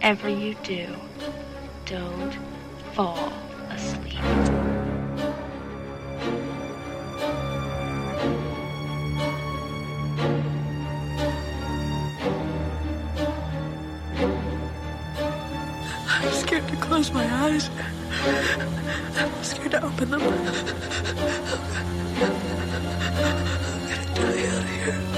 whatever 0.00 0.30
you 0.30 0.54
do, 0.62 0.86
don't 1.84 2.32
fall 2.94 3.30
asleep. 3.68 4.18
I'm 16.08 16.32
scared 16.32 16.66
to 16.68 16.76
close 16.76 17.12
my 17.12 17.26
eyes. 17.44 17.68
I'm 19.18 19.44
scared 19.44 19.72
to 19.72 19.84
open 19.84 20.10
them. 20.12 20.22
I'm 20.22 20.30
gonna 23.86 24.04
die 24.14 24.46
out 24.46 24.64
here. 24.64 25.09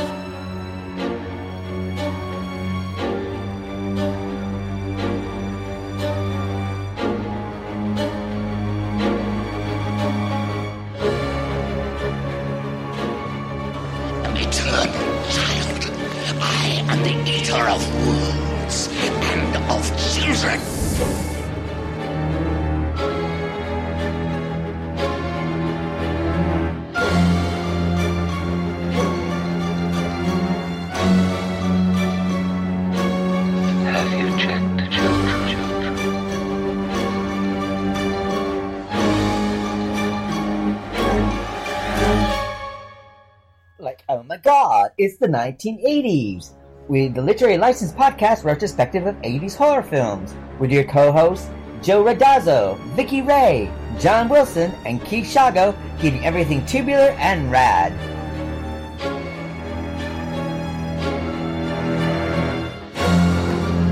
1980s! 45.33 46.53
With 46.89 47.15
the 47.15 47.23
Literary 47.23 47.57
License 47.57 47.93
Podcast 47.93 48.45
retrospective 48.45 49.07
of 49.07 49.17
80s 49.23 49.57
horror 49.57 49.83
films, 49.83 50.35
with 50.59 50.71
your 50.71 50.85
co-hosts, 50.85 51.49
Joe 51.81 52.05
Radazzo, 52.05 52.79
Vicky 52.95 53.23
Ray, 53.23 53.71
John 53.99 54.29
Wilson, 54.29 54.71
and 54.85 55.03
Keith 55.05 55.27
Shago, 55.27 55.75
keeping 55.99 56.25
everything 56.25 56.65
tubular 56.67 57.17
and 57.19 57.51
rad. 57.51 57.93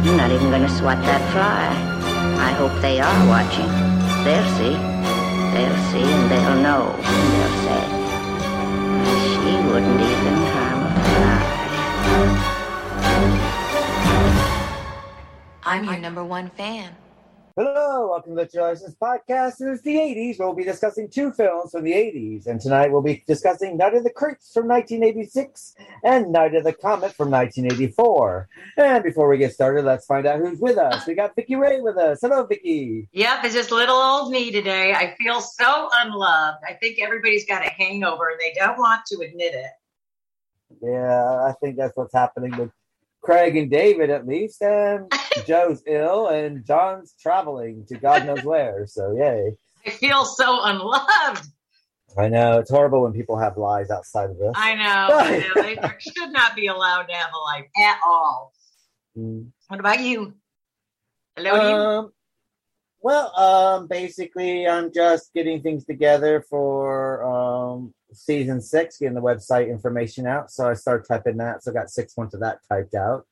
I'm 0.06 0.16
not 0.16 0.30
even 0.30 0.50
going 0.50 0.62
to 0.62 0.68
swat 0.68 0.98
that 1.02 1.22
fly. 1.32 1.90
I 2.38 2.52
hope 2.52 2.80
they 2.82 3.00
are 3.00 3.28
watching. 3.28 3.68
They'll 4.24 4.44
see. 4.58 4.76
They'll 5.54 5.80
see 5.90 6.04
and 6.04 6.30
they'll 6.30 6.62
know. 6.62 6.94
And 6.98 7.32
they'll 7.32 7.56
say, 7.64 8.00
she 9.30 9.52
wouldn't 9.68 10.00
even 10.00 10.39
I'm 15.70 15.84
your 15.84 15.98
number 15.98 16.24
one 16.24 16.50
fan. 16.50 16.96
Hello, 17.54 18.08
welcome 18.10 18.32
to 18.32 18.34
the 18.34 18.42
Literary 18.42 18.70
License 18.70 18.96
Podcast. 19.00 19.60
It 19.60 19.70
is 19.70 19.82
the 19.82 19.94
80s. 19.94 20.40
We'll 20.40 20.52
be 20.52 20.64
discussing 20.64 21.08
two 21.08 21.30
films 21.30 21.70
from 21.70 21.84
the 21.84 21.92
80s, 21.92 22.48
and 22.48 22.60
tonight 22.60 22.90
we'll 22.90 23.02
be 23.02 23.22
discussing 23.24 23.76
Night 23.76 23.94
of 23.94 24.02
the 24.02 24.10
Creeps 24.10 24.52
from 24.52 24.66
1986 24.66 25.76
and 26.02 26.32
Night 26.32 26.56
of 26.56 26.64
the 26.64 26.72
Comet 26.72 27.14
from 27.14 27.30
1984. 27.30 28.48
And 28.78 29.04
before 29.04 29.28
we 29.28 29.38
get 29.38 29.52
started, 29.52 29.84
let's 29.84 30.06
find 30.06 30.26
out 30.26 30.40
who's 30.40 30.58
with 30.58 30.76
us. 30.76 31.06
We 31.06 31.14
got 31.14 31.36
Vicky 31.36 31.54
Ray 31.54 31.80
with 31.80 31.96
us. 31.98 32.18
Hello, 32.20 32.44
Vicky. 32.46 33.06
Yep, 33.12 33.44
it's 33.44 33.54
just 33.54 33.70
little 33.70 33.94
old 33.94 34.32
me 34.32 34.50
today. 34.50 34.92
I 34.92 35.14
feel 35.20 35.40
so 35.40 35.88
unloved. 36.00 36.64
I 36.68 36.72
think 36.82 36.98
everybody's 37.00 37.46
got 37.46 37.64
a 37.64 37.70
hangover 37.70 38.30
and 38.30 38.40
they 38.40 38.54
don't 38.56 38.76
want 38.76 39.02
to 39.06 39.20
admit 39.20 39.54
it. 39.54 39.70
Yeah, 40.82 41.44
I 41.44 41.54
think 41.60 41.76
that's 41.76 41.96
what's 41.96 42.12
happening 42.12 42.56
with 42.56 42.72
Craig 43.20 43.56
and 43.56 43.70
David 43.70 44.10
at 44.10 44.26
least, 44.26 44.62
and 44.62 45.12
Joe's 45.46 45.82
ill, 45.86 46.28
and 46.28 46.64
John's 46.66 47.14
traveling 47.20 47.84
to 47.88 47.96
God 47.96 48.26
knows 48.26 48.44
where. 48.44 48.86
So 48.86 49.12
yay! 49.16 49.52
I 49.86 49.90
feel 49.90 50.24
so 50.24 50.62
unloved. 50.62 51.46
I 52.18 52.28
know 52.28 52.58
it's 52.58 52.70
horrible 52.70 53.02
when 53.02 53.12
people 53.12 53.38
have 53.38 53.56
lies 53.56 53.90
outside 53.90 54.30
of 54.30 54.38
this. 54.38 54.52
I 54.56 54.74
know. 54.74 55.16
I 55.16 55.38
know. 55.38 55.52
They 55.62 56.12
should 56.12 56.32
not 56.32 56.56
be 56.56 56.66
allowed 56.66 57.04
to 57.04 57.14
have 57.14 57.30
a 57.32 57.38
life 57.38 57.66
at 57.78 58.00
all. 58.04 58.52
Mm. 59.16 59.50
What 59.68 59.80
about 59.80 60.00
you? 60.00 60.34
Hello, 61.36 61.54
you. 61.54 61.76
Um, 61.76 62.12
well, 63.00 63.34
um, 63.38 63.86
basically, 63.86 64.66
I'm 64.66 64.92
just 64.92 65.32
getting 65.32 65.62
things 65.62 65.84
together 65.84 66.44
for 66.48 67.24
um 67.24 67.94
season 68.12 68.60
six, 68.60 68.98
getting 68.98 69.14
the 69.14 69.22
website 69.22 69.70
information 69.70 70.26
out. 70.26 70.50
So 70.50 70.68
I 70.68 70.74
started 70.74 71.06
typing 71.06 71.36
that. 71.38 71.62
So 71.62 71.70
I 71.70 71.74
got 71.74 71.90
six 71.90 72.16
months 72.16 72.34
of 72.34 72.40
that 72.40 72.58
typed 72.68 72.94
out. 72.94 73.26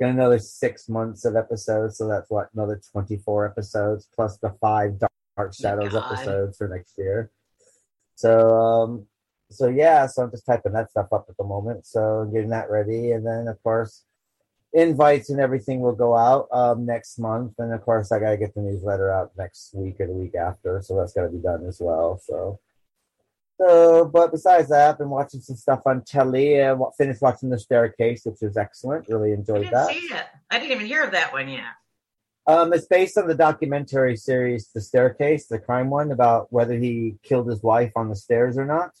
Got 0.00 0.10
another 0.10 0.38
six 0.38 0.88
months 0.88 1.24
of 1.24 1.36
episodes. 1.36 1.96
So 1.98 2.06
that's 2.06 2.30
what 2.30 2.48
another 2.54 2.80
24 2.92 3.46
episodes 3.46 4.08
plus 4.14 4.36
the 4.38 4.54
five 4.60 4.98
Dark 4.98 5.54
Shadows 5.54 5.92
God. 5.92 6.12
episodes 6.12 6.58
for 6.58 6.68
next 6.68 6.98
year. 6.98 7.30
So, 8.14 8.50
um, 8.50 9.06
so 9.50 9.68
yeah, 9.68 10.06
so 10.06 10.22
I'm 10.22 10.30
just 10.30 10.46
typing 10.46 10.72
that 10.72 10.90
stuff 10.90 11.12
up 11.12 11.26
at 11.28 11.36
the 11.36 11.44
moment. 11.44 11.86
So 11.86 12.28
getting 12.32 12.50
that 12.50 12.70
ready, 12.70 13.12
and 13.12 13.24
then 13.24 13.48
of 13.48 13.62
course 13.62 14.04
invites 14.72 15.30
and 15.30 15.40
everything 15.40 15.80
will 15.80 15.94
go 15.94 16.16
out 16.16 16.48
um, 16.52 16.84
next 16.84 17.18
month, 17.18 17.54
and 17.58 17.72
of 17.72 17.82
course 17.82 18.12
I 18.12 18.18
gotta 18.18 18.36
get 18.36 18.54
the 18.54 18.62
newsletter 18.62 19.10
out 19.10 19.32
next 19.38 19.74
week 19.74 20.00
or 20.00 20.06
the 20.06 20.12
week 20.12 20.34
after, 20.34 20.82
so 20.82 20.96
that's 20.96 21.12
gotta 21.12 21.28
be 21.28 21.38
done 21.38 21.64
as 21.66 21.78
well. 21.80 22.18
So, 22.18 22.58
so 23.58 24.04
but 24.06 24.32
besides 24.32 24.68
that, 24.68 24.90
I've 24.90 24.98
been 24.98 25.10
watching 25.10 25.40
some 25.40 25.56
stuff 25.56 25.82
on 25.86 26.02
telly. 26.02 26.58
and 26.58 26.78
wa- 26.78 26.90
finished 26.96 27.22
watching 27.22 27.50
The 27.50 27.58
Staircase, 27.58 28.24
which 28.24 28.38
was 28.42 28.56
excellent. 28.56 29.08
Really 29.08 29.30
I 29.30 29.34
enjoyed 29.34 29.62
didn't 29.62 29.72
that. 29.74 30.28
I 30.50 30.58
didn't 30.58 30.72
even 30.72 30.86
hear 30.86 31.02
of 31.04 31.12
that 31.12 31.32
one 31.32 31.48
yet. 31.48 31.64
Um, 32.48 32.72
it's 32.72 32.86
based 32.86 33.18
on 33.18 33.26
the 33.26 33.34
documentary 33.34 34.16
series 34.16 34.70
The 34.72 34.80
Staircase, 34.80 35.48
the 35.48 35.58
crime 35.58 35.90
one 35.90 36.12
about 36.12 36.52
whether 36.52 36.74
he 36.74 37.16
killed 37.22 37.48
his 37.48 37.62
wife 37.62 37.92
on 37.96 38.08
the 38.08 38.14
stairs 38.16 38.56
or 38.56 38.64
not. 38.64 38.92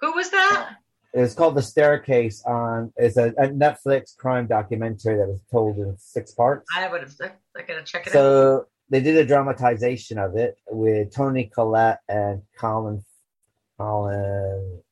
Who 0.00 0.12
was 0.12 0.30
that? 0.30 0.76
It's 1.14 1.34
called 1.34 1.54
The 1.54 1.62
Staircase. 1.62 2.42
On 2.44 2.92
it's 2.96 3.16
a, 3.16 3.28
a 3.28 3.48
Netflix 3.48 4.16
crime 4.16 4.46
documentary 4.46 5.16
that 5.16 5.28
was 5.28 5.40
told 5.50 5.78
in 5.78 5.96
six 5.98 6.32
parts. 6.32 6.66
I 6.76 6.88
would 6.88 7.00
have. 7.02 7.14
I 7.56 7.62
gotta 7.62 7.82
check 7.82 8.06
it 8.06 8.10
out. 8.10 8.12
So 8.12 8.66
they 8.90 9.00
did 9.00 9.16
a 9.16 9.24
dramatization 9.24 10.18
of 10.18 10.36
it 10.36 10.58
with 10.70 11.14
Toni 11.14 11.44
Collette 11.52 12.00
and 12.08 12.42
Colin, 12.58 13.02
Colin, 13.78 14.82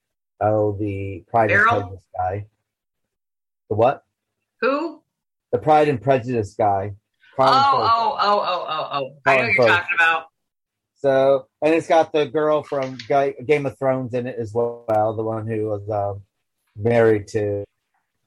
oh, 0.41 0.77
the 0.79 1.25
Pride 1.29 1.51
and 1.51 1.63
Prejudice 1.67 2.07
guy. 2.17 2.47
The 3.69 3.75
what? 3.75 4.05
Who? 4.61 5.03
The 5.53 5.59
Pride 5.59 5.89
and 5.89 6.01
Prejudice 6.01 6.55
guy. 6.55 6.95
Oh, 7.39 7.45
Colin 7.45 7.53
Firth. 7.53 7.91
oh, 7.93 8.17
oh, 8.21 8.45
oh, 8.47 8.67
oh, 8.69 8.89
oh. 8.93 9.17
I 9.27 9.37
know 9.37 9.43
what 9.43 9.47
you're 9.47 9.55
Firth. 9.57 9.69
talking 9.69 9.97
about. 9.97 10.27
So, 10.99 11.47
and 11.61 11.75
it's 11.75 11.89
got 11.89 12.13
the 12.13 12.27
girl 12.27 12.63
from 12.63 12.97
Game 13.09 13.67
of 13.67 13.79
Thrones 13.79 14.15
in 14.15 14.27
it 14.27 14.37
as 14.39 14.53
well, 14.55 15.15
the 15.17 15.23
one 15.23 15.47
who 15.47 15.67
was 15.67 15.89
um, 15.91 16.23
married 16.75 17.29
to 17.29 17.65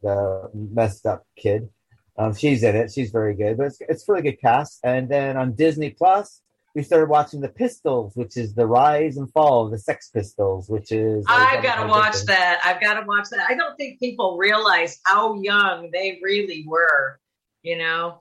the 0.02 0.50
messed 0.54 1.06
up 1.06 1.26
kid. 1.36 1.70
Um, 2.18 2.34
she's 2.36 2.64
in 2.64 2.76
it. 2.76 2.92
She's 2.92 3.12
very 3.12 3.34
good, 3.34 3.58
but 3.58 3.68
it's 3.68 3.78
it's 3.82 4.08
a 4.08 4.12
really 4.12 4.24
good 4.24 4.42
cast. 4.42 4.80
And 4.84 5.10
then 5.10 5.38
on 5.38 5.54
Disney 5.54 5.92
Plus, 5.92 6.42
we 6.76 6.84
started 6.84 7.10
watching 7.10 7.42
the 7.42 7.50
Pistols, 7.50 8.16
which 8.16 8.38
is 8.38 8.54
the 8.54 8.66
rise 8.66 9.18
and 9.18 9.32
fall 9.32 9.66
of 9.66 9.72
the 9.72 9.80
Sex 9.80 10.10
Pistols, 10.10 10.70
which 10.70 10.92
is 10.92 11.26
I've 11.28 11.64
got 11.64 11.84
to 11.84 11.88
watch 11.88 12.24
that. 12.26 12.60
I've 12.64 12.82
got 12.82 13.00
to 13.00 13.06
watch 13.06 13.30
that. 13.32 13.46
I 13.50 13.56
don't 13.56 13.76
think 13.76 14.00
people 14.00 14.38
realize 14.38 15.00
how 15.06 15.42
young 15.42 15.90
they 15.92 16.20
really 16.24 16.66
were. 16.68 17.20
You 17.62 17.78
know, 17.78 18.20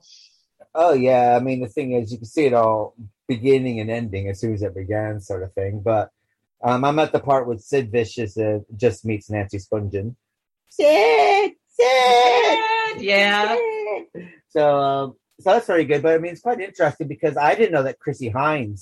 Oh 0.75 0.93
yeah, 0.93 1.35
I 1.35 1.39
mean 1.39 1.61
the 1.61 1.67
thing 1.67 1.93
is, 1.93 2.11
you 2.11 2.17
can 2.17 2.27
see 2.27 2.45
it 2.45 2.53
all 2.53 2.95
beginning 3.27 3.79
and 3.79 3.89
ending 3.89 4.29
as 4.29 4.39
soon 4.39 4.53
as 4.53 4.61
it 4.61 4.75
began, 4.75 5.19
sort 5.19 5.43
of 5.43 5.53
thing. 5.53 5.81
But 5.83 6.11
um, 6.63 6.83
I'm 6.83 6.99
at 6.99 7.11
the 7.11 7.19
part 7.19 7.47
with 7.47 7.61
Sid 7.61 7.91
Vicious 7.91 8.37
uh, 8.37 8.59
just 8.75 9.05
meets 9.05 9.29
Nancy 9.29 9.57
Spungen. 9.57 10.15
Sid, 10.69 11.51
Sid, 11.69 13.01
yeah. 13.01 13.55
Sid. 13.55 14.29
So, 14.49 14.77
um, 14.77 15.15
so 15.39 15.51
that's 15.53 15.67
very 15.67 15.85
good. 15.85 16.01
But 16.01 16.15
I 16.15 16.17
mean, 16.17 16.31
it's 16.33 16.41
quite 16.41 16.59
interesting 16.61 17.07
because 17.07 17.37
I 17.37 17.55
didn't 17.55 17.71
know 17.73 17.83
that 17.83 17.99
Chrissie 17.99 18.31
Hynde 18.31 18.79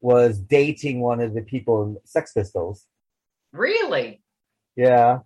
was 0.00 0.38
dating 0.38 1.00
one 1.00 1.20
of 1.20 1.34
the 1.34 1.42
people 1.42 1.82
in 1.84 1.96
Sex 2.04 2.32
Pistols. 2.32 2.84
Really? 3.52 4.20
Yeah, 4.76 5.20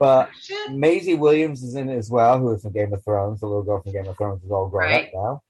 but 0.00 0.30
Shit. 0.40 0.72
Maisie 0.72 1.14
Williams 1.14 1.62
is 1.62 1.74
in 1.74 1.88
it 1.90 1.96
as 1.98 2.10
well, 2.10 2.38
who 2.38 2.52
is 2.52 2.62
from 2.62 2.72
Game 2.72 2.92
of 2.94 3.04
Thrones. 3.04 3.40
The 3.40 3.46
little 3.46 3.62
girl 3.62 3.82
from 3.82 3.92
Game 3.92 4.06
of 4.06 4.16
Thrones 4.16 4.42
is 4.42 4.50
all 4.50 4.68
grown 4.68 4.90
Right. 4.90 5.10
up 5.14 5.42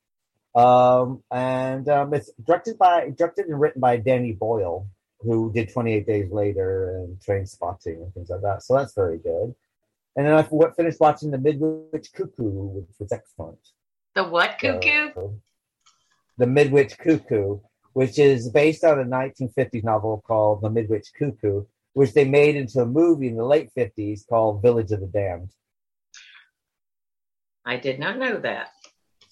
now. 0.55 0.61
Um, 0.61 1.23
and 1.31 1.89
um, 1.89 2.15
it's 2.15 2.31
directed 2.45 2.79
by, 2.79 3.11
directed 3.11 3.47
and 3.47 3.61
written 3.61 3.81
by 3.81 3.99
Danny 3.99 4.33
Boyle, 4.33 4.89
who 5.21 5.53
did 5.53 5.73
28 5.73 6.07
Days 6.07 6.33
Later 6.33 6.97
and 6.97 7.21
Train 7.21 7.47
Spotting 7.47 8.03
and 8.03 8.13
things 8.15 8.31
like 8.31 8.41
that. 8.43 8.63
So 8.63 8.75
that's 8.75 8.95
very 8.95 9.19
good. 9.19 9.55
And 10.17 10.27
then 10.27 10.33
I 10.33 10.43
finished 10.73 10.99
watching 10.99 11.31
The 11.31 11.39
Midwich 11.39 12.13
Cuckoo, 12.13 12.51
which 12.69 12.89
was 12.99 13.13
excellent. 13.13 13.59
The 14.17 14.25
what 14.25 14.59
cuckoo? 14.59 15.13
So, 15.15 15.41
the 16.39 16.47
Midwich 16.47 16.97
Cuckoo, 16.97 17.61
which 17.93 18.19
is 18.19 18.49
based 18.49 18.83
on 18.83 18.99
a 18.99 19.05
1950s 19.05 19.85
novel 19.85 20.23
called 20.27 20.63
The 20.63 20.71
Midwich 20.71 21.09
Cuckoo, 21.19 21.67
which 21.93 22.15
they 22.15 22.25
made 22.25 22.57
into 22.57 22.81
a 22.81 22.87
movie 22.87 23.29
in 23.29 23.37
the 23.37 23.45
late 23.45 23.71
50s 23.77 24.27
called 24.27 24.63
Village 24.63 24.91
of 24.91 25.01
the 25.01 25.07
Damned. 25.07 25.51
I 27.67 27.77
did 27.77 27.99
not 27.99 28.19
know 28.19 28.39
that. 28.39 28.71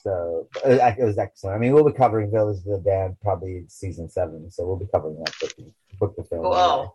So 0.03 0.49
uh, 0.67 0.93
it 0.99 1.03
was 1.03 1.17
excellent. 1.17 1.57
I 1.57 1.59
mean, 1.59 1.73
we'll 1.73 1.91
be 1.91 1.97
covering 1.97 2.31
Village 2.31 2.59
of 2.59 2.65
the 2.65 2.83
Damned 2.85 3.17
probably 3.23 3.65
season 3.69 4.11
seven, 4.11 4.51
so 4.51 4.67
we'll 4.67 4.77
be 4.77 4.89
covering 4.93 5.17
that 5.17 5.35
book, 5.41 5.53
book 5.99 6.17
the 6.17 6.25
film. 6.25 6.43
Cool. 6.43 6.95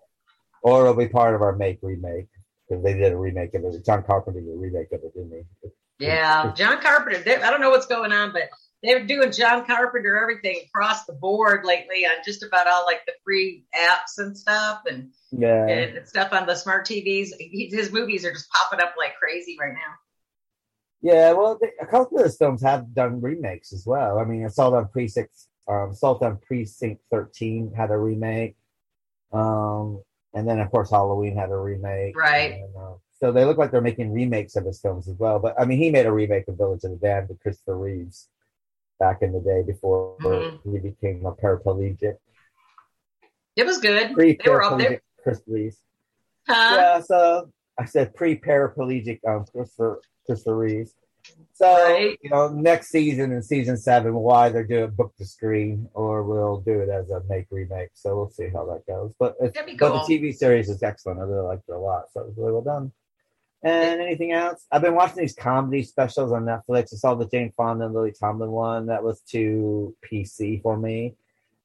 Or 0.62 0.82
it'll 0.82 0.94
be 0.94 1.08
part 1.08 1.34
of 1.34 1.42
our 1.42 1.56
make 1.56 1.80
remake 1.82 2.28
because 2.68 2.84
they 2.84 2.94
did 2.94 3.14
a 3.14 3.18
remake 3.18 3.56
of 3.56 3.64
it. 3.64 3.84
John 3.84 4.04
Carpenter 4.04 4.42
did 4.42 4.54
a 4.54 4.58
remake 4.58 4.92
of 4.92 5.02
it, 5.04 5.14
didn't 5.16 5.32
he? 5.32 5.70
Yeah, 6.00 6.54
John 6.56 6.82
Carpenter. 6.82 7.20
They, 7.20 7.36
I 7.36 7.50
don't 7.52 7.62
know 7.62 7.70
what's 7.72 7.88
going 7.88 8.12
on, 8.12 8.32
but 8.32 8.44
they're 8.82 9.06
doing 9.06 9.32
John 9.32 9.66
Carpenter 9.66 10.18
everything 10.18 10.62
across 10.68 11.06
the 11.06 11.14
board 11.14 11.66
lately 11.66 12.06
on 12.06 12.14
just 12.26 12.44
about 12.44 12.68
all 12.68 12.86
like 12.86 13.02
the 13.06 13.14
free 13.26 13.66
apps 13.76 14.18
and 14.24 14.38
stuff 14.38 14.84
and, 14.90 15.12
Yeah. 15.32 15.68
and 15.68 16.08
stuff 16.08 16.32
on 16.32 16.46
the 16.48 16.56
smart 16.56 16.86
TVs. 16.88 17.30
He, 17.38 17.70
his 17.72 17.92
movies 17.92 18.24
are 18.26 18.32
just 18.32 18.50
popping 18.52 18.80
up 18.80 18.94
like 18.98 19.16
crazy 19.20 19.58
right 19.60 19.74
now. 19.74 19.94
Yeah, 21.02 21.32
well, 21.34 21.58
they, 21.62 21.72
a 21.82 21.86
couple 21.86 22.18
of 22.18 22.24
those 22.24 22.38
films 22.38 22.62
have 22.62 22.94
done 22.94 23.22
remakes 23.22 23.72
as 23.74 23.86
well. 23.86 24.20
I 24.20 24.26
mean, 24.26 24.46
Assault 24.46 24.74
on 24.74 24.88
Precinct, 24.90 25.32
um, 25.68 25.92
Assault 25.92 26.22
on 26.24 26.38
Precinct 26.38 27.02
13 27.12 27.74
had 27.76 27.92
a 27.92 27.98
remake. 27.98 28.56
Um, 29.32 30.02
and 30.34 30.48
then, 30.48 30.60
of 30.60 30.70
course, 30.72 30.90
Halloween 30.92 31.36
had 31.38 31.52
a 31.52 31.58
remake. 31.58 32.18
Right. 32.18 32.54
And, 32.54 32.76
uh, 32.76 32.94
so 33.20 33.32
they 33.32 33.46
look 33.46 33.58
like 33.58 33.72
they're 33.72 33.82
making 33.82 34.12
remakes 34.14 34.56
of 34.56 34.66
his 34.66 34.80
films 34.82 35.08
as 35.08 35.16
well. 35.18 35.40
But 35.40 35.60
I 35.60 35.66
mean, 35.66 35.78
he 35.78 35.92
made 35.92 36.06
a 36.06 36.12
remake 36.12 36.48
of 36.48 36.58
Village 36.58 36.84
of 36.84 36.92
the 36.92 36.98
Damned 36.98 37.30
with 37.30 37.40
Christopher 37.42 37.78
Reeves 37.78 38.30
back 39.00 39.22
in 39.22 39.32
the 39.32 39.40
day 39.40 39.62
before 39.66 40.16
Mhm. 40.20 40.60
he 40.64 40.80
became 40.80 41.26
a 41.26 41.34
paraplegic. 41.34 42.18
It 43.56 43.66
was 43.66 43.78
good. 43.80 44.14
Pre 44.14 44.38
They 44.44 44.50
were 44.50 44.62
all 44.64 44.78
there. 44.78 45.02
Chris 45.22 45.42
Reeves. 45.48 45.78
Huh? 46.48 46.76
Yeah, 46.76 47.00
so 47.02 47.50
I 47.78 47.86
said 47.86 48.16
pre 48.16 48.40
paraplegic 48.40 49.20
um 49.28 49.46
Christopher 49.52 50.02
Christopher 50.26 50.56
Reeves. 50.58 50.94
So 51.54 51.68
Right. 51.72 52.18
you 52.22 52.30
know, 52.30 52.48
next 52.48 52.90
season 52.90 53.32
in 53.34 53.44
season 53.44 53.76
seven, 53.78 54.14
why 54.16 54.48
they're 54.50 54.64
doing 54.64 54.92
book 54.92 55.14
to 55.18 55.26
screen, 55.26 55.90
or 55.94 56.24
we'll 56.24 56.62
do 56.62 56.80
it 56.80 56.90
as 56.90 57.10
a 57.10 57.22
make 57.28 57.48
remake. 57.52 57.90
So 57.94 58.16
we'll 58.16 58.30
see 58.30 58.48
how 58.48 58.66
that 58.68 58.86
goes. 58.88 59.12
But 59.20 59.38
but 59.40 59.54
cool. 59.54 59.90
the 59.94 60.06
TV 60.08 60.32
series 60.34 60.70
is 60.70 60.82
excellent. 60.82 61.20
I 61.20 61.24
really 61.24 61.46
liked 61.46 61.68
it 61.68 61.74
a 61.74 61.78
lot. 61.78 62.06
So 62.14 62.22
it 62.22 62.28
was 62.28 62.38
really 62.38 62.54
well 62.54 62.62
done. 62.62 62.92
And 63.62 64.02
anything 64.02 64.32
else? 64.32 64.66
I've 64.72 64.82
been 64.82 64.96
watching 64.96 65.18
these 65.18 65.36
comedy 65.36 65.84
specials 65.84 66.32
on 66.32 66.46
Netflix. 66.46 66.94
I 66.94 66.98
saw 66.98 67.16
the 67.16 67.28
Jane 67.28 67.52
Fonda 67.58 67.86
and 67.86 67.94
Lily 67.94 68.14
Tomlin 68.18 68.52
one. 68.52 68.86
That 68.86 69.04
was 69.04 69.20
too 69.22 69.96
PC 70.10 70.62
for 70.62 70.78
me. 70.78 71.16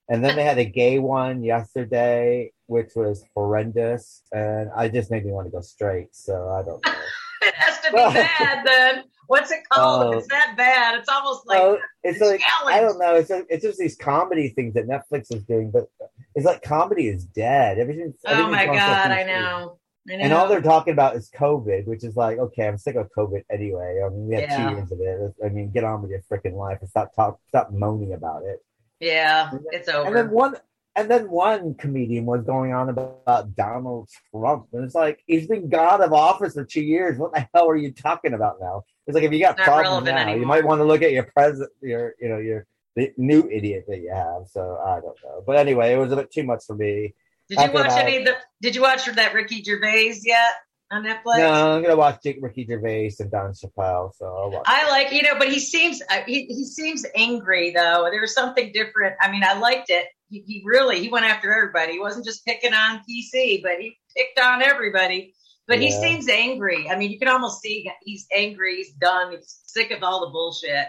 And 0.09 0.23
then 0.23 0.37
they 0.37 0.45
had 0.45 0.59
a 0.59 0.65
gay 0.65 0.99
one 0.99 1.43
yesterday, 1.43 2.53
which 2.67 2.93
was 2.95 3.25
horrendous, 3.35 4.23
and 4.33 4.71
I 4.77 4.89
just 4.89 5.11
made 5.11 5.25
me 5.25 5.33
want 5.33 5.47
to 5.47 5.51
go 5.51 5.63
straight. 5.63 6.15
So 6.15 6.51
I 6.51 6.63
don't 6.63 6.85
know. 6.85 6.93
It 7.43 7.55
has 7.57 7.79
to 7.81 7.91
be 7.91 7.97
bad 7.99 8.67
then. 8.67 9.05
What's 9.27 9.51
it 9.51 9.69
called? 9.71 10.15
Oh. 10.15 10.19
it's 10.19 10.27
that 10.29 10.55
bad. 10.57 10.99
It's 10.99 11.11
almost 11.11 11.47
like 11.47 11.61
Oh, 11.61 11.79
it's 12.03 12.19
like 12.19 12.41
challenge. 12.41 12.77
I 12.77 12.81
don't 12.81 12.99
know. 12.99 13.15
It's 13.17 13.31
it's 13.31 13.63
just 13.63 13.79
these 13.79 13.97
comedy 13.97 14.49
things 14.49 14.73
that 14.75 14.89
Netflix 14.89 15.35
is 15.35 15.43
doing, 15.45 15.71
but 15.71 15.91
it's 16.35 16.47
like 16.47 16.63
comedy 16.63 17.09
is 17.09 17.25
dead. 17.25 17.79
Everything. 17.79 18.15
oh 18.27 18.51
my 18.51 18.65
everything's 18.65 18.83
so 18.83 18.89
god, 18.89 19.11
I 19.11 19.23
know. 19.25 19.79
And 20.09 20.33
all 20.33 20.49
they're 20.49 20.61
talking 20.61 20.93
about 20.93 21.17
is 21.17 21.31
COVID, 21.31 21.87
which 21.87 22.05
is 22.05 22.15
like, 22.17 22.39
okay, 22.39 22.69
I'm 22.69 22.77
sick 22.77 22.97
of 22.97 23.09
COVID 23.17 23.43
anyway. 23.51 24.03
I 24.05 24.09
mean, 24.11 24.27
we 24.29 24.35
had 24.35 24.45
Yeah. 24.45 24.69
two 24.69 24.75
years 24.77 24.93
of 24.93 25.01
it. 25.01 25.35
I 25.45 25.49
mean, 25.49 25.71
get 25.71 25.85
on 25.85 26.03
with 26.03 26.11
your 26.11 26.21
freaking 26.31 26.55
life 26.55 26.79
and 26.81 26.89
stop 26.91 27.15
talk, 27.15 27.41
stop 27.49 27.73
moaning 27.73 28.13
about 28.13 28.43
it. 28.45 28.63
yeah, 29.01 29.51
it's 29.73 29.89
over. 29.89 30.07
And 30.07 30.17
then 30.17 30.31
one, 30.31 30.57
and 30.97 31.11
then 31.11 31.29
one 31.31 31.75
comedian 31.75 32.25
was 32.25 32.43
going 32.45 32.73
on 32.73 32.89
about 32.89 33.55
Donald 33.57 34.09
Trump, 34.31 34.69
and 34.73 34.85
it's 34.85 34.95
like 34.95 35.23
he's 35.27 35.47
been 35.49 35.69
god 35.69 36.01
of 36.01 36.13
office 36.13 36.55
for 36.55 36.65
two 36.65 36.83
years. 36.83 37.19
What 37.19 37.33
the 37.35 37.47
hell 37.53 37.69
are 37.69 37.77
you 37.77 37.91
talking 37.93 38.33
about 38.35 38.61
now? 38.61 38.85
It's 39.07 39.15
like 39.15 39.25
if 39.25 39.33
you 39.33 39.41
got 39.41 39.57
problems 39.57 40.07
now, 40.07 40.33
you 40.41 40.47
might 40.47 40.65
want 40.65 40.79
to 40.81 40.85
look 40.85 41.03
at 41.03 41.13
your 41.13 41.25
present, 41.25 41.69
your 41.83 42.15
you 42.21 42.29
know 42.29 42.39
your 42.39 42.67
the 42.97 43.13
new 43.19 43.49
idiot 43.51 43.85
that 43.89 43.99
you 44.01 44.11
have. 44.15 44.47
So 44.49 44.79
I 44.85 45.01
don't 45.01 45.19
know, 45.25 45.43
but 45.47 45.57
anyway, 45.57 45.93
it 45.93 45.99
was 45.99 46.13
a 46.13 46.17
bit 46.17 46.31
too 46.31 46.45
much 46.45 46.65
for 46.65 46.77
me. 46.77 47.15
Did 47.49 47.59
you 47.61 47.73
watch 47.73 47.89
that- 47.89 48.07
any 48.07 48.17
of 48.19 48.25
the? 48.25 48.37
Did 48.63 48.75
you 48.75 48.83
watch 48.83 49.05
that 49.07 49.35
Ricky 49.35 49.63
Gervais 49.63 50.21
yet 50.25 50.51
on 50.91 51.05
Netflix? 51.05 51.39
No, 51.39 51.77
I'm 51.77 51.83
gonna 51.83 51.97
watch 51.97 52.23
Jake, 52.23 52.39
Ricky 52.41 52.67
Gervais 52.67 53.13
and 53.21 53.31
Don 53.31 53.53
Chappelle. 53.53 54.13
So 54.15 54.27
I'll 54.27 54.51
watch. 54.51 54.65
I 54.67 54.89
like 54.91 55.13
you 55.13 55.23
know, 55.23 55.39
but 55.39 55.49
he 55.49 55.59
seems 55.59 56.01
uh, 56.11 56.21
he 56.27 56.47
he 56.47 56.65
seems 56.65 57.05
angry 57.15 57.71
though. 57.71 58.09
There 58.11 58.21
was 58.21 58.35
something 58.35 58.71
different. 58.73 59.15
I 59.21 59.31
mean, 59.31 59.43
I 59.45 59.59
liked 59.59 59.91
it. 59.91 60.07
He, 60.31 60.43
he 60.47 60.63
really 60.65 61.01
he 61.01 61.09
went 61.09 61.27
after 61.27 61.53
everybody. 61.53 61.93
He 61.93 62.01
wasn't 62.01 62.25
just 62.25 62.45
picking 62.45 62.73
on 62.75 63.01
PC, 63.09 63.63
but 63.63 63.73
he 63.79 63.97
picked 64.17 64.39
on 64.41 64.63
everybody. 64.63 65.35
But 65.67 65.79
he 65.81 65.91
seems 66.03 66.29
angry. 66.29 66.91
I 66.91 66.97
mean, 66.97 67.11
you 67.11 67.19
can 67.19 67.29
almost 67.29 67.61
see 67.63 67.91
he's 68.03 68.27
angry. 68.35 68.77
He's 68.77 68.93
done. 68.93 69.31
He's 69.33 69.61
sick 69.67 69.91
of 69.93 70.03
all 70.03 70.21
the 70.21 70.31
bullshit. 70.31 70.89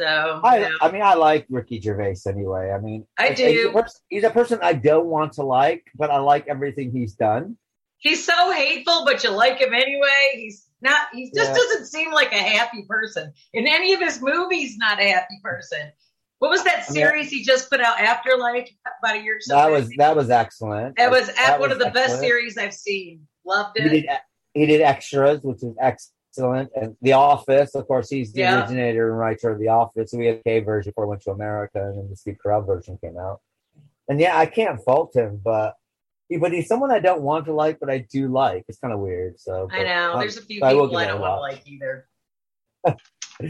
So 0.00 0.40
I, 0.42 0.56
you 0.58 0.68
know. 0.68 0.76
I 0.80 0.90
mean, 0.90 1.02
I 1.02 1.14
like 1.14 1.46
Ricky 1.48 1.80
Gervais 1.80 2.16
anyway. 2.26 2.72
I 2.72 2.80
mean, 2.80 3.06
I 3.18 3.28
he's- 3.28 3.38
He's 3.38 3.62
do. 3.62 3.68
a, 3.70 3.72
person, 3.72 4.00
he's 4.08 4.24
a 4.24 4.30
person 4.30 4.58
I 4.62 4.72
don't 4.72 5.06
want 5.06 5.34
to 5.34 5.42
like, 5.42 5.84
but 5.94 6.10
I 6.10 6.18
like 6.18 6.48
everything 6.48 6.90
he's 6.90 7.14
done. 7.14 7.56
he's 7.98 8.24
so 8.24 8.50
hateful, 8.52 9.04
but 9.04 9.22
you 9.24 9.30
like 9.30 9.58
him 9.60 9.72
anyway. 9.72 10.32
He's 10.34 10.68
not. 10.82 11.08
He 11.12 11.30
just 11.34 11.50
Yeah. 11.50 11.54
doesn't 11.56 11.86
seem 11.86 12.12
like 12.12 12.32
a 12.32 12.36
happy 12.38 12.84
person 12.88 13.32
in 13.52 13.66
any 13.66 13.94
of 13.94 14.00
his 14.00 14.20
movies. 14.20 14.76
Not 14.76 15.00
a 15.00 15.08
happy 15.08 15.38
person. 15.42 15.90
What 16.40 16.50
was 16.50 16.64
that 16.64 16.74
I 16.74 16.78
mean, 16.80 16.84
series 16.92 17.30
he 17.30 17.42
just 17.44 17.70
put 17.70 17.80
out? 17.80 17.98
Afterlife 17.98 18.68
about 19.02 19.16
a 19.16 19.22
year. 19.22 19.36
so 19.40 19.54
That 19.54 19.70
was 19.70 19.88
that 19.96 20.14
was 20.16 20.28
excellent. 20.28 20.96
That 20.96 21.10
was 21.10 21.28
That 21.36 21.58
one 21.60 21.70
was 21.70 21.78
of 21.78 21.84
the 21.84 21.90
best 21.92 22.18
series 22.20 22.58
I've 22.58 22.74
seen. 22.74 23.26
Loved 23.46 23.78
He 23.78 23.84
it. 23.84 23.88
did 23.90 24.06
he 24.54 24.66
did 24.66 24.80
extras, 24.82 25.40
which 25.42 25.62
is 25.62 25.74
excellent, 25.80 26.12
and 26.38 26.96
The 27.02 27.12
Office. 27.12 27.74
Of 27.74 27.86
course, 27.86 28.10
he's 28.10 28.32
the 28.32 28.40
Yeah. 28.40 28.60
originator 28.60 29.10
and 29.10 29.18
writer 29.18 29.50
of 29.50 29.58
The 29.58 29.68
Office. 29.68 30.12
We 30.12 30.26
had 30.26 30.38
the 30.38 30.42
K 30.42 30.60
version 30.60 30.90
before 30.90 31.06
went 31.06 31.22
to 31.22 31.30
America, 31.30 31.82
and 31.82 31.98
then 31.98 32.10
the 32.10 32.16
Steve 32.16 32.36
Carell 32.44 32.66
version 32.66 32.98
came 32.98 33.18
out. 33.18 33.40
And 34.08 34.20
yeah, 34.20 34.38
I 34.38 34.46
can't 34.46 34.80
fault 34.84 35.14
him, 35.16 35.40
but 35.42 35.74
he, 36.28 36.36
but 36.36 36.52
he's 36.52 36.66
someone 36.68 36.90
I 36.90 37.00
don't 37.00 37.22
want 37.22 37.46
to 37.46 37.52
like, 37.54 37.80
but 37.80 37.90
I 37.90 37.98
do 37.98 38.28
like. 38.28 38.64
It's 38.68 38.78
kind 38.78 38.92
of 38.92 39.00
weird. 39.00 39.38
So 39.38 39.68
I 39.72 39.82
know. 39.82 40.18
There's 40.18 40.36
a 40.36 40.42
few 40.42 40.60
so 40.60 40.66
I 40.66 40.72
people 40.72 40.96
I, 40.96 41.04
a 41.04 41.08
don't 41.08 41.20
want 41.20 41.36
to 41.36 41.40
like 41.40 41.66
either. 41.66 42.08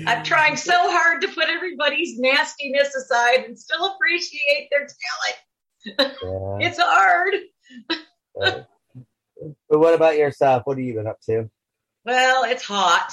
I'm 0.07 0.25
trying 0.25 0.57
so 0.57 0.73
hard 0.91 1.21
to 1.23 1.29
put 1.29 1.49
everybody's 1.49 2.19
nastiness 2.19 2.95
aside 2.95 3.45
and 3.45 3.59
still 3.59 3.95
appreciate 3.95 4.69
their 4.71 4.87
talent. 4.87 5.37
Yeah. 5.99 6.59
It's 6.67 6.79
hard. 6.79 7.35
But, 8.37 8.67
but 9.69 9.79
what 9.79 9.95
about 9.95 10.17
yourself? 10.17 10.63
What 10.65 10.77
have 10.79 10.85
you 10.85 10.95
been 10.95 11.07
up 11.07 11.21
to? 11.27 11.49
Well, 12.05 12.45
it's 12.45 12.63
hot. 12.63 13.13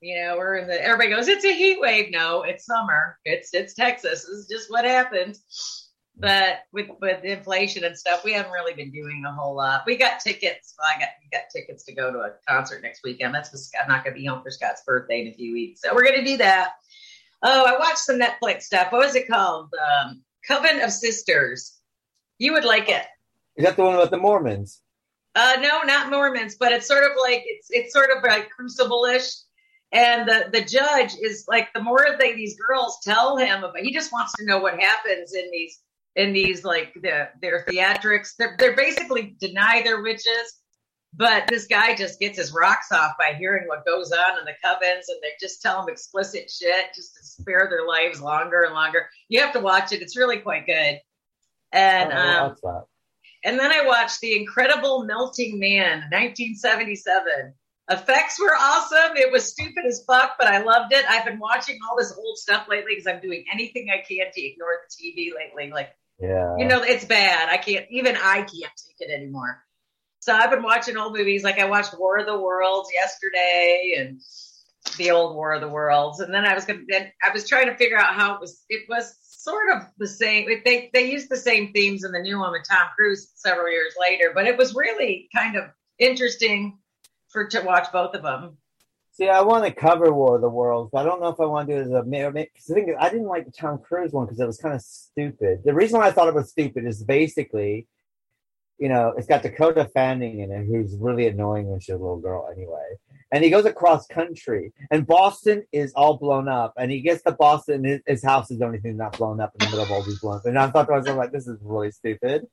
You 0.00 0.22
know, 0.22 0.36
we're 0.36 0.56
in 0.56 0.68
the. 0.68 0.80
Everybody 0.80 1.10
goes, 1.10 1.26
"It's 1.28 1.44
a 1.44 1.52
heat 1.52 1.80
wave." 1.80 2.10
No, 2.10 2.42
it's 2.42 2.64
summer. 2.66 3.18
It's 3.24 3.52
it's 3.52 3.74
Texas. 3.74 4.22
This 4.22 4.28
is 4.28 4.48
just 4.48 4.70
what 4.70 4.84
happens. 4.84 5.42
But 6.16 6.60
with 6.72 6.88
with 7.00 7.24
inflation 7.24 7.84
and 7.84 7.96
stuff, 7.96 8.24
we 8.24 8.32
haven't 8.32 8.52
really 8.52 8.74
been 8.74 8.92
doing 8.92 9.24
a 9.26 9.32
whole 9.32 9.56
lot. 9.56 9.82
We 9.86 9.96
got 9.96 10.20
tickets. 10.20 10.74
Well, 10.78 10.88
I 10.88 11.00
got 11.00 11.08
we 11.22 11.36
got 11.36 11.44
tickets 11.52 11.84
to 11.84 11.94
go 11.94 12.12
to 12.12 12.18
a 12.18 12.30
concert 12.48 12.82
next 12.82 13.00
weekend. 13.02 13.34
That's 13.34 13.50
Scott. 13.50 13.82
I'm 13.84 13.88
not 13.88 14.04
going 14.04 14.14
to 14.14 14.20
be 14.20 14.26
home 14.26 14.42
for 14.42 14.50
Scott's 14.50 14.82
birthday 14.86 15.22
in 15.22 15.28
a 15.28 15.34
few 15.34 15.52
weeks, 15.52 15.80
so 15.80 15.94
we're 15.94 16.04
going 16.04 16.18
to 16.18 16.24
do 16.24 16.36
that. 16.38 16.72
Oh, 17.42 17.64
I 17.66 17.78
watched 17.78 17.98
some 17.98 18.20
Netflix 18.20 18.62
stuff. 18.62 18.90
What 18.92 19.04
was 19.04 19.14
it 19.14 19.28
called? 19.28 19.72
Um, 19.74 20.22
Coven 20.46 20.80
of 20.80 20.90
Sisters. 20.90 21.78
You 22.38 22.52
would 22.52 22.64
like 22.64 22.88
it. 22.88 23.04
Is 23.56 23.64
that 23.64 23.76
the 23.76 23.82
one 23.82 23.94
about 23.94 24.10
the 24.10 24.16
Mormons? 24.16 24.80
Uh, 25.34 25.56
no, 25.60 25.82
not 25.82 26.10
Mormons, 26.10 26.56
but 26.58 26.72
it's 26.72 26.88
sort 26.88 27.04
of 27.04 27.10
like 27.20 27.42
it's 27.46 27.68
it's 27.70 27.92
sort 27.92 28.10
of 28.10 28.22
like 28.22 28.50
crucible-ish. 28.50 29.30
And 29.92 30.28
the 30.28 30.48
the 30.52 30.64
judge 30.64 31.14
is 31.20 31.44
like 31.48 31.72
the 31.72 31.82
more 31.82 32.04
they 32.18 32.34
these 32.34 32.56
girls 32.58 32.98
tell 33.02 33.36
him 33.36 33.64
about, 33.64 33.78
he 33.78 33.92
just 33.92 34.12
wants 34.12 34.32
to 34.34 34.44
know 34.44 34.58
what 34.58 34.80
happens 34.80 35.34
in 35.34 35.50
these 35.50 35.80
in 36.16 36.32
these 36.32 36.64
like 36.64 36.92
the 37.00 37.28
their 37.40 37.64
theatrics. 37.68 38.36
They're 38.36 38.56
they're 38.58 38.76
basically 38.76 39.36
deny 39.40 39.82
their 39.82 40.02
witches, 40.02 40.60
but 41.14 41.46
this 41.48 41.66
guy 41.66 41.94
just 41.94 42.20
gets 42.20 42.36
his 42.36 42.52
rocks 42.52 42.92
off 42.92 43.12
by 43.18 43.34
hearing 43.38 43.66
what 43.66 43.86
goes 43.86 44.12
on 44.12 44.38
in 44.38 44.44
the 44.44 44.52
covens, 44.62 45.08
and 45.08 45.18
they 45.22 45.30
just 45.40 45.62
tell 45.62 45.82
him 45.82 45.88
explicit 45.88 46.50
shit 46.50 46.86
just 46.94 47.14
to 47.16 47.24
spare 47.24 47.66
their 47.70 47.86
lives 47.86 48.20
longer 48.20 48.64
and 48.64 48.74
longer. 48.74 49.08
You 49.28 49.40
have 49.40 49.52
to 49.52 49.60
watch 49.60 49.92
it; 49.92 50.02
it's 50.02 50.16
really 50.16 50.38
quite 50.38 50.66
good. 50.66 51.00
And 51.72 52.12
Oh, 52.12 52.56
um. 52.68 52.82
And 53.44 53.58
then 53.58 53.70
I 53.72 53.86
watched 53.86 54.20
The 54.20 54.36
Incredible 54.36 55.04
Melting 55.04 55.58
Man, 55.58 56.02
1977. 56.10 57.54
Effects 57.90 58.38
were 58.38 58.54
awesome. 58.54 59.16
It 59.16 59.32
was 59.32 59.50
stupid 59.50 59.84
as 59.86 60.04
fuck, 60.06 60.32
but 60.38 60.46
I 60.46 60.62
loved 60.62 60.92
it. 60.92 61.04
I've 61.08 61.24
been 61.24 61.38
watching 61.38 61.78
all 61.88 61.96
this 61.96 62.12
old 62.16 62.36
stuff 62.36 62.66
lately 62.68 62.92
because 62.92 63.06
I'm 63.06 63.20
doing 63.20 63.44
anything 63.52 63.88
I 63.90 63.98
can 64.06 64.26
to 64.32 64.40
ignore 64.42 64.76
the 64.82 64.94
TV 65.02 65.34
lately. 65.34 65.70
Like, 65.72 65.90
Yeah. 66.20 66.56
you 66.58 66.66
know, 66.66 66.82
it's 66.82 67.06
bad. 67.06 67.48
I 67.48 67.56
can't, 67.56 67.86
even 67.90 68.16
I 68.16 68.38
can't 68.42 68.50
take 68.52 68.96
it 69.08 69.10
anymore. 69.10 69.62
So 70.20 70.34
I've 70.34 70.50
been 70.50 70.62
watching 70.62 70.98
old 70.98 71.16
movies. 71.16 71.42
Like 71.44 71.58
I 71.58 71.64
watched 71.64 71.98
War 71.98 72.18
of 72.18 72.26
the 72.26 72.38
Worlds 72.38 72.90
yesterday 72.92 73.94
and 73.98 74.20
the 74.98 75.12
old 75.12 75.34
War 75.34 75.54
of 75.54 75.60
the 75.62 75.68
Worlds, 75.68 76.20
and 76.20 76.34
then 76.34 76.44
I 76.44 76.54
was 76.54 76.64
gonna. 76.64 76.80
Then 76.88 77.10
I 77.22 77.32
was 77.32 77.48
trying 77.48 77.66
to 77.66 77.76
figure 77.76 77.96
out 77.96 78.14
how 78.14 78.34
it 78.34 78.40
was. 78.40 78.62
It 78.68 78.88
was 78.88 79.14
sort 79.48 79.76
of 79.76 79.82
the 79.98 80.06
same. 80.06 80.46
They 80.64 80.90
they 80.92 81.10
used 81.10 81.28
the 81.28 81.36
same 81.36 81.72
themes 81.72 82.04
in 82.04 82.12
the 82.12 82.20
new 82.20 82.38
one 82.38 82.52
with 82.52 82.68
Tom 82.68 82.88
Cruise 82.96 83.30
several 83.34 83.70
years 83.70 83.94
later, 83.98 84.32
but 84.34 84.46
it 84.46 84.56
was 84.56 84.74
really 84.74 85.28
kind 85.34 85.56
of 85.56 85.64
interesting 85.98 86.78
for 87.28 87.46
to 87.48 87.60
watch 87.60 87.90
both 87.92 88.14
of 88.14 88.22
them. 88.22 88.56
See, 89.12 89.28
I 89.28 89.40
want 89.40 89.64
to 89.64 89.72
cover 89.72 90.12
War 90.12 90.36
of 90.36 90.42
the 90.42 90.48
Worlds, 90.48 90.90
but 90.92 91.00
I 91.00 91.04
don't 91.04 91.20
know 91.20 91.28
if 91.28 91.40
I 91.40 91.44
want 91.46 91.68
to 91.68 91.74
do 91.74 91.80
it 91.80 91.84
as 91.86 91.90
a 91.90 92.02
because 92.04 92.66
thing 92.66 92.88
is, 92.88 92.94
I 93.00 93.08
didn't 93.08 93.26
like 93.26 93.46
the 93.46 93.52
Tom 93.52 93.78
Cruise 93.78 94.12
one 94.12 94.26
because 94.26 94.38
it 94.38 94.46
was 94.46 94.58
kind 94.58 94.74
of 94.74 94.80
stupid. 94.80 95.62
The 95.64 95.74
reason 95.74 95.98
why 95.98 96.06
I 96.06 96.12
thought 96.12 96.28
it 96.28 96.34
was 96.34 96.50
stupid 96.50 96.84
is 96.84 97.02
basically, 97.02 97.88
you 98.78 98.88
know, 98.88 99.14
it's 99.16 99.26
got 99.26 99.42
Dakota 99.42 99.90
Fanning 99.92 100.38
in 100.38 100.52
it, 100.52 100.66
who's 100.66 100.96
really 100.96 101.26
annoying 101.26 101.66
when 101.66 101.80
she's 101.80 101.96
a 101.96 101.98
little 101.98 102.20
girl 102.20 102.48
anyway. 102.54 102.96
And 103.30 103.44
he 103.44 103.50
goes 103.50 103.66
across 103.66 104.06
country, 104.06 104.72
and 104.90 105.06
Boston 105.06 105.64
is 105.70 105.92
all 105.94 106.16
blown 106.16 106.48
up, 106.48 106.72
and 106.78 106.90
he 106.90 107.00
gets 107.00 107.22
to 107.24 107.32
Boston, 107.32 107.84
his, 107.84 108.00
his 108.06 108.24
house 108.24 108.50
is 108.50 108.58
the 108.58 108.64
only 108.64 108.78
thing 108.78 108.96
not 108.96 109.18
blown 109.18 109.38
up 109.40 109.52
in 109.54 109.66
the 109.66 109.70
middle 109.70 109.84
of 109.84 109.90
all 109.90 110.02
these 110.02 110.18
blown 110.18 110.36
up. 110.36 110.46
And 110.46 110.58
I 110.58 110.70
thought 110.70 110.86
to 110.86 110.92
myself, 110.92 111.18
like, 111.18 111.32
this 111.32 111.46
is 111.46 111.58
really 111.62 111.90
stupid. 111.90 112.46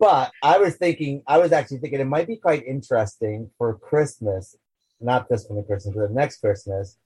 But 0.00 0.32
I 0.42 0.58
was 0.58 0.74
thinking, 0.76 1.22
I 1.28 1.38
was 1.38 1.52
actually 1.52 1.78
thinking 1.78 2.00
it 2.00 2.06
might 2.06 2.26
be 2.26 2.36
quite 2.36 2.64
interesting 2.66 3.50
for 3.56 3.78
Christmas 3.78 4.56
not 5.00 5.28
this 5.28 5.46
one, 5.48 5.58
the 5.58 5.62
Christmas, 5.62 5.94
but 5.94 6.08
the 6.08 6.14
next 6.14 6.38
Christmas, 6.40 6.96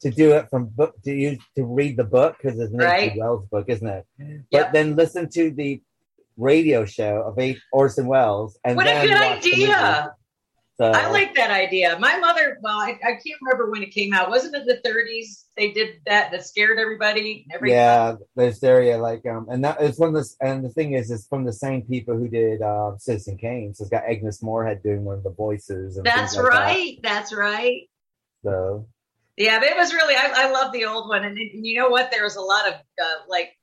to 0.00 0.10
do 0.10 0.32
it 0.32 0.50
from 0.50 0.66
book 0.66 0.94
to 1.04 1.12
use 1.14 1.38
to 1.56 1.64
read 1.64 1.96
the 1.96 2.04
book 2.04 2.36
because 2.40 2.58
it's 2.58 2.72
an 2.72 2.78
Right. 2.78 3.16
Wells 3.16 3.46
book, 3.46 3.66
isn't 3.68 3.86
it? 3.86 4.06
Yep. 4.18 4.40
But 4.50 4.72
then 4.72 4.96
listen 4.96 5.28
to 5.30 5.50
the 5.50 5.80
radio 6.36 6.84
show 6.84 7.22
of 7.22 7.38
Orson 7.72 8.06
Welles, 8.06 8.58
and 8.64 8.76
What 8.76 8.86
a 8.86 9.06
good 9.06 9.10
watch 9.10 9.42
the 9.42 9.50
movie. 9.50 9.64
idea! 9.64 10.14
So, 10.76 10.90
I 10.90 11.08
like 11.10 11.36
that 11.36 11.52
idea. 11.52 11.96
My 12.00 12.18
mother, 12.18 12.58
well, 12.60 12.76
I, 12.76 12.98
I 13.04 13.12
can't 13.12 13.40
remember 13.42 13.70
when 13.70 13.84
it 13.84 13.92
came 13.92 14.12
out. 14.12 14.28
Wasn't 14.28 14.56
it 14.56 14.66
the 14.66 14.88
30s? 14.88 15.44
They 15.56 15.70
did 15.70 16.00
that 16.06 16.32
that 16.32 16.44
scared 16.44 16.80
everybody. 16.80 17.46
Every 17.54 17.70
yeah, 17.70 18.16
there's 18.34 18.60
area 18.64 18.98
like 18.98 19.24
um, 19.24 19.46
and 19.48 19.64
that 19.64 19.80
is 19.80 19.96
from 19.96 20.14
this, 20.14 20.36
and 20.40 20.64
the 20.64 20.70
thing 20.70 20.94
is, 20.94 21.12
it's 21.12 21.28
from 21.28 21.44
the 21.44 21.52
same 21.52 21.82
people 21.82 22.16
who 22.16 22.26
did 22.26 22.60
uh, 22.60 22.98
Citizen 22.98 23.38
Kane. 23.38 23.72
So 23.72 23.82
it's 23.82 23.90
got 23.90 24.02
Agnes 24.02 24.42
Moorehead 24.42 24.82
doing 24.82 25.04
one 25.04 25.16
of 25.18 25.22
the 25.22 25.30
voices. 25.30 25.96
And 25.96 26.04
That's 26.04 26.34
like 26.34 26.44
that. 26.44 26.50
right. 26.50 26.98
That's 27.04 27.32
right. 27.32 27.82
So 28.42 28.88
Yeah, 29.36 29.60
but 29.60 29.68
it 29.68 29.76
was 29.76 29.94
really. 29.94 30.16
I, 30.16 30.32
I 30.34 30.50
love 30.50 30.72
the 30.72 30.86
old 30.86 31.08
one, 31.08 31.24
and, 31.24 31.38
and 31.38 31.64
you 31.64 31.78
know 31.78 31.88
what? 31.88 32.10
There 32.10 32.24
was 32.24 32.34
a 32.34 32.42
lot 32.42 32.66
of 32.66 32.74
uh, 32.74 33.28
like 33.28 33.56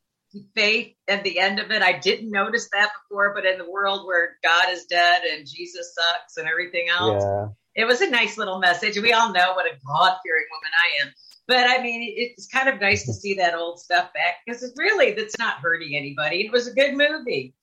faith 0.55 0.93
at 1.07 1.23
the 1.23 1.39
end 1.39 1.59
of 1.59 1.71
it. 1.71 1.81
I 1.81 1.97
didn't 1.99 2.31
notice 2.31 2.69
that 2.71 2.91
before, 3.01 3.33
but 3.33 3.45
in 3.45 3.57
the 3.57 3.69
world 3.69 4.05
where 4.05 4.37
God 4.43 4.65
is 4.69 4.85
dead 4.85 5.23
and 5.23 5.47
Jesus 5.47 5.95
sucks 5.95 6.37
and 6.37 6.47
everything 6.47 6.87
else, 6.89 7.23
yeah, 7.23 7.47
it 7.75 7.85
was 7.85 8.01
a 8.01 8.09
nice 8.09 8.37
little 8.37 8.59
message. 8.59 8.97
We 8.97 9.13
all 9.13 9.31
know 9.31 9.53
what 9.53 9.65
a 9.65 9.77
God 9.85 10.17
fearing 10.23 10.45
woman 10.51 10.71
I 10.77 11.05
am. 11.05 11.13
But 11.47 11.69
I 11.69 11.83
mean, 11.83 12.13
it's 12.15 12.47
kind 12.47 12.69
of 12.69 12.79
nice 12.79 13.05
to 13.05 13.13
see 13.13 13.33
that 13.35 13.55
old 13.55 13.79
stuff 13.79 14.13
back 14.13 14.35
because 14.45 14.63
it's 14.63 14.77
really 14.77 15.13
that's 15.13 15.37
not 15.37 15.57
hurting 15.57 15.95
anybody. 15.95 16.45
It 16.45 16.51
was 16.51 16.67
a 16.67 16.73
good 16.73 16.95
movie. 16.95 17.53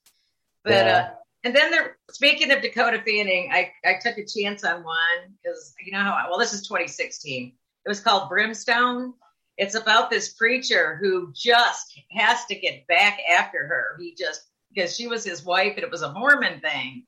But 0.64 0.86
Yeah. 0.86 0.96
uh, 0.96 1.10
and 1.44 1.54
then 1.54 1.70
there, 1.70 1.96
speaking 2.10 2.50
of 2.50 2.60
Dakota 2.60 3.00
Fanning, 3.06 3.50
I 3.52 3.72
I 3.84 3.94
took 4.02 4.18
a 4.18 4.26
chance 4.26 4.64
on 4.64 4.82
one 4.82 5.36
because 5.42 5.74
you 5.84 5.92
know 5.92 6.00
how 6.00 6.26
well 6.28 6.38
this 6.38 6.52
is 6.52 6.66
2016. 6.66 7.52
It 7.84 7.88
was 7.88 8.00
called 8.00 8.28
Brimstone. 8.28 9.14
It's 9.58 9.74
about 9.74 10.08
this 10.08 10.32
preacher 10.32 10.98
who 11.02 11.32
just 11.34 12.00
has 12.12 12.44
to 12.46 12.54
get 12.54 12.86
back 12.86 13.18
after 13.30 13.66
her. 13.66 13.96
He 13.98 14.14
just 14.14 14.40
because 14.74 14.96
she 14.96 15.08
was 15.08 15.24
his 15.24 15.44
wife 15.44 15.74
and 15.74 15.82
it 15.82 15.90
was 15.90 16.02
a 16.02 16.12
Mormon 16.12 16.60
thing 16.60 17.04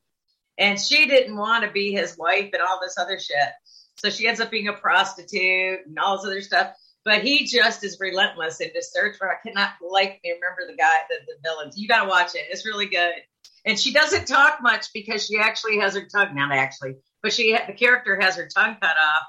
and 0.58 0.78
she 0.78 1.06
didn't 1.06 1.36
want 1.36 1.64
to 1.64 1.70
be 1.70 1.92
his 1.92 2.18
wife 2.18 2.50
and 2.52 2.62
all 2.62 2.80
this 2.80 2.98
other 2.98 3.18
shit. 3.18 3.48
So 3.96 4.10
she 4.10 4.28
ends 4.28 4.40
up 4.40 4.50
being 4.50 4.68
a 4.68 4.72
prostitute 4.72 5.86
and 5.86 5.98
all 5.98 6.16
this 6.16 6.26
other 6.26 6.42
stuff. 6.42 6.74
But 7.04 7.22
he 7.22 7.46
just 7.46 7.82
is 7.82 7.98
relentless 7.98 8.60
in 8.60 8.70
his 8.74 8.92
search 8.92 9.16
for. 9.16 9.30
I 9.30 9.36
cannot 9.46 9.72
like 9.80 10.20
me 10.22 10.32
remember 10.32 10.70
the 10.70 10.76
guy, 10.76 10.96
the, 11.08 11.16
the 11.26 11.40
villains. 11.42 11.78
You 11.78 11.88
got 11.88 12.02
to 12.02 12.08
watch 12.08 12.34
it. 12.34 12.44
It's 12.50 12.66
really 12.66 12.86
good. 12.86 13.14
And 13.64 13.78
she 13.78 13.92
doesn't 13.92 14.26
talk 14.26 14.58
much 14.60 14.92
because 14.92 15.24
she 15.24 15.38
actually 15.38 15.78
has 15.78 15.94
her 15.94 16.06
tongue 16.06 16.34
not 16.34 16.52
actually, 16.52 16.96
but 17.22 17.32
she 17.32 17.56
the 17.66 17.72
character 17.72 18.18
has 18.20 18.36
her 18.36 18.48
tongue 18.54 18.76
cut 18.80 18.96
off 18.96 19.24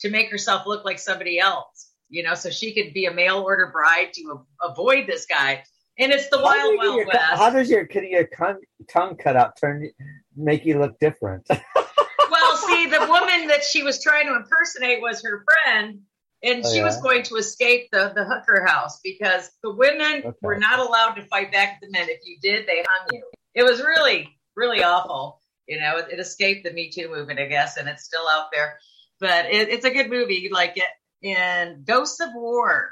to 0.00 0.10
make 0.10 0.30
herself 0.30 0.66
look 0.66 0.84
like 0.84 0.98
somebody 0.98 1.38
else. 1.38 1.85
You 2.08 2.22
know, 2.22 2.34
so 2.34 2.50
she 2.50 2.72
could 2.72 2.94
be 2.94 3.06
a 3.06 3.12
mail 3.12 3.38
order 3.42 3.68
bride 3.72 4.12
to 4.14 4.44
a, 4.62 4.68
avoid 4.70 5.06
this 5.06 5.26
guy. 5.26 5.64
And 5.98 6.12
it's 6.12 6.28
the 6.28 6.36
How 6.38 6.44
wild, 6.44 6.76
wild 6.78 6.96
your- 6.96 7.06
west. 7.06 7.18
How 7.18 7.50
does 7.50 7.70
your 7.70 7.88
your 7.90 8.26
con- 8.26 8.60
tongue 8.88 9.16
cut 9.16 9.34
out 9.36 9.56
turn 9.60 9.90
make 10.36 10.64
you 10.64 10.78
look 10.78 10.98
different? 11.00 11.46
well, 12.30 12.56
see, 12.58 12.86
the 12.86 13.06
woman 13.08 13.48
that 13.48 13.64
she 13.64 13.82
was 13.82 14.02
trying 14.02 14.26
to 14.26 14.36
impersonate 14.36 15.00
was 15.00 15.22
her 15.24 15.44
friend, 15.64 16.00
and 16.42 16.62
Oh, 16.64 16.72
she 16.72 16.82
was 16.82 17.00
going 17.00 17.22
to 17.24 17.36
escape 17.36 17.88
the, 17.92 18.12
the 18.14 18.24
hooker 18.24 18.64
house 18.66 19.00
because 19.02 19.50
the 19.62 19.74
women 19.74 20.22
Okay. 20.24 20.36
were 20.42 20.58
not 20.58 20.78
allowed 20.78 21.14
to 21.14 21.22
fight 21.22 21.50
back 21.50 21.74
at 21.74 21.80
the 21.80 21.90
men. 21.90 22.08
If 22.10 22.20
you 22.24 22.36
did, 22.42 22.66
they 22.66 22.84
hung 22.86 23.08
you. 23.12 23.24
It 23.54 23.62
was 23.62 23.80
really, 23.80 24.38
really 24.54 24.82
awful. 24.82 25.40
You 25.66 25.80
know, 25.80 25.96
it, 25.96 26.06
it 26.12 26.20
escaped 26.20 26.64
the 26.64 26.72
Me 26.72 26.90
Too 26.90 27.08
movement, 27.08 27.40
I 27.40 27.46
guess, 27.46 27.78
and 27.78 27.88
it's 27.88 28.04
still 28.04 28.28
out 28.28 28.48
there. 28.52 28.78
But 29.18 29.46
it, 29.46 29.70
it's 29.70 29.86
a 29.86 29.90
good 29.90 30.10
movie. 30.10 30.34
You'd 30.34 30.52
like 30.52 30.76
it. 30.76 30.84
And 31.22 31.84
Ghosts 31.84 32.20
of 32.20 32.30
War 32.34 32.90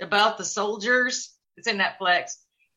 about 0.00 0.38
the 0.38 0.44
soldiers. 0.44 1.34
It's 1.56 1.66
in 1.68 1.78
Netflix. 1.78 2.32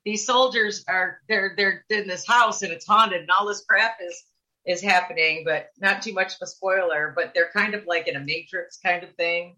These 0.06 0.26
soldiers 0.26 0.84
are 0.88 1.20
they're 1.30 1.54
they're 1.56 1.86
in 1.90 2.08
this 2.08 2.28
house 2.28 2.62
and 2.62 2.74
it's 2.74 2.86
haunted 2.86 3.22
and 3.22 3.30
all 3.32 3.48
this 3.48 3.64
crap 3.64 3.98
is 4.06 4.24
is 4.66 4.82
happening, 4.82 5.44
but 5.46 5.68
not 5.80 6.02
too 6.02 6.14
much 6.14 6.34
of 6.34 6.40
a 6.42 6.48
spoiler. 6.48 7.14
But 7.16 7.34
they're 7.34 7.50
kind 7.54 7.74
of 7.74 7.86
like 7.86 8.08
in 8.08 8.16
a 8.16 8.20
matrix 8.20 8.78
kind 8.84 9.04
of 9.04 9.14
thing, 9.16 9.56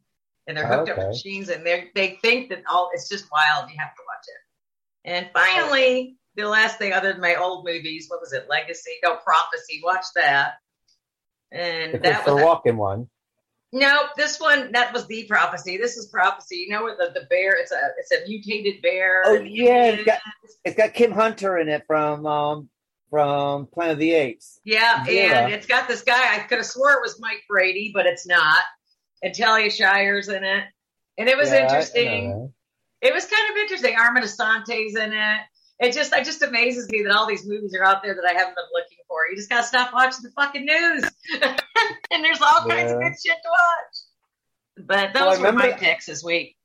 and 0.48 0.56
they're 0.58 0.68
hooked 0.68 0.90
up 0.90 0.98
Okay. 0.98 1.02
to 1.04 1.08
machines, 1.10 1.50
and 1.50 1.66
they 1.66 1.90
they 1.96 2.20
think 2.22 2.50
that 2.50 2.64
all 2.70 2.92
it's 2.94 3.10
just 3.10 3.26
wild. 3.32 3.70
You 3.72 3.78
have 3.80 3.96
to 3.96 4.02
watch 4.08 4.26
it. 4.28 5.12
And 5.12 5.30
finally, 5.34 6.18
the 6.36 6.48
last 6.48 6.78
thing 6.78 6.92
other 6.94 7.12
than 7.12 7.22
my 7.22 7.36
old 7.36 7.66
movies, 7.66 8.06
what 8.10 8.20
was 8.22 8.34
it? 8.34 8.48
Legacy? 8.50 8.92
No, 9.04 9.16
Prophecy. 9.16 9.82
Watch 9.84 10.06
that. 10.16 10.56
And 11.52 11.94
the 11.94 12.00
that 12.00 12.26
was 12.26 12.42
Walken 12.42 12.76
one. 12.76 13.08
No, 13.78 14.04
this 14.16 14.40
one 14.40 14.72
that 14.72 14.94
was 14.94 15.06
the 15.08 15.26
prophecy. 15.26 15.76
This 15.76 15.98
is 15.98 16.08
prophecy. 16.08 16.56
You 16.58 16.70
know 16.70 16.84
where 16.84 16.96
the, 16.96 17.12
the 17.20 17.26
bear? 17.28 17.52
It's 17.60 17.74
a 17.74 17.80
it's 18.00 18.10
a 18.12 18.26
mutated 18.26 18.82
bear. 18.82 19.24
Oh 19.26 19.34
yeah, 19.34 19.88
it's 19.90 20.06
got, 20.06 20.20
it's 20.64 20.78
got 20.78 20.94
Kim 20.94 21.12
Hunter 21.12 21.58
in 21.58 21.68
it 21.68 21.84
from 21.86 22.26
um 22.26 22.70
from 23.10 23.68
Planet 23.68 23.94
of 23.94 24.00
the 24.00 24.14
Apes. 24.14 24.62
Yeah, 24.64 25.04
Yeah. 25.08 25.40
and 25.46 25.54
it's 25.54 25.66
got 25.68 25.90
this 25.90 26.04
guy. 26.04 26.36
I 26.36 26.40
could 26.40 26.60
have 26.60 26.66
swore 26.66 26.94
it 26.94 27.02
was 27.02 27.20
Mike 27.20 27.44
Brady, 27.50 27.92
but 27.94 28.06
it's 28.06 28.26
not. 28.26 28.60
And 29.22 29.36
Talia 29.36 29.70
Shire's 29.70 30.30
in 30.30 30.44
it, 30.46 30.64
and 31.18 31.28
it 31.28 31.36
was 31.38 31.50
Yeah, 31.50 31.56
I- 31.56 31.58
I 31.58 31.62
know 31.62 31.66
interesting. 31.68 32.54
it 33.02 33.14
was 33.14 33.26
kind 33.26 33.50
of 33.52 33.58
interesting. 33.58 33.96
Armand 33.98 34.26
Assante's 34.26 34.96
in 34.96 35.12
it. 35.12 35.40
It 35.80 35.92
just 35.92 36.14
it 36.14 36.24
just 36.24 36.42
amazes 36.44 36.88
me 36.90 37.04
that 37.04 37.14
all 37.14 37.28
these 37.28 37.46
movies 37.46 37.76
are 37.78 37.84
out 37.84 38.02
there 38.04 38.16
that 38.16 38.24
I 38.26 38.32
haven't 38.32 38.56
been 38.56 38.66
looking 38.74 38.95
for. 39.16 39.30
You 39.30 39.36
just 39.38 39.50
gotta 39.50 39.66
stop 39.66 39.94
watching 39.94 40.24
the 40.24 40.32
fucking 40.32 40.66
news, 40.66 41.04
and 42.12 42.24
there's 42.24 42.42
all 42.42 42.68
kinds 42.68 42.92
of 42.92 43.00
good 43.00 43.14
shit 43.14 43.38
to 43.44 43.50
watch. 43.50 44.86
But 44.88 45.14
Well, 45.14 45.32
those 45.32 45.40
were 45.40 45.52
my 45.54 45.72
picks 45.72 46.06
this 46.08 46.24
week. 46.24 46.56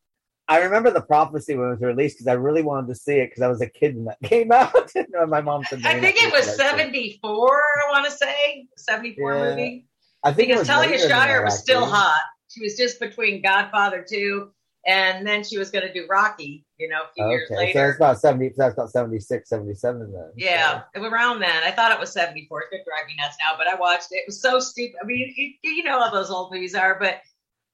I 0.48 0.58
remember 0.62 0.90
the 0.90 1.00
prophecy 1.02 1.54
when 1.54 1.68
it 1.68 1.70
was 1.70 1.80
released 1.80 2.16
because 2.16 2.26
I 2.26 2.32
really 2.32 2.62
wanted 2.62 2.88
to 2.88 2.96
see 2.96 3.14
it 3.14 3.28
because 3.30 3.42
I 3.42 3.46
was 3.46 3.60
a 3.60 3.68
kid 3.68 3.94
when 3.94 4.06
that 4.06 4.18
came 4.24 4.50
out. 4.50 4.72
No, 5.10 5.26
my 5.26 5.40
mom 5.40 5.62
said. 5.64 5.80
I 5.84 6.00
think 6.00 6.16
it 6.16 6.32
was 6.32 6.44
this, 6.46 6.56
but 6.56 6.66
I 6.66 6.70
said- 6.70 6.78
74, 6.78 7.62
I 7.88 7.92
want 7.92 8.04
to 8.06 8.10
say. 8.10 8.66
74 8.76 9.34
Yeah. 9.34 9.44
movie. 9.44 9.86
I 10.24 10.32
think 10.32 10.48
it 10.48 10.52
Because 10.54 10.58
was 10.60 10.68
Talia 10.68 10.98
Shire 11.08 11.44
was 11.44 11.58
still 11.58 11.84
hot. 11.86 12.20
She 12.48 12.62
was 12.62 12.76
just 12.76 12.98
between 13.00 13.42
Godfather 13.42 14.04
2 14.08 14.50
and 14.86 15.24
then 15.26 15.44
she 15.44 15.56
was 15.56 15.70
going 15.70 15.86
to 15.86 15.92
do 15.92 16.06
Rocky, 16.10 16.64
you 16.80 16.88
know, 16.88 17.02
a 17.02 17.12
few 17.14 17.28
years 17.28 17.50
Okay, 17.50 17.72
so 17.72 17.86
it's 17.86 17.96
about 17.96 18.18
seventy. 18.18 18.48
So 18.48 18.54
that's 18.58 18.74
about 18.74 18.90
76, 18.90 19.48
77 19.48 20.12
then. 20.12 20.32
yeah, 20.36 20.82
around 20.96 21.40
then. 21.40 21.62
I 21.62 21.70
thought 21.70 21.92
it 21.92 22.00
was 22.00 22.12
74. 22.12 22.62
It's 22.62 22.70
going 22.70 22.82
to 22.82 22.90
drive 22.90 23.06
me 23.06 23.14
nuts 23.20 23.36
now, 23.38 23.56
but 23.56 23.68
I 23.68 23.74
watched 23.78 24.08
it. 24.12 24.16
It 24.16 24.24
was 24.26 24.40
so 24.40 24.58
stupid. 24.58 24.96
I 25.02 25.06
mean, 25.06 25.32
it, 25.36 25.56
you 25.62 25.84
know 25.84 26.00
how 26.00 26.10
those 26.10 26.30
old 26.30 26.52
movies 26.52 26.74
are, 26.74 26.98
but 26.98 27.20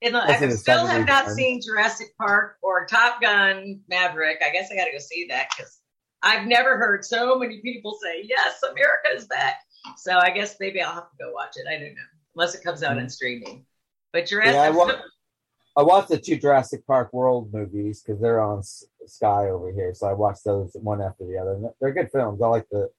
in 0.01 0.15
I 0.15 0.49
still 0.51 0.87
have 0.87 1.07
not 1.07 1.31
seen 1.31 1.61
Jurassic 1.63 2.09
Park 2.19 2.59
or 2.63 2.87
Top 2.87 3.21
Gun 3.21 3.81
Maverick. 3.89 4.39
I 4.47 4.51
guess 4.51 4.69
I 4.71 4.77
got 4.77 4.85
to 4.87 4.93
go 4.93 4.99
see 4.99 5.27
that 5.31 5.49
because 5.57 5.79
I've 6.23 6.47
never 6.47 6.77
heard 6.77 7.05
so 7.05 7.39
many 7.39 7.61
people 7.61 7.99
say, 8.03 8.25
yes, 8.25 8.63
America 8.63 9.09
is 9.15 9.27
back. 9.27 9.57
So 9.97 10.19
I 10.19 10.31
guess 10.31 10.57
maybe 10.61 10.83
I'll 10.83 10.93
have 10.93 11.11
to 11.11 11.17
go 11.19 11.33
watch 11.33 11.57
it. 11.57 11.67
I 11.69 11.79
don't 11.79 11.95
know. 11.95 12.03
Unless 12.35 12.55
it 12.55 12.63
comes 12.63 12.83
out 12.83 12.93
in 12.93 13.05
mm-hmm. 13.05 13.09
streaming. 13.09 13.65
But 14.13 14.27
Jurassic 14.27 14.55
Yeah, 14.55 14.63
I 14.63 14.71
wa- 14.71 15.01
I 15.77 15.83
watched 15.83 16.09
the 16.09 16.19
two 16.19 16.37
Jurassic 16.37 16.87
Park 16.87 17.13
World 17.13 17.53
movies 17.53 18.03
because 18.03 18.21
they're 18.21 18.41
on 18.41 18.63
Sky 19.09 19.49
over 19.51 19.73
here. 19.73 19.93
So 19.95 20.07
I 20.07 20.13
watched 20.13 20.45
those 20.45 20.71
one 20.75 21.01
after 21.01 21.27
the 21.27 21.39
other. 21.39 21.55
And 21.55 21.71
They're 21.81 21.93
good 21.93 22.11
films. 22.13 22.41
I 22.43 22.49
like 22.49 22.67
the 22.71 22.91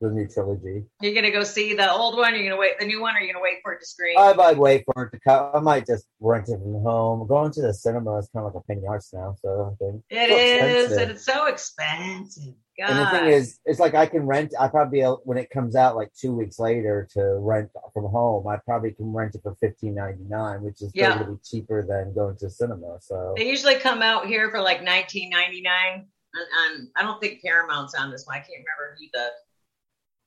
the 0.00 0.10
new 0.10 0.26
trilogy. 0.26 0.84
You're 1.00 1.14
gonna 1.14 1.30
go 1.30 1.44
see 1.44 1.74
the 1.74 1.90
old 1.90 2.16
one. 2.16 2.34
You're 2.34 2.44
gonna 2.44 2.60
wait 2.60 2.78
the 2.78 2.86
new 2.86 3.00
one, 3.00 3.16
or 3.16 3.20
you're 3.20 3.32
gonna 3.32 3.42
wait 3.42 3.58
for 3.62 3.72
it 3.72 3.80
to 3.80 3.86
screen. 3.86 4.16
I 4.18 4.32
might 4.32 4.58
wait 4.58 4.84
for 4.84 5.04
it 5.04 5.10
to 5.12 5.20
come. 5.20 5.50
I 5.54 5.60
might 5.60 5.86
just 5.86 6.06
rent 6.20 6.48
it 6.48 6.58
from 6.58 6.82
home. 6.82 7.26
Going 7.26 7.52
to 7.52 7.62
the 7.62 7.72
cinema 7.72 8.18
is 8.18 8.28
kind 8.34 8.46
of 8.46 8.54
like 8.54 8.62
a 8.62 8.66
pain 8.66 8.78
in 8.78 8.82
the 8.82 8.88
arse 8.88 9.12
now. 9.12 9.36
So 9.40 9.72
I 9.72 9.84
think 9.84 10.02
it 10.10 10.28
so 10.28 10.36
is, 10.36 10.84
expensive. 10.84 11.02
and 11.02 11.10
it's 11.12 11.24
so 11.24 11.46
expensive. 11.46 12.54
God. 12.78 12.90
And 12.90 12.98
the 13.00 13.10
thing 13.10 13.26
is, 13.28 13.60
it's 13.64 13.78
like 13.78 13.94
I 13.94 14.06
can 14.06 14.26
rent. 14.26 14.54
I 14.58 14.68
probably 14.68 15.02
when 15.02 15.38
it 15.38 15.50
comes 15.50 15.76
out 15.76 15.96
like 15.96 16.12
two 16.14 16.34
weeks 16.34 16.58
later 16.58 17.08
to 17.12 17.38
rent 17.38 17.70
from 17.92 18.04
home. 18.04 18.46
I 18.48 18.56
probably 18.56 18.92
can 18.92 19.12
rent 19.12 19.34
it 19.34 19.42
for 19.42 19.56
fifteen 19.60 19.94
ninety 19.94 20.24
nine, 20.28 20.62
which 20.62 20.82
is 20.82 20.90
Yeah. 20.94 21.14
going 21.14 21.26
to 21.26 21.32
be 21.32 21.38
cheaper 21.44 21.82
than 21.86 22.14
going 22.14 22.36
to 22.38 22.50
cinema. 22.50 22.98
So 23.00 23.34
They 23.36 23.48
usually 23.48 23.76
come 23.76 24.02
out 24.02 24.26
here 24.26 24.50
for 24.50 24.60
like 24.60 24.82
nineteen 24.82 25.30
ninety 25.30 25.62
nine. 25.62 26.06
On, 26.36 26.42
on 26.42 26.88
I 26.96 27.02
don't 27.02 27.20
think 27.20 27.42
Paramount's 27.42 27.94
on 27.94 28.10
this 28.10 28.26
one. 28.26 28.36
I 28.36 28.40
can't 28.40 28.50
remember 28.50 28.96
who 28.98 29.06
the 29.12 29.28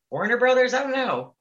Warner 0.10 0.38
Brothers. 0.38 0.74
I 0.74 0.84
don't 0.84 0.94
know. 0.94 1.36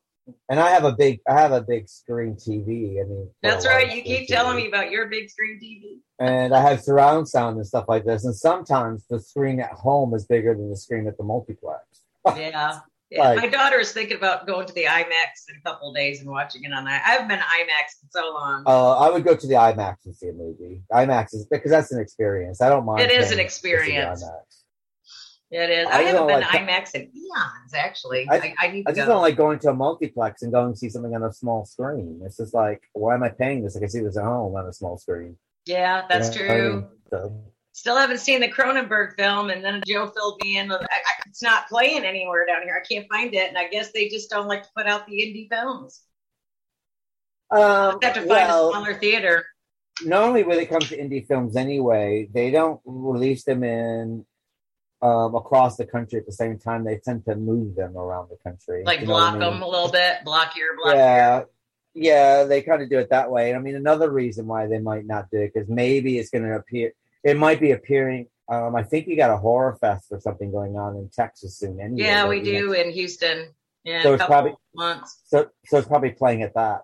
And 0.48 0.60
I 0.60 0.70
have 0.70 0.84
a 0.84 0.92
big, 0.92 1.20
I 1.28 1.34
have 1.40 1.52
a 1.52 1.60
big 1.60 1.88
screen 1.88 2.34
TV. 2.34 3.00
I 3.00 3.04
mean, 3.08 3.30
That's 3.42 3.66
right. 3.66 3.94
You 3.94 4.02
keep 4.02 4.28
telling 4.28 4.56
me 4.56 4.68
about 4.68 4.90
your 4.90 5.06
big 5.08 5.30
screen 5.30 5.60
TV. 5.62 5.98
and 6.18 6.54
I 6.54 6.60
have 6.68 6.82
surround 6.82 7.28
sound 7.28 7.56
and 7.56 7.66
stuff 7.66 7.84
like 7.88 8.04
this. 8.04 8.24
And 8.24 8.34
sometimes 8.34 9.04
the 9.08 9.20
screen 9.20 9.60
at 9.60 9.72
home 9.72 10.14
is 10.14 10.26
bigger 10.26 10.54
than 10.54 10.70
the 10.70 10.76
screen 10.76 11.06
at 11.06 11.16
the 11.16 11.24
multiplex. 11.24 11.82
Yeah. 12.36 12.80
Yeah, 13.08 13.22
Like- 13.22 13.38
my 13.38 13.46
daughter 13.48 13.78
is 13.78 13.92
thinking 13.92 14.16
about 14.16 14.48
going 14.48 14.66
to 14.66 14.72
the 14.74 14.82
IMAX 14.86 15.46
in 15.48 15.56
a 15.56 15.60
couple 15.64 15.90
of 15.90 15.94
days 15.94 16.18
and 16.20 16.28
watching 16.28 16.64
it 16.64 16.72
on 16.72 16.84
that. 16.86 17.04
I 17.06 17.10
haven't 17.12 17.28
been 17.28 17.38
to 17.38 17.44
IMAX 17.44 18.02
in 18.02 18.10
so 18.10 18.32
long. 18.34 18.64
Uh, 18.66 18.96
I 18.98 19.10
would 19.10 19.22
go 19.22 19.36
to 19.36 19.46
the 19.46 19.54
IMAX 19.54 19.98
and 20.06 20.16
see 20.16 20.26
a 20.26 20.32
movie. 20.32 20.82
IMAX 20.92 21.32
is 21.32 21.46
because 21.48 21.70
that's 21.70 21.92
an 21.92 22.00
experience. 22.00 22.60
I 22.60 22.68
don't 22.68 22.84
mind. 22.84 23.02
It 23.02 23.12
is 23.12 23.30
an 23.30 23.38
experience. 23.38 24.24
It 25.50 25.70
is. 25.70 25.86
I 25.86 25.98
I, 25.98 26.02
haven't 26.02 26.26
been 26.26 26.40
like- 26.40 26.50
to 26.50 26.58
IMAX 26.58 26.94
in 26.94 27.02
eons, 27.02 27.74
actually. 27.74 28.26
I- 28.28 28.36
I, 28.36 28.54
I, 28.58 28.68
need 28.68 28.84
I 28.88 28.90
just 28.92 29.06
go. 29.06 29.12
don't 29.14 29.22
like 29.22 29.36
going 29.36 29.58
to 29.60 29.70
a 29.70 29.74
multiplex 29.74 30.42
and 30.42 30.52
going 30.52 30.72
to 30.72 30.78
see 30.78 30.88
something 30.88 31.14
on 31.14 31.22
a 31.22 31.32
small 31.32 31.64
screen. 31.64 32.20
It's 32.24 32.36
just 32.36 32.52
like, 32.54 32.82
why 32.94 33.14
am 33.14 33.22
I 33.22 33.28
paying 33.28 33.62
this? 33.62 33.76
I 33.76 33.80
can 33.80 33.88
see 33.88 34.00
this 34.00 34.16
at 34.16 34.24
home 34.24 34.56
on 34.56 34.66
a 34.66 34.72
small 34.72 34.98
screen. 34.98 35.36
yeah, 35.66 36.02
that's 36.08 36.34
You 36.36 36.46
know 36.46 36.52
I 36.52 36.56
true. 36.58 36.74
mean? 36.74 36.88
So, 37.10 37.44
Still 37.72 37.96
haven't 37.98 38.20
seen 38.20 38.40
the 38.40 38.48
Cronenberg 38.50 39.16
film, 39.18 39.50
and 39.50 39.62
then 39.62 39.82
Joe 39.86 40.06
filled 40.06 40.40
me 40.42 40.56
in. 40.56 40.68
With, 40.70 40.80
I, 40.80 40.84
I, 40.94 41.12
it's 41.28 41.42
not 41.42 41.68
playing 41.68 42.04
anywhere 42.04 42.46
down 42.46 42.62
here. 42.62 42.82
I 42.82 42.86
can't 42.86 43.06
find 43.12 43.34
it, 43.34 43.48
and 43.50 43.58
I 43.58 43.68
guess 43.68 43.92
they 43.92 44.08
just 44.08 44.30
don't 44.30 44.48
like 44.48 44.62
to 44.62 44.68
put 44.74 44.86
out 44.86 45.06
the 45.06 45.12
indie 45.12 45.46
films. 45.54 46.00
um, 47.50 47.60
I 47.60 48.06
have 48.06 48.14
to 48.14 48.20
find 48.20 48.28
well, 48.30 48.70
a 48.70 48.72
smaller 48.72 48.94
theater. 48.94 49.44
normally 50.04 50.42
when 50.42 50.58
it 50.58 50.70
comes 50.70 50.88
to 50.88 50.96
indie 50.98 51.26
films 51.28 51.54
anyway, 51.54 52.28
they 52.32 52.50
don't 52.50 52.80
release 52.86 53.44
them 53.44 53.62
in 53.62 54.24
um, 55.02 55.34
across 55.34 55.76
the 55.76 55.86
country 55.86 56.18
at 56.18 56.26
the 56.26 56.32
same 56.32 56.58
time. 56.58 56.84
They 56.84 56.98
tend 56.98 57.24
to 57.26 57.36
move 57.36 57.74
them 57.74 57.96
around 57.96 58.28
the 58.30 58.36
country. 58.48 58.82
Like 58.84 59.00
You 59.00 59.06
know 59.06 59.12
what 59.14 59.22
I 59.22 59.30
block 59.36 59.40
mean? 59.40 59.50
them 59.52 59.62
a 59.62 59.68
little 59.68 59.90
bit, 59.90 60.24
block 60.24 60.52
here, 60.54 60.76
block 60.76 60.94
yeah 60.94 61.36
here. 61.36 61.46
yeah 61.94 62.44
they 62.44 62.62
kind 62.62 62.82
of 62.82 62.90
do 62.90 62.98
it 62.98 63.08
that 63.10 63.30
way 63.30 63.54
i 63.54 63.58
mean 63.58 63.74
another 63.74 64.10
reason 64.10 64.46
why 64.46 64.66
they 64.66 64.78
might 64.78 65.06
not 65.06 65.30
do 65.30 65.38
it 65.38 65.50
because 65.54 65.66
maybe 65.68 66.18
it's 66.18 66.28
going 66.28 66.44
to 66.44 66.54
appear 66.54 66.92
it 67.24 67.36
might 67.38 67.58
be 67.58 67.70
appearing 67.72 68.26
um, 68.50 68.76
i 68.76 68.82
think 68.82 69.06
you 69.06 69.16
got 69.16 69.30
a 69.30 69.36
horror 69.38 69.74
fest 69.80 70.06
or 70.10 70.20
something 70.20 70.50
going 70.52 70.76
on 70.76 70.94
in 70.96 71.08
texas 71.08 71.56
soon 71.58 71.80
anyway 71.80 72.02
Yeah, 72.02 72.28
we 72.28 72.42
do 72.42 72.72
in 72.72 72.90
Houston. 72.92 73.48
Yeah, 73.84 74.02
So 74.02 74.14
it's 74.14 74.24
probably- 74.26 74.54
months. 74.74 75.20
so 75.26 75.48
so 75.66 75.78
it's 75.78 75.88
probably 75.88 76.10
playing 76.10 76.42
at 76.42 76.52
that 76.54 76.82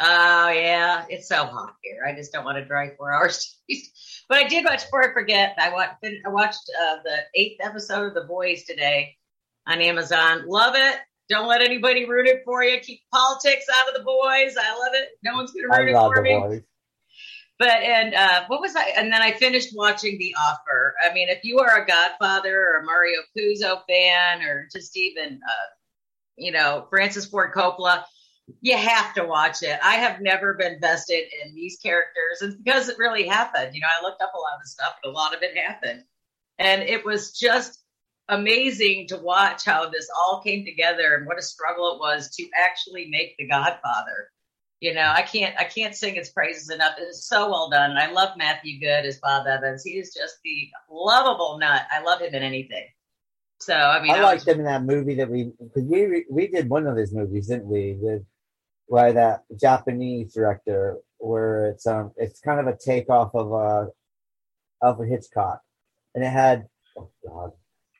Oh 0.00 0.48
yeah, 0.50 1.04
it's 1.08 1.28
so 1.28 1.44
hot 1.44 1.76
here. 1.82 2.04
I 2.06 2.14
just 2.14 2.32
don't 2.32 2.44
want 2.44 2.58
to 2.58 2.64
drive 2.64 2.96
four 2.96 3.12
hours. 3.12 3.56
but 4.28 4.38
I 4.38 4.48
did 4.48 4.64
watch. 4.64 4.84
Before 4.84 5.08
I 5.08 5.12
forget, 5.12 5.54
I 5.58 5.70
watched. 5.70 6.04
I 6.04 6.28
watched 6.30 6.70
uh, 6.82 6.96
the 7.04 7.18
eighth 7.34 7.60
episode 7.60 8.08
of 8.08 8.14
The 8.14 8.22
Boys 8.22 8.64
today 8.64 9.16
on 9.68 9.80
Amazon. 9.80 10.48
Love 10.48 10.74
it. 10.76 10.96
Don't 11.28 11.46
let 11.46 11.62
anybody 11.62 12.06
ruin 12.06 12.26
it 12.26 12.42
for 12.44 12.62
you. 12.64 12.78
Keep 12.80 13.02
politics 13.12 13.66
out 13.72 13.88
of 13.88 13.94
The 13.94 14.04
Boys. 14.04 14.56
I 14.60 14.76
love 14.78 14.94
it. 14.94 15.10
No 15.22 15.34
one's 15.34 15.52
gonna 15.52 15.72
i 15.72 15.78
ruin 15.78 15.94
it 15.94 15.98
for 15.98 16.14
the 16.16 16.22
me. 16.22 16.38
boys 16.40 16.62
But 17.60 17.68
and 17.68 18.14
uh, 18.14 18.44
what 18.48 18.60
was 18.60 18.74
I? 18.74 18.94
And 18.96 19.12
then 19.12 19.22
I 19.22 19.30
finished 19.32 19.76
watching 19.76 20.18
The 20.18 20.34
Offer. 20.34 20.96
I 21.08 21.14
mean, 21.14 21.28
if 21.28 21.44
you 21.44 21.60
are 21.60 21.82
a 21.82 21.86
Godfather 21.86 22.58
or 22.58 22.80
a 22.80 22.84
Mario 22.84 23.20
Puzo 23.36 23.80
fan, 23.88 24.42
or 24.42 24.68
just 24.72 24.96
even 24.96 25.34
uh, 25.34 25.66
you 26.36 26.50
know 26.50 26.88
Francis 26.90 27.26
Ford 27.26 27.52
Coppola, 27.54 28.02
you 28.60 28.76
have 28.76 29.14
to 29.14 29.24
watch 29.24 29.62
it. 29.62 29.78
I 29.82 29.94
have 29.96 30.20
never 30.20 30.54
been 30.54 30.78
vested 30.80 31.24
in 31.44 31.54
these 31.54 31.78
characters, 31.82 32.40
and 32.42 32.62
because 32.62 32.88
it 32.88 32.98
really 32.98 33.26
happened. 33.26 33.74
You 33.74 33.80
know, 33.80 33.88
I 33.88 34.02
looked 34.02 34.22
up 34.22 34.32
a 34.34 34.38
lot 34.38 34.60
of 34.60 34.66
stuff, 34.68 34.94
but 35.02 35.10
a 35.10 35.12
lot 35.12 35.34
of 35.34 35.42
it 35.42 35.56
happened, 35.56 36.02
and 36.58 36.82
it 36.82 37.04
was 37.04 37.32
just 37.38 37.80
amazing 38.28 39.06
to 39.08 39.18
watch 39.18 39.64
how 39.64 39.88
this 39.90 40.08
all 40.18 40.40
came 40.42 40.64
together 40.64 41.14
and 41.14 41.26
what 41.26 41.38
a 41.38 41.42
struggle 41.42 41.94
it 41.94 41.98
was 41.98 42.30
to 42.36 42.46
actually 42.58 43.06
make 43.10 43.36
The 43.38 43.46
Godfather. 43.46 44.30
You 44.80 44.92
know 44.92 45.12
i 45.14 45.22
can't 45.22 45.54
i 45.58 45.64
can't 45.64 45.94
sing 45.94 46.16
its 46.16 46.30
praises 46.30 46.68
enough. 46.70 46.94
It's 46.98 47.26
so 47.26 47.48
well 47.50 47.70
done. 47.70 47.90
And 47.90 47.98
i 47.98 48.10
love 48.10 48.36
matthew 48.36 48.80
goode 48.80 49.06
as 49.06 49.18
bob 49.18 49.46
evans. 49.46 49.82
He 49.84 49.92
is 49.92 50.12
just 50.14 50.36
the 50.44 50.68
lovable 50.90 51.58
nut. 51.58 51.82
I 51.90 52.02
love 52.02 52.20
him 52.20 52.34
in 52.34 52.42
anything. 52.42 52.84
So 53.60 53.74
i 53.74 54.02
mean 54.02 54.12
i 54.12 54.18
I 54.18 54.22
liked 54.22 54.44
was- 54.46 54.54
him 54.54 54.60
in 54.60 54.66
that 54.66 54.84
movie 54.84 55.14
that 55.16 55.30
we 55.30 55.52
because 55.58 55.84
we 55.84 56.24
we 56.30 56.48
did 56.48 56.68
one 56.68 56.86
of 56.86 56.96
his 56.96 57.14
movies 57.14 57.48
didn't 57.48 57.66
we 57.66 57.96
with 57.98 58.22
by 58.90 59.12
that 59.12 59.42
japanese 59.58 60.34
director 60.34 60.98
where 61.18 61.68
it's 61.70 61.86
um 61.86 62.12
it's 62.16 62.40
kind 62.40 62.60
of 62.60 62.66
a 62.66 62.76
takeoff 62.76 63.34
of 63.34 63.52
uh 63.52 63.86
alfred 64.82 65.08
hitchcock 65.08 65.60
and 66.14 66.22
it 66.24 66.28
had 66.30 66.66
oh 66.98 67.10
god 67.26 67.50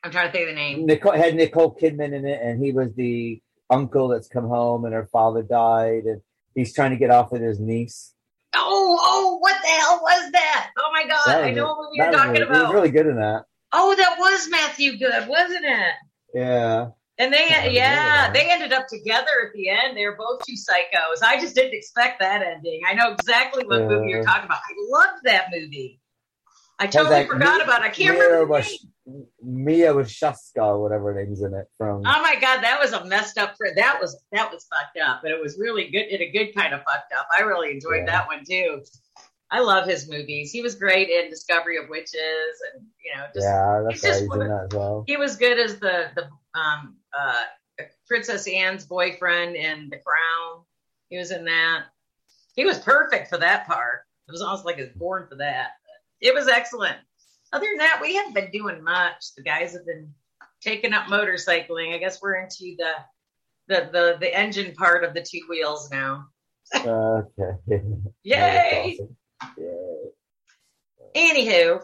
i'm 0.03 0.11
trying 0.11 0.27
to 0.27 0.31
think 0.31 0.43
of 0.43 0.49
the 0.49 0.55
name 0.61 0.85
Nicole 0.85 1.13
had 1.13 1.35
Nicole 1.35 1.75
Kidman 1.75 2.13
in 2.13 2.25
it, 2.25 2.39
and 2.41 2.63
he 2.63 2.71
was 2.71 2.93
the 2.95 3.41
uncle 3.71 4.07
that's 4.09 4.27
come 4.27 4.47
home, 4.47 4.85
and 4.85 4.93
her 4.93 5.07
father 5.11 5.41
died, 5.41 6.03
and 6.03 6.21
he's 6.53 6.71
trying 6.75 6.91
to 6.91 6.97
get 6.97 7.09
off 7.09 7.31
with 7.31 7.41
his 7.41 7.59
niece. 7.59 8.13
oh 8.53 8.97
oh 9.01 9.37
what 9.41 9.59
the 9.63 9.67
hell 9.67 9.99
was 10.03 10.31
that 10.31 10.69
oh 10.77 10.91
my 10.93 11.07
god 11.07 11.43
i 11.43 11.49
know 11.51 11.71
it. 11.71 11.77
what 11.77 11.89
you're 11.93 12.11
talking. 12.11 12.35
He 12.35 12.41
was 12.41 12.49
about 12.59 12.73
really 12.75 12.91
good 12.91 13.07
in 13.07 13.15
that. 13.15 13.45
oh 13.73 13.95
that 13.95 14.15
was 14.19 14.47
matthew 14.49 14.97
goode 14.99 15.27
wasn't 15.27 15.65
it 15.65 15.93
Yeah, 16.35 16.89
and 17.17 17.33
they 17.33 17.45
Yeah, 17.49 17.65
yeah, 17.65 18.31
they 18.33 18.49
ended 18.51 18.73
up 18.73 18.87
together 18.87 19.31
at 19.47 19.53
the 19.53 19.69
end 19.69 19.95
they 19.97 20.05
were 20.05 20.15
both 20.17 20.41
two 20.45 20.53
psychos 20.55 21.23
i 21.23 21.39
just 21.39 21.55
didn't 21.55 21.73
expect 21.73 22.19
that 22.19 22.41
ending 22.41 22.81
i 22.87 22.93
know 22.93 23.13
exactly 23.13 23.63
what 23.65 23.81
Yeah. 23.81 23.87
movie 23.87 24.09
you're 24.09 24.23
talking 24.23 24.45
about 24.45 24.57
i 24.57 24.73
loved 24.89 25.23
that 25.23 25.47
movie 25.51 25.99
i 26.79 26.87
totally 26.87 27.15
that 27.23 27.27
forgot 27.29 27.57
Mi- 27.59 27.63
about 27.63 27.81
it 27.81 27.85
i 27.85 27.89
can't 27.89 28.15
Mia 28.17 28.23
remember 28.27 28.45
was- 28.47 28.85
Mia 29.43 29.93
Wasikowska, 29.93 30.57
or 30.65 30.81
whatever 30.81 31.13
name's 31.13 31.43
in 31.43 31.53
it 31.53 31.67
from. 31.77 31.97
Oh 31.99 32.21
my 32.23 32.37
god, 32.41 32.61
that 32.63 32.79
was 32.81 32.91
a 32.91 33.05
messed 33.05 33.37
up. 33.37 33.53
For 33.55 33.67
that 33.75 34.01
was 34.01 34.19
that 34.31 34.51
was 34.51 34.65
fucked 34.67 34.97
up, 34.97 35.19
but 35.21 35.29
it 35.29 35.39
was 35.39 35.59
really 35.59 35.91
good 35.91 36.07
in 36.07 36.23
a 36.23 36.31
good 36.31 36.55
kind 36.55 36.73
of 36.73 36.79
fucked 36.79 37.13
up. 37.15 37.27
I 37.31 37.41
really 37.41 37.69
enjoyed 37.69 38.05
Yeah. 38.07 38.13
that 38.23 38.27
one 38.27 38.43
too. 38.43 38.81
I 39.51 39.59
love 39.59 39.87
his 39.87 40.09
movies. 40.09 40.51
He 40.51 40.63
was 40.63 40.73
great 40.73 41.09
in 41.09 41.29
Discovery 41.29 41.77
of 41.77 41.87
Witches, 41.87 42.15
and 42.73 42.83
you 43.05 43.15
know, 43.15 43.25
just 43.31 43.45
yeah, 43.45 43.83
he's 43.91 44.01
that's 44.01 44.03
why 44.03 44.09
just 44.09 44.21
he's 44.23 44.33
in 44.33 44.39
that 44.49 44.67
as 44.71 44.75
well. 44.75 45.03
he 45.05 45.17
was 45.17 45.35
good 45.35 45.59
as 45.59 45.77
the 45.79 46.07
the 46.15 46.59
um 46.59 46.95
uh 47.17 47.43
Princess 48.07 48.47
Anne's 48.47 48.85
boyfriend 48.85 49.55
in 49.55 49.89
The 49.89 49.97
Crown. 49.97 50.63
He 51.09 51.17
was 51.17 51.31
in 51.31 51.45
that. 51.45 51.85
He 52.55 52.65
was 52.65 52.79
perfect 52.79 53.29
for 53.29 53.37
that 53.37 53.67
part. 53.67 54.01
It 54.27 54.31
was 54.31 54.41
almost 54.41 54.65
like 54.65 54.77
he 54.77 54.83
was 54.83 54.91
born 54.95 55.27
for 55.27 55.35
that. 55.35 55.71
It 56.21 56.33
was 56.33 56.47
excellent. 56.47 56.97
Other 57.53 57.67
than 57.69 57.77
that, 57.79 57.99
we 58.01 58.15
haven't 58.15 58.33
been 58.33 58.51
doing 58.51 58.83
much. 58.83 59.35
The 59.35 59.43
guys 59.43 59.73
have 59.73 59.85
been 59.85 60.13
taking 60.61 60.93
up 60.93 61.05
motorcycling. 61.05 61.93
I 61.93 61.97
guess 61.97 62.21
we're 62.21 62.35
into 62.35 62.75
the 62.77 62.93
the 63.67 63.89
the, 63.91 64.17
the 64.19 64.37
engine 64.37 64.73
part 64.75 65.03
of 65.03 65.13
the 65.13 65.21
two 65.21 65.41
wheels 65.49 65.89
now. 65.91 66.25
okay. 66.75 67.81
Yay! 68.23 68.97
Awesome. 68.99 69.15
Yay. 69.57 70.05
Anywho, 71.15 71.81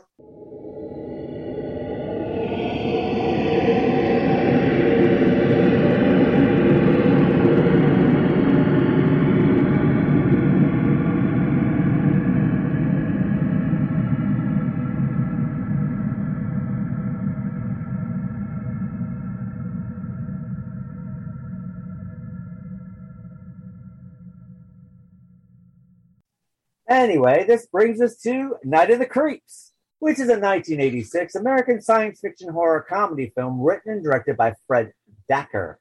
Anyway, 27.02 27.44
this 27.48 27.66
brings 27.66 28.00
us 28.00 28.16
to 28.18 28.58
Night 28.64 28.92
of 28.92 29.00
the 29.00 29.08
Creeps, 29.08 29.74
which 29.98 30.20
is 30.20 30.30
a 30.30 30.38
1986 30.38 31.34
American 31.34 31.82
science 31.82 32.20
fiction 32.22 32.48
horror 32.54 32.86
comedy 32.88 33.32
film 33.36 33.60
written 33.60 33.94
and 33.94 34.04
directed 34.04 34.38
by 34.38 34.54
Fred 34.68 34.92
Dekker. 35.28 35.78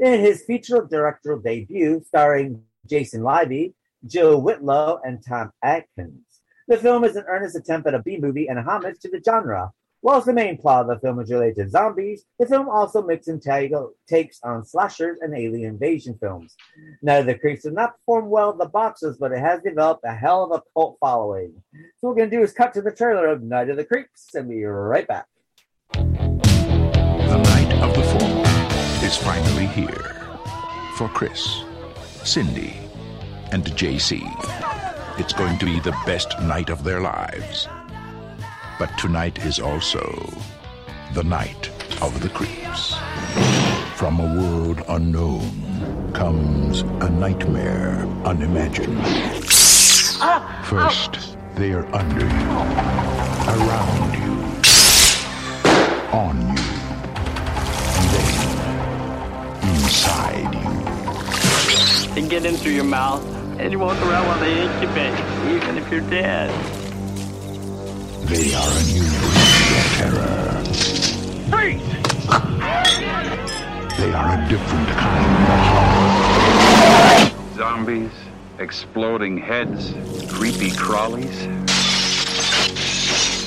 In 0.00 0.20
his 0.20 0.44
feature 0.46 0.88
directorial 0.90 1.42
debut, 1.42 2.00
starring 2.06 2.62
Jason 2.88 3.22
Lively, 3.22 3.74
Jill 4.06 4.40
Whitlow, 4.40 4.98
and 5.04 5.22
Tom 5.22 5.50
Atkins. 5.62 6.24
The 6.68 6.78
film 6.78 7.04
is 7.04 7.16
an 7.16 7.26
earnest 7.28 7.54
attempt 7.54 7.86
at 7.86 7.94
a 7.94 8.02
B 8.02 8.16
movie 8.16 8.48
and 8.48 8.58
a 8.58 8.62
homage 8.62 8.98
to 9.00 9.10
the 9.10 9.20
genre. 9.22 9.72
Whilst 10.04 10.26
the 10.26 10.32
main 10.32 10.58
plot 10.58 10.80
of 10.80 10.88
the 10.88 10.98
film 10.98 11.20
is 11.20 11.30
related 11.30 11.62
to 11.62 11.70
zombies, 11.70 12.24
the 12.36 12.46
film 12.46 12.68
also 12.68 13.02
mixes 13.02 13.46
and 13.46 13.92
takes 14.08 14.40
on 14.42 14.64
slashers 14.64 15.18
and 15.20 15.32
alien 15.32 15.70
invasion 15.70 16.18
films. 16.18 16.56
Of 17.06 17.26
the 17.26 17.38
Creeps 17.38 17.62
did 17.62 17.74
not 17.74 17.94
perform 17.98 18.28
well 18.28 18.50
at 18.50 18.58
the 18.58 18.66
boxes, 18.66 19.16
but 19.16 19.30
it 19.30 19.38
has 19.38 19.62
developed 19.62 20.02
a 20.04 20.12
hell 20.12 20.42
of 20.42 20.50
a 20.50 20.62
cult 20.74 20.96
following. 20.98 21.54
So 21.98 22.08
what 22.08 22.10
we're 22.10 22.16
going 22.16 22.30
to 22.30 22.36
do 22.36 22.42
is 22.42 22.52
cut 22.52 22.74
to 22.74 22.82
the 22.82 22.90
trailer 22.90 23.28
of 23.28 23.44
Night 23.44 23.70
of 23.70 23.76
the 23.76 23.84
Creeps 23.84 24.34
and 24.34 24.48
be 24.48 24.64
right 24.64 25.06
back. 25.06 25.28
The 25.92 26.02
Night 27.44 27.72
of 27.80 27.94
the 27.94 28.02
Fork 28.02 29.04
is 29.04 29.16
finally 29.16 29.66
here 29.66 30.36
for 30.96 31.08
Chris, 31.10 31.62
Cindy, 32.24 32.74
and 33.52 33.64
JC. 33.64 34.20
It's 35.20 35.32
going 35.32 35.60
to 35.60 35.64
be 35.64 35.78
the 35.78 35.96
best 36.04 36.40
night 36.40 36.70
of 36.70 36.82
their 36.82 37.00
lives. 37.00 37.68
But 38.82 38.98
tonight 38.98 39.38
is 39.46 39.60
also 39.60 40.02
the 41.14 41.22
night 41.22 41.70
of 42.02 42.20
the 42.20 42.28
creeps. 42.28 42.96
From 43.94 44.18
a 44.18 44.26
world 44.40 44.82
unknown 44.88 46.10
comes 46.12 46.80
a 46.80 47.08
nightmare 47.08 48.04
unimagined. 48.24 49.06
First, 50.64 51.36
they 51.54 51.72
are 51.72 51.86
under 51.94 52.26
you, 52.26 52.48
around 53.54 54.14
you, 54.18 54.34
on 56.10 56.40
you, 56.40 56.66
and 57.98 58.06
then 58.16 58.34
inside 59.76 60.52
you. 60.56 62.14
They 62.16 62.28
get 62.28 62.44
in 62.44 62.56
through 62.56 62.72
your 62.72 62.82
mouth 62.82 63.24
and 63.60 63.70
you 63.70 63.78
walk 63.78 64.02
around 64.02 64.26
while 64.26 64.40
they 64.40 64.60
incubate, 64.60 65.16
even 65.54 65.78
if 65.78 65.88
you're 65.88 66.10
dead. 66.10 66.81
They 68.32 68.54
are 68.54 68.66
a 68.66 68.82
new 68.84 69.04
breed 69.20 69.72
of 69.76 69.86
terror. 69.92 70.64
Freeze! 71.50 71.84
They 73.98 74.12
are 74.14 74.32
a 74.32 74.48
different 74.48 74.88
kind 74.88 75.36
of 75.52 75.60
horror. 77.28 77.56
Zombies, 77.58 78.10
exploding 78.58 79.36
heads, 79.36 79.92
creepy 80.32 80.70
crawlies. 80.70 81.46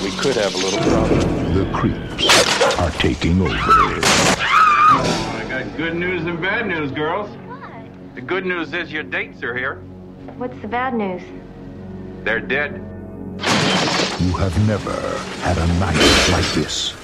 We 0.04 0.12
could 0.20 0.36
have 0.36 0.54
a 0.54 0.58
little 0.58 0.78
problem. 0.78 1.54
The 1.54 1.64
creeps 1.76 2.78
are 2.78 2.92
taking 2.92 3.42
over. 3.42 3.54
I 3.54 5.46
got 5.48 5.76
good 5.76 5.96
news 5.96 6.24
and 6.26 6.40
bad 6.40 6.68
news, 6.68 6.92
girls. 6.92 7.28
What? 7.28 8.14
The 8.14 8.20
good 8.20 8.46
news 8.46 8.72
is 8.72 8.92
your 8.92 9.02
dates 9.02 9.42
are 9.42 9.56
here. 9.56 9.82
What's 10.36 10.56
the 10.60 10.68
bad 10.68 10.94
news? 10.94 11.22
They're 12.22 12.38
dead. 12.38 12.95
You 14.26 14.32
have 14.38 14.66
never 14.66 14.90
had 15.42 15.56
a 15.56 15.66
night 15.78 16.28
like 16.32 16.52
this. 16.52 16.96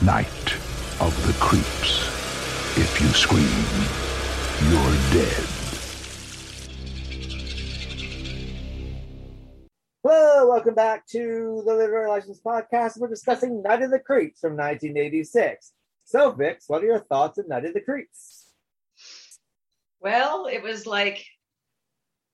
Night 0.00 0.54
of 1.02 1.12
the 1.26 1.34
creeps. 1.38 2.08
If 2.78 2.98
you 2.98 3.08
scream, 3.08 3.44
you're 4.70 4.96
dead. 5.12 5.44
Hello, 10.02 10.48
welcome 10.48 10.74
back 10.74 11.06
to 11.08 11.62
the 11.66 11.74
Literary 11.74 12.08
License 12.08 12.40
Podcast. 12.40 12.96
We're 12.96 13.08
discussing 13.08 13.60
Night 13.60 13.82
of 13.82 13.90
the 13.90 13.98
Creeps 13.98 14.40
from 14.40 14.52
1986. 14.52 15.72
So, 16.04 16.30
Vix, 16.30 16.70
what 16.70 16.82
are 16.82 16.86
your 16.86 17.00
thoughts 17.00 17.38
on 17.38 17.48
Night 17.48 17.66
of 17.66 17.74
the 17.74 17.82
Creeps? 17.82 18.46
Well, 20.00 20.46
it 20.46 20.62
was 20.62 20.86
like 20.86 21.22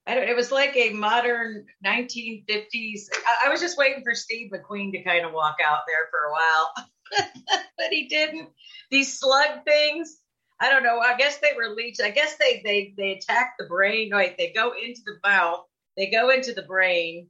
I 0.09 0.14
don't. 0.14 0.29
It 0.29 0.35
was 0.35 0.51
like 0.51 0.75
a 0.75 0.90
modern 0.90 1.66
1950s. 1.85 3.09
I, 3.14 3.47
I 3.47 3.49
was 3.51 3.61
just 3.61 3.77
waiting 3.77 4.03
for 4.03 4.14
Steve 4.14 4.51
McQueen 4.51 4.90
to 4.92 5.03
kind 5.03 5.27
of 5.27 5.33
walk 5.35 5.57
out 5.64 5.81
there 5.87 6.09
for 6.11 6.21
a 6.29 6.33
while, 6.33 7.31
but 7.77 7.87
he 7.90 8.09
didn't. 8.09 8.49
These 8.90 9.18
slug 9.21 9.64
things. 9.66 10.18
I 10.61 10.71
don't 10.71 10.83
know. 10.83 10.99
I 10.99 11.16
guess 11.18 11.38
they 11.38 11.53
were 11.57 11.75
leech. 11.75 11.99
I 12.03 12.11
guess 12.11 12.37
they 12.37 12.62
they 12.64 12.94
they 12.97 13.12
attack 13.12 13.55
the 13.59 13.66
brain. 13.66 14.11
Like 14.11 14.38
they 14.38 14.51
go 14.51 14.73
into 14.83 15.03
the 15.05 15.18
mouth. 15.23 15.66
They 15.97 16.11
go 16.11 16.31
into 16.31 16.55
the 16.55 16.62
brain. 16.62 17.29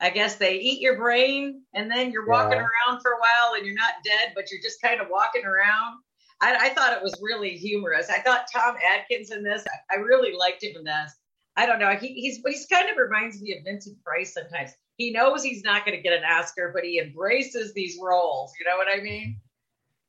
I 0.00 0.10
guess 0.10 0.36
they 0.36 0.54
eat 0.60 0.80
your 0.80 0.96
brain, 0.96 1.62
and 1.74 1.90
then 1.90 2.10
you're 2.10 2.26
walking 2.26 2.52
Yeah. 2.58 2.66
around 2.88 3.02
for 3.02 3.10
a 3.12 3.18
while, 3.18 3.54
and 3.56 3.66
you're 3.66 3.74
not 3.74 3.94
dead, 4.04 4.32
but 4.34 4.50
you're 4.50 4.62
just 4.62 4.80
kind 4.80 5.00
of 5.00 5.08
walking 5.10 5.44
around. 5.44 5.98
I, 6.40 6.56
I 6.56 6.68
thought 6.70 6.96
it 6.96 7.02
was 7.02 7.20
really 7.20 7.50
humorous. 7.58 8.08
I 8.08 8.20
thought 8.20 8.46
Tom 8.50 8.76
Atkins 8.94 9.32
in 9.32 9.42
this. 9.42 9.64
I, 9.90 9.96
I 9.96 9.98
really 9.98 10.32
liked 10.38 10.62
him 10.62 10.76
in 10.76 10.84
this. 10.84 11.12
I 11.58 11.66
don't 11.66 11.80
know. 11.80 11.90
He, 11.96 12.14
he's 12.14 12.40
he's 12.46 12.66
kind 12.66 12.88
of 12.88 12.96
reminds 12.96 13.42
me 13.42 13.56
of 13.58 13.64
Vincent 13.64 14.02
Price 14.04 14.32
sometimes. 14.32 14.70
He 14.96 15.10
knows 15.10 15.42
he's 15.42 15.64
not 15.64 15.84
going 15.84 15.96
to 15.96 16.02
get 16.02 16.12
an 16.12 16.22
Oscar, 16.24 16.70
but 16.72 16.84
he 16.84 17.00
embraces 17.00 17.72
these 17.74 17.98
roles. 18.00 18.52
You 18.58 18.64
know 18.64 18.76
what 18.76 18.86
I 18.88 19.02
mean? 19.02 19.40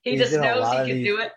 He 0.02 0.12
He's 0.12 0.20
just 0.20 0.34
knows 0.34 0.70
he 0.72 0.78
can 0.78 0.86
these- 0.86 1.06
do 1.08 1.20
it. 1.20 1.32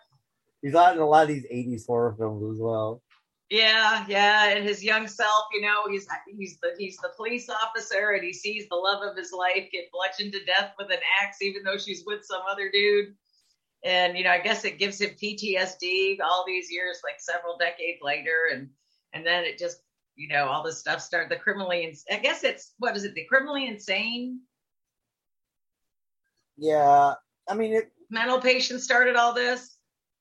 He's 0.60 0.74
out 0.74 0.94
in 0.94 1.00
a 1.00 1.06
lot 1.06 1.22
of 1.22 1.28
these 1.28 1.44
80s 1.52 1.86
horror 1.86 2.14
films 2.16 2.54
as 2.54 2.60
well. 2.60 3.02
Yeah, 3.50 4.04
yeah. 4.08 4.50
And 4.50 4.64
his 4.64 4.84
young 4.84 5.08
self, 5.08 5.46
you 5.52 5.60
know, 5.60 5.82
he's 5.90 6.06
he's 6.38 6.58
the 6.60 6.74
he's 6.78 6.96
the 6.98 7.10
police 7.16 7.48
officer, 7.50 8.10
and 8.12 8.22
he 8.22 8.32
sees 8.32 8.68
the 8.68 8.76
love 8.76 9.02
of 9.02 9.16
his 9.16 9.32
life 9.32 9.68
get 9.72 9.90
bludgeoned 9.92 10.32
to 10.34 10.44
death 10.44 10.72
with 10.78 10.90
an 10.90 11.00
axe, 11.22 11.42
even 11.42 11.62
though 11.62 11.76
she's 11.78 12.04
with 12.06 12.24
some 12.24 12.42
other 12.50 12.70
dude. 12.70 13.14
And 13.84 14.16
you 14.16 14.24
know, 14.24 14.30
I 14.30 14.38
guess 14.38 14.64
it 14.64 14.78
gives 14.78 15.00
him 15.00 15.10
PTSD 15.22 16.18
all 16.24 16.44
these 16.46 16.70
years, 16.70 17.00
like 17.02 17.16
several 17.18 17.58
decades 17.58 18.00
later, 18.02 18.48
and 18.52 18.70
and 19.12 19.26
then 19.26 19.44
it 19.44 19.58
just, 19.58 19.80
you 20.22 20.28
know, 20.28 20.46
all 20.46 20.62
this 20.62 20.78
stuff 20.78 21.00
started. 21.00 21.30
The 21.32 21.36
criminally, 21.36 21.82
ins- 21.82 22.04
I 22.10 22.18
guess 22.18 22.44
it's 22.44 22.74
what 22.78 22.96
is 22.96 23.02
it? 23.04 23.14
The 23.14 23.24
criminally 23.24 23.66
insane 23.66 24.38
Yeah, 26.56 27.14
I 27.48 27.54
mean, 27.54 27.72
it, 27.74 27.90
mental 28.08 28.40
patient 28.40 28.80
started 28.82 29.16
all 29.16 29.32
this. 29.34 29.76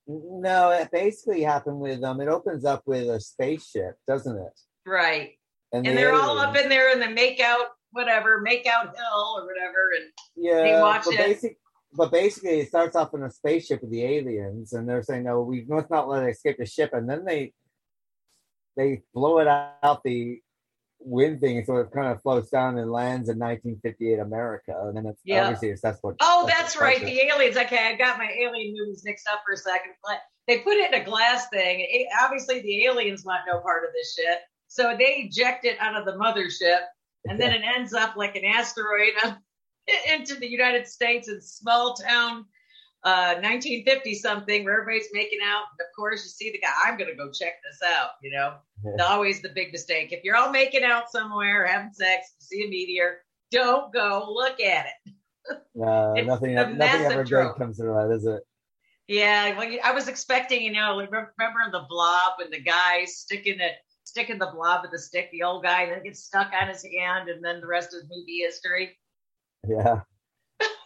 no, 0.08 0.70
it 0.70 0.90
basically 0.90 1.42
happened 1.42 1.78
with 1.78 2.02
um. 2.02 2.20
It 2.20 2.26
opens 2.28 2.64
up 2.64 2.82
with 2.84 3.08
a 3.08 3.20
spaceship, 3.20 3.94
doesn't 4.08 4.36
it? 4.36 4.60
Right. 4.84 5.34
And, 5.72 5.86
the 5.86 5.92
they're 5.92 6.12
all 6.12 6.38
up 6.38 6.56
in 6.56 6.68
there 6.68 6.90
in 6.92 6.98
the 6.98 7.08
make 7.08 7.38
out, 7.40 7.66
whatever, 7.92 8.40
make 8.40 8.66
out 8.66 8.96
hill 8.96 9.36
or 9.38 9.46
whatever. 9.46 9.92
And 9.96 10.10
Yeah, 10.34 10.62
they 10.64 10.82
watch 10.82 11.04
but 11.04 11.14
it. 11.14 11.18
basic, 11.18 11.58
but 11.94 12.10
basically, 12.10 12.58
it 12.60 12.68
starts 12.68 12.96
off 12.96 13.14
in 13.14 13.22
a 13.22 13.30
spaceship 13.30 13.80
with 13.82 13.92
the 13.92 14.02
aliens, 14.04 14.72
and 14.72 14.88
they're 14.88 15.04
saying, 15.04 15.22
"No, 15.22 15.42
we 15.42 15.64
must 15.68 15.90
not 15.90 16.08
let 16.08 16.24
it 16.24 16.30
escape 16.30 16.58
the 16.58 16.66
ship." 16.66 16.90
And 16.92 17.08
then 17.08 17.24
they 17.24 17.52
they 18.76 19.02
blow 19.14 19.38
it 19.38 19.46
out 19.48 20.02
the 20.04 20.40
wind 21.00 21.40
thing, 21.40 21.64
so 21.64 21.76
it 21.76 21.90
kind 21.92 22.08
of 22.08 22.22
floats 22.22 22.50
down 22.50 22.78
and 22.78 22.90
lands 22.90 23.28
in 23.28 23.38
1958 23.38 24.18
America. 24.20 24.72
And 24.86 24.96
then 24.96 25.06
it's 25.06 25.20
Yeah. 25.24 25.44
obviously 25.44 25.70
it's, 25.70 25.82
that's 25.82 26.02
what. 26.02 26.16
Oh, 26.20 26.44
what 26.44 26.54
that's 26.56 26.76
right. 26.76 27.00
The 27.00 27.20
aliens. 27.22 27.56
Okay, 27.56 27.88
I 27.88 27.96
got 27.96 28.18
my 28.18 28.30
alien 28.30 28.74
movies 28.76 29.02
mixed 29.04 29.28
up 29.28 29.42
for 29.44 29.54
a 29.54 29.56
second. 29.56 29.92
But 30.04 30.20
they 30.46 30.58
put 30.60 30.74
it 30.74 30.92
in 30.92 31.00
a 31.00 31.04
glass 31.04 31.48
thing. 31.48 31.86
It- 31.88 32.08
obviously, 32.20 32.60
the 32.60 32.86
aliens 32.86 33.24
want 33.24 33.42
no 33.46 33.60
part 33.60 33.84
of 33.84 33.90
this 33.92 34.14
shit. 34.14 34.38
So 34.68 34.96
they 34.96 35.24
eject 35.28 35.64
it 35.64 35.76
out 35.80 35.96
of 35.96 36.06
the 36.06 36.12
mothership, 36.12 36.80
and 37.26 37.38
then 37.40 37.52
it 37.52 37.62
ends 37.62 37.92
up 37.92 38.16
like 38.16 38.36
an 38.36 38.44
asteroid 38.44 39.12
into 40.10 40.36
the 40.36 40.48
United 40.48 40.86
States 40.86 41.28
in 41.28 41.40
small 41.42 41.94
town, 41.94 42.46
uh, 43.04 43.34
1950 43.40 44.14
something, 44.14 44.64
where 44.64 44.80
everybody's 44.80 45.08
making 45.12 45.40
out. 45.44 45.64
Of 45.80 45.86
course, 45.96 46.24
you 46.24 46.30
see 46.30 46.52
the 46.52 46.58
guy. 46.58 46.68
I'm 46.84 46.96
gonna 46.96 47.16
go 47.16 47.30
check 47.30 47.54
this 47.64 47.80
out. 47.86 48.10
You 48.22 48.30
know, 48.32 48.54
it. 48.84 49.00
always 49.00 49.42
the 49.42 49.50
big 49.54 49.72
mistake. 49.72 50.12
If 50.12 50.24
you're 50.24 50.36
all 50.36 50.50
making 50.50 50.84
out 50.84 51.10
somewhere, 51.10 51.66
having 51.66 51.92
sex, 51.92 52.34
see 52.38 52.64
a 52.64 52.68
meteor, 52.68 53.18
don't 53.50 53.92
go 53.92 54.28
look 54.32 54.60
at 54.60 54.86
it. 54.86 55.14
No, 55.74 56.14
nothing. 56.14 56.54
Nothing 56.54 56.80
ever 56.80 57.24
good 57.24 57.56
comes 57.56 57.78
to 57.78 57.82
that, 57.82 58.14
is 58.14 58.24
it? 58.24 58.42
Yeah, 59.08 59.58
well, 59.58 59.68
I 59.82 59.92
was 59.92 60.06
expecting, 60.06 60.62
you 60.62 60.72
know, 60.72 60.96
remember 60.96 61.28
the 61.72 61.84
blob 61.88 62.34
and 62.38 62.52
the 62.52 62.60
guy 62.60 63.04
sticking 63.06 63.58
it, 63.58 63.72
sticking 64.04 64.38
the 64.38 64.50
blob 64.54 64.82
with 64.82 64.92
the 64.92 64.98
stick, 64.98 65.30
the 65.32 65.42
old 65.42 65.64
guy, 65.64 65.82
and 65.82 65.92
then 65.92 66.04
gets 66.04 66.24
stuck 66.24 66.52
on 66.58 66.68
his 66.68 66.84
hand, 66.84 67.28
and 67.28 67.44
then 67.44 67.60
the 67.60 67.66
rest 67.66 67.92
is 67.94 68.04
movie 68.08 68.38
history. 68.38 68.96
Yeah. 69.68 70.02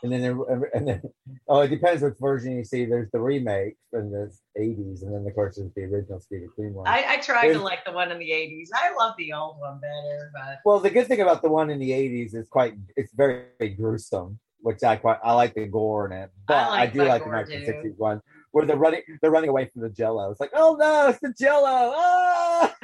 And 0.02 0.12
then, 0.12 0.20
there- 0.22 0.70
and 0.74 0.86
then, 0.86 1.02
oh, 1.48 1.60
it 1.60 1.68
depends 1.68 2.02
which 2.02 2.14
version 2.20 2.56
you 2.56 2.64
see. 2.64 2.84
There's 2.84 3.10
the 3.10 3.18
remake 3.20 3.76
from 3.90 4.10
the 4.12 4.30
80s, 4.56 5.02
and 5.02 5.12
then, 5.12 5.26
of 5.26 5.34
course, 5.34 5.56
there's 5.56 5.72
the 5.74 5.82
original 5.84 6.20
Steve 6.20 6.42
McQueen 6.58 6.72
one. 6.72 6.86
I, 6.86 7.04
I 7.14 7.16
tried 7.16 7.52
to 7.54 7.60
like 7.60 7.84
the 7.84 7.92
one 7.92 8.12
in 8.12 8.18
the 8.18 8.30
'80s. 8.30 8.68
I 8.74 8.94
love 8.94 9.14
the 9.18 9.32
old 9.32 9.58
one 9.58 9.80
better, 9.80 10.30
but 10.34 10.60
Well, 10.64 10.78
the 10.80 10.90
good 10.90 11.06
thing 11.08 11.22
about 11.22 11.42
the 11.42 11.48
one 11.50 11.70
in 11.70 11.78
the 11.78 11.90
'80s 11.90 12.34
is 12.34 12.46
quite 12.46 12.74
it's 12.96 13.12
very 13.14 13.46
gruesome, 13.76 14.38
which 14.60 14.84
I 14.84 14.96
quite 14.96 15.18
I 15.24 15.32
like 15.32 15.54
the 15.54 15.66
gore 15.66 16.06
in 16.06 16.12
it. 16.12 16.30
But 16.46 16.56
I, 16.56 16.68
like 16.68 16.92
do 16.92 16.98
the 17.00 17.04
like 17.06 17.24
the 17.24 17.30
gore, 17.30 17.44
1960s 17.44 17.98
one 17.98 18.22
where 18.52 18.64
they're 18.64 18.76
running 18.76 19.02
they're 19.20 19.30
running 19.30 19.50
away 19.50 19.68
from 19.72 19.82
the 19.82 19.90
Jello. 19.90 20.30
It's 20.30 20.40
like, 20.40 20.52
oh 20.54 20.76
no, 20.78 21.08
it's 21.08 21.18
the 21.20 21.34
Jello! 21.38 21.92
Ah! 21.96 22.74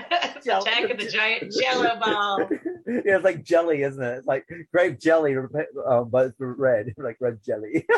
Jello. 0.45 0.61
Attack 0.67 0.91
of 0.91 0.99
the 0.99 1.09
Giant 1.09 1.53
Jello 1.53 1.99
Ball. 1.99 2.49
yeah, 2.87 3.17
it's 3.17 3.25
like 3.25 3.45
jelly, 3.45 3.83
isn't 3.83 4.03
it? 4.03 4.19
It's 4.19 4.27
like 4.27 4.47
grape 4.73 4.99
jelly, 4.99 5.37
um, 5.37 6.09
but 6.11 6.27
it's 6.27 6.37
red, 6.39 6.95
like 6.99 7.17
red 7.21 7.39
jelly. 7.45 7.87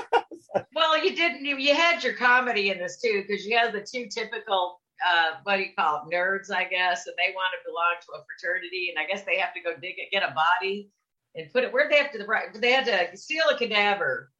Well, 0.72 1.02
you 1.02 1.16
didn't. 1.16 1.44
You 1.44 1.56
you 1.56 1.74
had 1.74 2.04
your 2.04 2.12
comedy 2.12 2.70
in 2.70 2.78
this 2.78 3.00
too, 3.00 3.24
because 3.26 3.44
you 3.44 3.56
had 3.58 3.72
the 3.72 3.80
two 3.80 4.06
typical, 4.06 4.80
uh, 5.04 5.38
what 5.42 5.56
do 5.56 5.62
you 5.62 5.70
call 5.76 6.02
it, 6.06 6.14
nerds, 6.14 6.52
I 6.54 6.62
guess, 6.64 7.08
and 7.08 7.16
they 7.18 7.34
want 7.34 7.52
to 7.54 7.68
belong 7.68 7.94
to 8.02 8.12
a 8.12 8.24
fraternity, 8.24 8.92
and 8.94 9.04
I 9.04 9.08
guess 9.08 9.24
they 9.24 9.36
have 9.38 9.52
to 9.54 9.60
go 9.60 9.72
dig 9.74 9.94
it, 9.96 10.12
get 10.12 10.22
a 10.22 10.32
body, 10.32 10.90
and 11.34 11.52
put 11.52 11.64
it 11.64 11.72
where 11.72 11.88
they 11.88 11.96
have 11.96 12.12
to. 12.12 12.24
Right, 12.24 12.54
they 12.54 12.70
had 12.70 12.84
to 12.84 13.16
steal 13.16 13.42
a 13.50 13.58
cadaver 13.58 14.30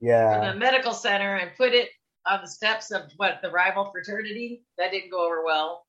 yeah, 0.00 0.34
from 0.34 0.54
the 0.54 0.58
medical 0.58 0.92
center 0.92 1.36
and 1.36 1.52
put 1.56 1.72
it 1.72 1.90
on 2.26 2.40
the 2.42 2.48
steps 2.48 2.90
of 2.90 3.02
what 3.16 3.38
the 3.40 3.50
rival 3.50 3.90
fraternity. 3.92 4.64
That 4.76 4.90
didn't 4.90 5.10
go 5.10 5.24
over 5.24 5.44
well. 5.44 5.86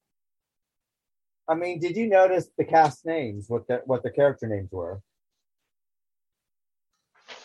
I 1.48 1.56
mean, 1.56 1.80
did 1.80 1.96
you 1.96 2.08
notice 2.08 2.50
the 2.58 2.66
cast 2.66 3.06
names? 3.06 3.46
What 3.48 3.68
the 3.68 3.82
what 3.86 4.04
the 4.04 4.10
character 4.10 4.48
names 4.48 4.72
were? 4.72 5.02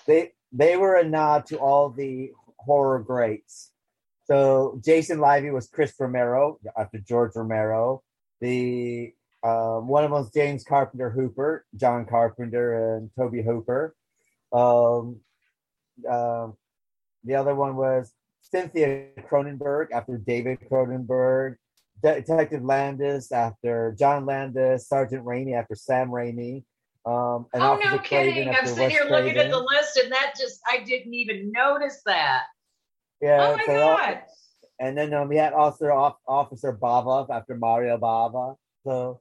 They 0.06 0.32
they 0.52 0.76
were 0.76 0.96
a 0.96 1.04
nod 1.04 1.46
to 1.46 1.58
all 1.58 1.90
the 1.90 2.30
horror 2.58 3.00
greats. 3.00 3.72
So 4.24 4.80
Jason 4.84 5.18
Lively 5.18 5.50
was 5.50 5.68
Chris 5.68 5.92
Romero 5.98 6.58
after 6.76 6.98
George 6.98 7.32
Romero. 7.34 8.02
The 8.40 9.12
um, 9.42 9.88
one 9.88 10.04
of 10.04 10.10
them 10.10 10.20
was 10.20 10.30
James 10.32 10.64
Carpenter 10.64 11.10
Hooper, 11.10 11.64
John 11.76 12.06
Carpenter, 12.06 12.96
and 12.96 13.10
Tobe 13.16 13.44
Hooper. 13.44 13.94
Um, 14.52 15.20
um, 16.08 16.56
the 17.24 17.34
other 17.34 17.54
one 17.54 17.76
was 17.76 18.12
Cynthia 18.42 19.08
Cronenberg 19.30 19.92
after 19.92 20.18
David 20.18 20.58
Cronenberg. 20.70 21.56
Detective 22.02 22.62
Landis 22.64 23.32
after 23.32 23.94
John 23.98 24.26
Landis. 24.26 24.88
Sergeant 24.88 25.24
Raimi 25.24 25.54
after 25.58 25.74
Sam 25.74 26.08
Raimi. 26.08 26.64
Um, 27.06 27.46
and 27.54 27.62
Oh 27.62 27.72
Officer 27.72 27.90
no, 27.92 27.98
kidding! 27.98 28.48
I'm 28.50 28.66
sitting 28.66 28.90
here 28.90 29.06
looking 29.08 29.36
at 29.38 29.50
the 29.50 29.58
list, 29.58 29.96
and 29.96 30.12
that 30.12 30.34
just 30.38 30.60
I 30.70 30.84
didn't 30.84 31.14
even 31.14 31.50
notice 31.50 32.02
that. 32.04 32.42
Yeah, 33.22 33.48
oh 33.48 33.56
my 33.56 33.64
so 33.64 33.80
all- 33.80 33.96
god! 33.96 34.22
and 34.80 34.96
then 34.98 35.12
um, 35.14 35.28
we 35.28 35.36
had 35.36 35.52
also 35.54 35.86
off, 35.86 36.16
Officer 36.28 36.76
Bava 36.76 37.26
after 37.30 37.54
Mario 37.56 37.96
Bava. 37.96 38.56
So 38.84 39.20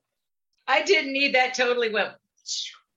I 0.67 0.83
didn't 0.83 1.13
need 1.13 1.35
that. 1.35 1.53
Totally 1.53 1.89
went 1.89 2.09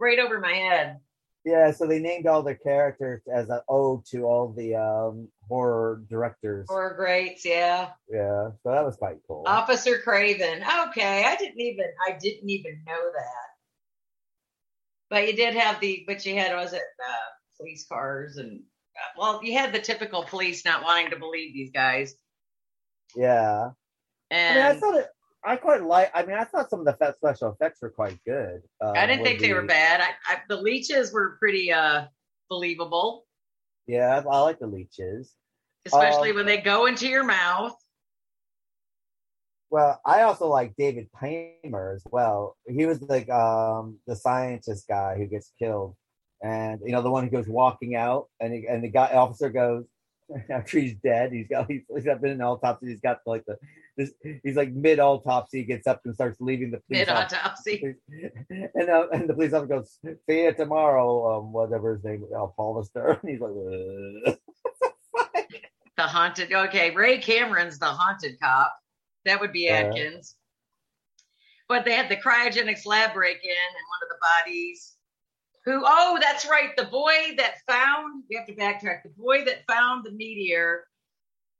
right 0.01 0.19
over 0.19 0.41
my 0.41 0.53
head. 0.53 0.97
yeah, 1.45 1.71
so 1.71 1.87
they 1.87 2.01
named 2.01 2.27
all 2.27 2.43
their 2.43 2.57
characters 2.57 3.23
as 3.33 3.49
an 3.51 3.61
ode 3.69 4.05
to 4.07 4.25
all 4.25 4.53
the 4.53 4.75
um, 4.75 5.29
horror 5.53 6.03
directors. 6.09 6.67
Or 6.71 6.95
greats, 6.95 7.45
yeah. 7.45 7.91
Yeah, 8.09 8.49
so 8.63 8.71
that 8.71 8.85
was 8.85 8.97
quite 8.97 9.19
cool. 9.29 9.45
Officer 9.47 9.99
Craven. 9.99 10.63
Okay, 10.89 11.25
I 11.25 11.37
didn't 11.37 11.61
even 11.61 11.85
I 12.09 12.17
didn't 12.19 12.49
even 12.49 12.83
know 12.87 13.11
that. 13.13 13.49
But 15.11 15.27
you 15.27 15.37
did 15.37 15.55
have 15.55 15.79
the, 15.79 16.05
but 16.07 16.25
you 16.25 16.37
had 16.37 16.57
was 16.57 16.73
it 16.73 16.81
uh, 16.81 17.31
police 17.59 17.87
cars 17.87 18.39
and 18.39 18.61
uh, 18.97 19.19
well, 19.19 19.41
you 19.45 19.59
had 19.59 19.75
the 19.75 19.79
typical 19.79 20.25
police 20.25 20.65
not 20.65 20.85
wanting 20.85 21.11
to 21.11 21.19
believe 21.19 21.53
these 21.53 21.71
guys. 21.71 22.15
yeah, 23.15 23.71
I 24.31 24.55
mean, 24.55 24.65
I 24.65 24.75
thought 24.75 25.01
it. 25.01 25.07
I 25.45 25.57
quite 25.57 25.83
like. 25.83 26.11
I 26.15 26.25
mean, 26.25 26.37
I 26.37 26.45
thought 26.45 26.71
some 26.71 26.87
of 26.87 26.99
the 26.99 27.15
special 27.15 27.53
effects 27.53 27.83
were 27.83 27.91
quite 27.91 28.19
good. 28.25 28.63
Uh, 28.83 28.93
I 28.93 29.07
didn't 29.07 29.25
think 29.25 29.41
they 29.41 29.53
were 29.53 29.67
bad. 29.67 30.01
I, 30.01 30.33
I, 30.33 30.39
the 30.49 30.57
leeches 30.57 31.13
were 31.13 31.37
pretty 31.39 31.73
uh 31.73 32.07
believable, 32.49 33.27
Yeah, 33.87 34.19
I, 34.19 34.37
I 34.37 34.41
like 34.41 34.61
the 34.61 34.67
leeches. 34.67 35.35
Especially 35.87 36.31
Um, 36.31 36.37
when 36.37 36.47
they 36.47 36.59
go 36.59 36.87
into 36.87 37.09
your 37.09 37.25
mouth. 37.25 37.75
Well, 39.71 40.01
I 40.05 40.23
also 40.23 40.49
like 40.49 40.77
David 40.77 41.09
Paymer 41.13 41.95
as 41.95 42.05
well. 42.11 42.57
He 42.67 42.85
was 42.85 43.01
like 43.03 43.31
um 43.31 43.99
the 44.07 44.15
scientist 44.15 44.87
guy 44.87 45.17
who 45.17 45.27
gets 45.27 45.51
killed, 45.59 45.97
and 46.43 46.81
you 46.85 46.93
know 46.93 47.03
the 47.03 47.11
one 47.11 47.25
who 47.25 47.31
goes 47.31 47.49
walking 47.49 47.97
out, 47.97 48.29
and 48.39 48.53
he, 48.53 48.67
and 48.67 48.85
the 48.85 48.89
guy 48.89 49.15
officer 49.15 49.49
goes 49.49 49.87
after 50.51 50.79
he's 50.79 50.95
dead. 50.97 51.33
He's 51.33 51.49
got 51.49 51.71
he's, 51.71 51.83
he's 51.89 52.05
been 52.05 52.25
in 52.25 52.31
an 52.33 52.43
autopsy. 52.43 52.89
He's 52.89 53.01
got 53.01 53.21
like 53.27 53.45
the 53.47 53.57
this. 53.97 54.13
He's 54.43 54.57
like 54.57 54.73
mid 54.73 55.01
autopsy. 55.01 55.61
He 55.61 55.65
gets 55.65 55.87
up 55.87 56.01
and 56.05 56.15
starts 56.15 56.41
leaving 56.41 56.71
the 56.71 56.81
police 56.81 57.07
Mid 57.07 57.09
autopsy. 57.09 57.95
And 58.75 58.91
uh, 58.91 59.09
and 59.13 59.29
the 59.29 59.35
police 59.35 59.53
officer 59.53 59.75
goes, 59.75 59.99
"See 60.29 60.45
you 60.45 60.53
tomorrow." 60.53 61.39
Um, 61.39 61.53
whatever 61.53 61.95
his 61.95 62.05
name, 62.05 62.25
uh, 62.35 62.47
Hollister. 62.57 63.19
And 63.23 63.31
he's 63.31 63.41
like, 63.41 63.53
"Ugh." 64.27 64.39
The 65.97 66.05
haunted. 66.05 66.53
Okay, 66.53 66.91
Ray 66.95 67.19
Cameron's 67.19 67.79
the 67.79 67.87
haunted 67.87 68.39
cop. 68.41 68.75
That 69.25 69.41
would 69.41 69.53
be 69.53 69.65
Yeah. 69.65 69.85
Atkins. 69.89 70.37
But 71.69 71.85
they 71.85 71.93
had 71.93 72.09
the 72.09 72.17
cryogenics 72.17 72.87
lab 72.87 73.15
break 73.15 73.39
in, 73.43 73.51
and 73.51 73.87
one 73.89 74.03
of 74.03 74.09
the 74.09 74.19
bodies. 74.21 74.97
Who? 75.65 75.83
Oh, 75.87 76.19
that's 76.21 76.45
right. 76.47 76.77
The 76.77 76.85
boy 76.87 77.35
that 77.37 77.61
found. 77.69 78.25
We 78.29 78.37
have 78.37 78.47
to 78.47 78.55
backtrack. 78.55 79.05
The 79.05 79.13
boy 79.17 79.45
that 79.45 79.65
found 79.67 80.05
the 80.05 80.11
meteor 80.11 80.87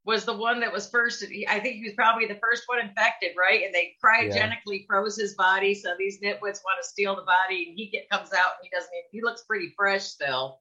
was 0.05 0.25
the 0.25 0.37
one 0.37 0.59
that 0.61 0.73
was 0.73 0.91
first. 0.91 1.23
I 1.49 1.61
think 1.61 1.77
he 1.77 1.85
was 1.85 1.95
probably 1.95 2.27
the 2.27 2.39
first 2.43 2.65
one 2.67 2.81
infected, 2.81 3.33
right? 3.39 3.63
And 3.65 3.73
they 3.73 3.95
cryogenically 4.05 4.85
froze 4.89 5.17
his 5.17 5.35
body, 5.35 5.75
so 5.75 5.95
these 5.97 6.21
nitwits 6.21 6.65
want 6.65 6.83
to 6.83 6.89
steal 6.89 7.15
the 7.15 7.23
body, 7.23 7.69
and 7.69 7.79
he 7.79 7.89
get 7.89 8.11
comes 8.11 8.33
out 8.33 8.55
and 8.59 8.65
he 8.65 8.71
doesn't. 8.71 8.91
Even, 8.93 9.09
he 9.13 9.23
looks 9.23 9.45
pretty 9.45 9.73
fresh 9.77 10.03
still, 10.03 10.61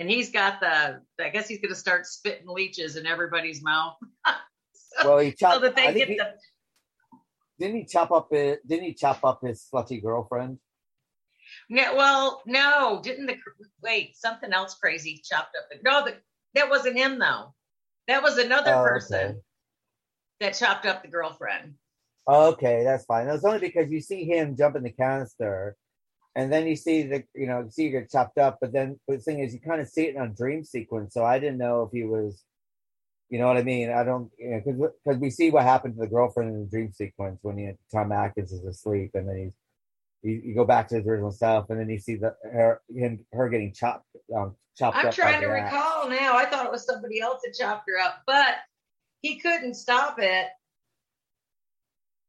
and 0.00 0.10
he's 0.10 0.30
got 0.32 0.60
the. 0.60 1.00
I 1.20 1.28
guess 1.28 1.46
he's 1.46 1.60
going 1.60 1.72
to 1.72 1.78
start 1.78 2.06
spitting 2.06 2.48
leeches 2.48 2.96
in 2.96 3.06
everybody's 3.06 3.62
mouth. 3.62 3.96
well, 5.04 5.18
he 5.18 5.32
chopped. 5.32 5.54
so 5.56 5.60
that 5.60 5.76
they 5.76 5.92
get 5.94 6.08
he- 6.08 6.16
the 6.16 6.32
didn't 7.60 7.76
he 7.76 7.84
chop 7.84 8.10
up 8.10 8.32
it? 8.32 8.66
Didn't 8.66 8.86
he 8.86 8.94
chop 8.94 9.22
up 9.22 9.40
his 9.46 9.62
slutty 9.70 10.02
girlfriend? 10.02 10.58
Yeah, 11.68 11.92
well, 11.92 12.42
no, 12.46 13.00
didn't 13.02 13.26
the 13.26 13.36
wait 13.82 14.16
something 14.16 14.50
else 14.50 14.74
crazy 14.76 15.20
chopped 15.22 15.54
up? 15.58 15.68
The, 15.70 15.78
no, 15.84 16.06
the, 16.06 16.16
that 16.54 16.70
wasn't 16.70 16.96
him 16.96 17.18
though. 17.18 17.54
That 18.08 18.22
was 18.22 18.38
another 18.38 18.72
Oh, 18.74 18.82
person 18.82 19.28
okay. 19.28 19.38
that 20.40 20.54
chopped 20.54 20.86
up 20.86 21.02
the 21.02 21.08
girlfriend. 21.08 21.74
Okay, 22.26 22.82
that's 22.82 23.04
fine. 23.04 23.26
That's 23.26 23.44
only 23.44 23.58
because 23.60 23.90
you 23.90 24.00
see 24.00 24.24
him 24.24 24.56
jump 24.56 24.76
in 24.76 24.82
the 24.82 24.90
canister, 24.90 25.76
and 26.36 26.52
then 26.52 26.66
you 26.66 26.76
see 26.76 27.02
the 27.02 27.24
you 27.34 27.46
know 27.46 27.62
you 27.62 27.70
see 27.70 27.84
you 27.84 27.90
get 27.90 28.10
chopped 28.10 28.38
up, 28.38 28.58
but 28.60 28.72
then 28.72 28.98
the 29.08 29.18
thing 29.18 29.40
is 29.40 29.52
you 29.52 29.60
kind 29.60 29.80
of 29.80 29.88
see 29.88 30.06
it 30.06 30.14
in 30.14 30.22
a 30.22 30.28
dream 30.28 30.64
sequence. 30.64 31.14
So 31.14 31.24
I 31.24 31.38
didn't 31.38 31.58
know 31.58 31.82
if 31.82 31.90
he 31.92 32.04
was, 32.04 32.44
you 33.28 33.38
know 33.38 33.46
what 33.46 33.56
I 33.56 33.62
mean. 33.62 33.90
I 33.90 34.04
don't 34.04 34.30
you 34.38 34.50
know 34.50 34.62
because 34.64 34.92
because 35.04 35.20
we 35.20 35.30
see 35.30 35.50
what 35.50 35.64
happened 35.64 35.94
to 35.94 36.00
the 36.00 36.06
girlfriend 36.06 36.50
in 36.50 36.60
the 36.60 36.70
dream 36.70 36.92
sequence 36.92 37.40
when 37.42 37.58
he, 37.58 37.72
Tom 37.92 38.12
Atkins 38.12 38.52
is 38.52 38.64
asleep, 38.64 39.10
and 39.14 39.28
then 39.28 39.36
he's 39.36 39.54
you, 40.22 40.40
you 40.44 40.54
go 40.54 40.64
back 40.64 40.88
to 40.88 40.96
his 40.96 41.06
original 41.06 41.32
self, 41.32 41.70
and 41.70 41.80
then 41.80 41.88
you 41.88 41.98
see 41.98 42.16
the 42.16 42.34
her 42.44 42.80
him 42.94 43.24
her 43.32 43.48
getting 43.48 43.72
chopped 43.72 44.06
um, 44.36 44.54
chopped 44.76 44.98
up. 44.98 45.06
I'm 45.06 45.12
trying 45.12 45.40
to 45.40 45.48
recall 45.48 46.08
now. 46.08 46.36
I 46.36 46.44
thought 46.46 46.66
it 46.66 46.72
was 46.72 46.84
somebody 46.84 47.20
else 47.20 47.40
that 47.44 47.54
chopped 47.58 47.88
her 47.88 47.98
up, 47.98 48.22
but 48.26 48.54
he 49.20 49.40
couldn't 49.40 49.74
stop 49.74 50.16
it. 50.18 50.46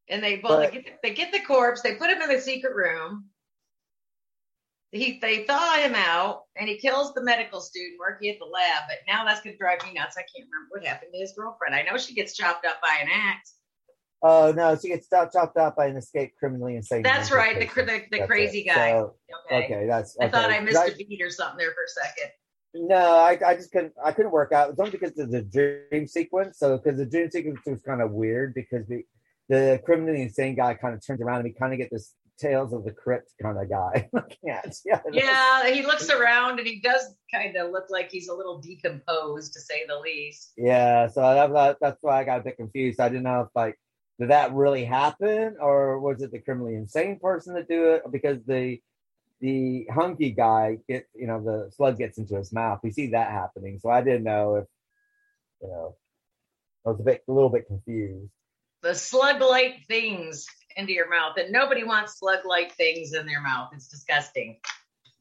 And 0.09 0.23
they 0.23 0.41
well, 0.43 0.57
But- 0.57 0.71
they, 0.71 0.77
get 0.81 0.85
the, 0.85 0.91
they 1.09 1.13
get 1.13 1.31
the 1.31 1.41
corpse, 1.41 1.81
they 1.81 1.95
put 1.95 2.09
him 2.09 2.21
in 2.21 2.29
the 2.29 2.41
secret 2.41 2.75
room. 2.75 3.30
He 4.91 5.19
they 5.21 5.45
thaw 5.45 5.75
him 5.77 5.95
out, 5.95 6.43
and 6.57 6.67
he 6.67 6.77
kills 6.77 7.13
the 7.13 7.23
medical 7.23 7.61
student 7.61 7.97
working 7.97 8.29
at 8.29 8.39
the 8.39 8.45
lab. 8.45 8.83
But 8.89 8.97
now 9.07 9.23
that's 9.23 9.41
gonna 9.41 9.55
drive 9.57 9.81
me 9.85 9.93
nuts. 9.93 10.17
I 10.17 10.21
can't 10.21 10.49
remember 10.51 10.67
what 10.69 10.85
happened 10.85 11.11
to 11.13 11.19
his 11.19 11.33
girlfriend. 11.37 11.75
I 11.75 11.83
know 11.83 11.97
she 11.97 12.13
gets 12.13 12.35
chopped 12.35 12.65
up 12.65 12.81
by 12.81 12.97
an 13.01 13.07
axe. 13.11 13.55
Oh 14.23 14.51
no, 14.51 14.75
she 14.75 14.89
gets 14.89 15.07
chopped, 15.09 15.33
chopped 15.33 15.57
up 15.57 15.77
by 15.77 15.87
an 15.87 15.95
escaped 15.95 16.37
criminally 16.37 16.75
insane. 16.75 17.03
That's 17.03 17.31
right, 17.31 17.57
the 17.57 17.65
the, 17.81 18.01
the 18.11 18.17
That's 18.17 18.27
crazy 18.27 18.59
it. 18.59 18.67
guy. 18.67 18.91
So, 18.91 19.15
okay. 19.47 19.65
okay, 19.65 19.87
that's. 19.87 20.17
I 20.19 20.27
thought. 20.27 20.51
I 20.51 20.59
missed 20.59 20.77
I- 20.77 20.87
a 20.87 20.95
beat 20.95 21.21
or 21.21 21.29
something 21.29 21.57
there 21.57 21.71
for 21.71 21.83
a 21.83 22.05
second. 22.05 22.31
No, 22.73 22.95
I, 22.95 23.37
I 23.45 23.55
just 23.55 23.71
couldn't. 23.71 23.93
I 24.03 24.11
couldn't 24.11 24.31
work 24.31 24.51
out. 24.51 24.69
It's 24.69 24.79
only 24.79 24.91
because 24.91 25.17
of 25.17 25.31
the 25.31 25.41
dream 25.41 26.07
sequence. 26.07 26.59
So 26.59 26.77
because 26.77 26.97
the 26.97 27.05
dream 27.05 27.29
sequence 27.29 27.59
was 27.65 27.81
kind 27.81 28.01
of 28.01 28.11
weird 28.11 28.53
because 28.53 28.87
the 28.87 29.03
the 29.49 29.81
criminally 29.83 30.21
insane 30.21 30.55
guy 30.55 30.73
kind 30.75 30.93
of 30.93 31.05
turns 31.05 31.21
around 31.21 31.37
and 31.37 31.45
we 31.45 31.53
kind 31.53 31.73
of 31.73 31.79
get 31.79 31.89
this 31.91 32.13
Tales 32.41 32.73
of 32.73 32.83
the 32.83 32.91
Crypt 32.91 33.31
kind 33.41 33.57
of 33.57 33.69
guy. 33.69 34.09
yeah, 34.43 34.61
yeah, 34.85 34.99
Yeah, 35.11 35.69
he 35.69 35.83
looks 35.83 36.09
around 36.09 36.59
and 36.59 36.67
he 36.67 36.79
does 36.81 37.15
kind 37.33 37.55
of 37.55 37.71
look 37.71 37.85
like 37.89 38.09
he's 38.11 38.27
a 38.27 38.33
little 38.33 38.59
decomposed, 38.59 39.53
to 39.53 39.59
say 39.59 39.85
the 39.87 39.99
least. 39.99 40.53
yeah. 40.57 41.07
So 41.07 41.21
that, 41.21 41.77
that's 41.79 41.97
why 42.01 42.19
I 42.19 42.23
got 42.23 42.41
a 42.41 42.43
bit 42.43 42.57
confused. 42.57 42.99
I 42.99 43.09
didn't 43.09 43.23
know 43.23 43.41
if 43.41 43.49
like 43.55 43.79
did 44.19 44.29
that 44.29 44.53
really 44.53 44.85
happen 44.85 45.55
or 45.59 45.99
was 45.99 46.21
it 46.21 46.31
the 46.31 46.39
criminally 46.39 46.75
insane 46.75 47.19
person 47.19 47.55
that 47.55 47.67
do 47.67 47.93
it 47.93 48.03
because 48.11 48.37
the 48.45 48.79
the 49.39 49.87
hunky 49.91 50.29
guy 50.31 50.77
get 50.87 51.07
you 51.15 51.25
know 51.25 51.43
the 51.43 51.71
slug 51.75 51.97
gets 51.97 52.17
into 52.17 52.35
his 52.35 52.51
mouth. 52.51 52.79
We 52.83 52.91
see 52.91 53.07
that 53.11 53.31
happening. 53.31 53.79
So 53.79 53.89
I 53.89 54.01
didn't 54.01 54.23
know 54.23 54.55
if 54.55 54.65
you 55.61 55.69
know. 55.69 55.95
I 56.83 56.89
was 56.89 56.99
a 56.99 57.03
bit 57.03 57.23
a 57.27 57.31
little 57.31 57.49
bit 57.49 57.67
confused. 57.67 58.31
The 58.81 58.95
slug-like 58.95 59.85
things 59.87 60.47
into 60.77 60.93
your 60.93 61.09
mouth, 61.09 61.37
and 61.37 61.51
nobody 61.51 61.83
wants 61.83 62.17
slug-like 62.19 62.73
things 62.75 63.13
in 63.13 63.25
their 63.25 63.41
mouth. 63.41 63.69
It's 63.73 63.87
disgusting. 63.87 64.57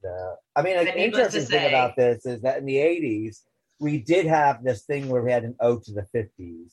Yeah. 0.03 0.35
I 0.57 0.63
mean, 0.63 0.79
an 0.79 0.87
But 0.87 0.97
needless 0.97 1.33
to 1.33 1.39
interesting 1.39 1.59
thing 1.59 1.69
about 1.69 1.97
this 1.97 2.25
is 2.27 2.41
that 2.43 2.59
in 2.59 2.65
the 2.67 2.77
80s, 2.77 3.41
we 3.79 3.99
did 3.99 4.27
have 4.27 4.63
this 4.65 4.83
thing 4.85 5.09
where 5.09 5.23
we 5.23 5.31
had 5.33 5.45
an 5.45 5.57
ode 5.61 5.83
to 5.85 5.93
the 5.93 6.07
50s. 6.15 6.71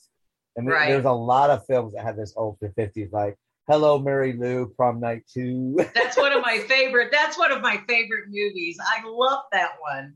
I 0.57 0.61
mean, 0.61 0.69
Right. 0.69 0.89
there's 0.89 1.05
a 1.05 1.11
lot 1.11 1.49
of 1.49 1.65
films 1.65 1.93
that 1.93 2.03
have 2.03 2.15
this 2.17 2.33
ode 2.37 2.59
to 2.59 2.67
the 2.69 2.81
50s, 2.81 3.11
like 3.11 3.37
Hello, 3.67 3.99
Mary 3.99 4.31
Lou, 4.33 4.67
Prom 4.67 4.99
Night 5.01 5.23
2. 5.33 5.75
That's 5.93 6.15
one 6.15 6.31
of 6.31 6.41
my 6.41 6.59
favorite. 6.59 7.09
That's 7.11 7.37
one 7.37 7.51
of 7.51 7.61
my 7.61 7.81
favorite 7.87 8.25
movies. 8.29 8.77
I 8.81 9.05
love 9.05 9.43
that 9.51 9.71
one. 9.81 10.13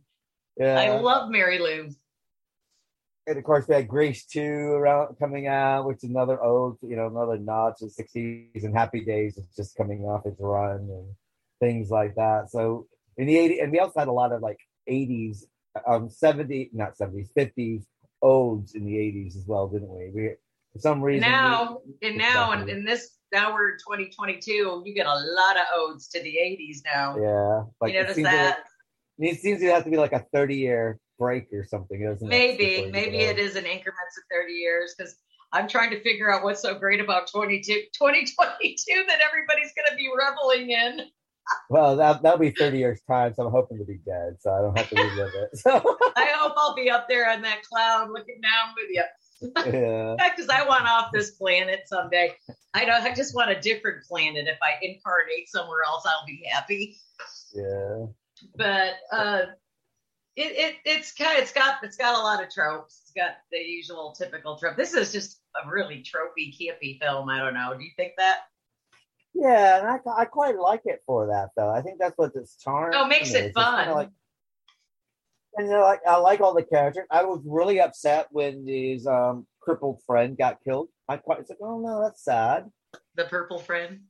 yeah. 0.58 0.80
I 0.80 0.98
love 1.00 1.30
Mary 1.30 1.60
Lou. 1.60 1.90
And 3.28 3.38
of 3.38 3.44
course, 3.44 3.68
we 3.68 3.76
had 3.76 3.88
Grease 3.88 4.26
2 4.26 4.42
around 4.42 5.16
coming 5.20 5.48
out, 5.48 5.86
which 5.86 5.98
is 6.04 6.10
another 6.10 6.42
ode, 6.44 6.78
you 6.82 6.96
know, 6.96 7.08
another 7.08 7.38
nod 7.38 7.76
to 7.78 7.86
the 7.86 7.92
60s, 7.92 8.64
and 8.64 8.76
Happy 8.76 9.02
Days 9.06 9.38
is 9.38 9.48
just 9.56 9.78
coming 9.78 10.02
off 10.06 10.26
its 10.26 10.40
run 10.40 10.90
and 10.90 11.08
things 11.60 11.92
like 11.92 12.16
that. 12.16 12.50
So 12.50 12.88
in 13.18 13.28
the 13.28 13.36
80s, 13.36 13.64
and 13.64 13.72
we 13.72 13.80
also 13.80 14.00
had 14.00 14.08
a 14.08 14.12
lot 14.12 14.32
of 14.32 14.42
like 14.42 14.58
80s, 14.90 15.44
um, 15.88 16.10
70, 16.10 16.72
not 16.74 16.98
70s, 16.98 17.30
50s 17.38 17.84
odes 18.24 18.74
in 18.74 18.86
the 18.86 18.94
80s 18.96 19.38
as 19.38 19.46
well, 19.46 19.68
didn't 19.68 19.90
we? 19.90 20.10
We 20.14 20.30
for 20.74 20.80
some 20.80 21.02
reason 21.02 21.30
Now, 21.30 21.82
we- 22.02 22.08
and 22.10 22.18
now, 22.18 22.54
in, 22.54 22.70
in 22.70 22.86
this 22.86 23.18
now 23.32 23.54
we're 23.54 23.74
2022. 23.74 24.84
You 24.86 24.94
get 24.96 25.06
a 25.06 25.14
lot 25.14 25.58
of 25.58 25.64
odes 25.76 26.08
to 26.10 26.22
the 26.22 26.30
80s 26.38 26.82
now. 26.86 27.18
yeah, 27.18 27.64
like 27.80 27.94
you 27.94 28.00
it 28.00 28.02
notice 28.04 28.16
seems 28.16 28.30
that? 28.30 28.58
To, 29.20 29.26
it 29.28 29.40
seems 29.40 29.60
to 29.62 29.68
have 29.68 29.84
to 29.84 29.90
be 29.92 29.98
like 29.98 30.14
a 30.14 30.26
30 30.34 30.56
year 30.56 31.00
break 31.22 31.54
or 31.54 31.64
something. 31.64 32.02
It 32.02 32.08
doesn't 32.08 32.28
Maybe, 32.28 32.90
maybe 32.92 33.20
it 33.20 33.38
is 33.38 33.56
in 33.56 33.66
increments 33.66 34.18
of 34.18 34.24
30 34.32 34.54
years 34.54 34.96
because 34.98 35.16
I'm 35.54 35.68
trying 35.68 35.92
to 35.92 36.02
figure 36.02 36.34
out 36.34 36.44
what's 36.44 36.64
so 36.64 36.74
great 36.74 37.00
about 37.00 37.30
22, 37.32 37.72
2022 37.94 39.04
that 39.08 39.20
everybody's 39.22 39.72
going 39.76 39.88
to 39.92 39.96
be 39.96 40.10
reveling 40.10 40.72
in. 40.72 41.06
Well, 41.70 41.96
that 41.98 42.22
that'll 42.22 42.40
be 42.40 42.52
thirty 42.52 42.78
years 42.78 43.02
time, 43.10 43.34
so 43.34 43.46
I'm 43.46 43.52
hoping 43.52 43.80
to 43.80 43.84
be 43.84 43.98
dead, 44.06 44.38
so 44.40 44.54
I 44.54 44.62
don't 44.62 44.78
have 44.78 44.90
to 44.90 44.96
relive 44.96 45.34
it. 45.34 45.58
So 45.58 45.72
I 46.16 46.32
hope 46.36 46.54
I'll 46.56 46.76
be 46.76 46.90
up 46.90 47.10
there 47.10 47.30
on 47.30 47.42
that 47.42 47.64
cloud 47.64 48.10
looking 48.12 48.40
down 48.42 48.76
with 48.78 48.90
you. 48.92 49.04
yeah, 49.66 50.30
Because 50.30 50.50
I 50.50 50.66
want 50.66 50.86
off 50.88 51.10
this 51.12 51.32
planet 51.32 51.82
someday. 51.88 52.36
I 52.74 52.86
don't. 52.86 53.02
I 53.04 53.14
just 53.14 53.36
want 53.36 53.50
a 53.50 53.60
different 53.60 54.06
planet. 54.06 54.48
If 54.48 54.60
I 54.62 54.76
incarnate 54.82 55.50
somewhere 55.50 55.80
else, 55.86 56.04
I'll 56.06 56.26
be 56.26 56.48
happy. 56.50 56.96
yeah. 57.54 58.06
But 58.56 58.94
uh, 59.12 59.42
it, 60.36 60.58
it 60.58 60.76
it's 60.86 61.14
kind. 61.14 61.40
It's 61.40 61.52
got 61.52 61.84
it's 61.84 61.98
got 61.98 62.18
a 62.18 62.22
lot 62.22 62.44
of 62.44 62.50
tropes. 62.50 63.02
It's 63.04 63.12
got 63.12 63.32
the 63.52 63.58
usual 63.58 64.14
typical 64.18 64.58
trope. 64.58 64.78
This 64.78 64.94
is 64.94 65.12
just 65.12 65.42
a 65.62 65.70
really 65.70 66.04
tropey, 66.04 66.56
campy 66.58 67.00
film. 67.02 67.30
I 67.30 67.40
don't 67.40 67.54
know. 67.54 67.74
Do 67.78 67.84
you 67.84 67.92
think 67.98 68.14
that? 68.18 68.40
Yeah, 69.34 69.80
and 69.80 69.88
I, 69.88 70.22
I 70.22 70.26
quite 70.26 70.58
like 70.58 70.82
it 70.86 71.02
for 71.06 71.28
that 71.28 71.50
though. 71.56 71.70
I 71.70 71.82
think 71.82 72.00
that's 72.00 72.18
what 72.18 72.34
this 72.34 72.58
charm. 72.64 72.94
Oh, 72.96 73.08
makes 73.08 73.34
it 73.34 73.46
It's 73.46 73.54
fun. 73.54 73.90
Like, 73.92 74.10
and 75.56 75.68
you 75.68 75.74
know, 75.74 75.82
like 75.82 76.02
I 76.08 76.18
like 76.18 76.40
all 76.40 76.54
the 76.54 76.64
characters. 76.64 77.06
I 77.12 77.24
was 77.24 77.42
really 77.46 77.82
upset 77.82 78.28
when 78.32 78.66
his 78.66 79.08
um 79.08 79.46
crippled 79.62 80.02
friend 80.06 80.38
got 80.38 80.64
killed. 80.64 80.90
I 81.10 81.18
quite 81.18 81.40
it's 81.40 81.50
like, 81.50 81.60
oh 81.62 81.80
no, 81.80 82.02
that's 82.02 82.24
sad. 82.24 82.70
The 83.16 83.26
purple 83.26 83.60
friend. 83.60 84.02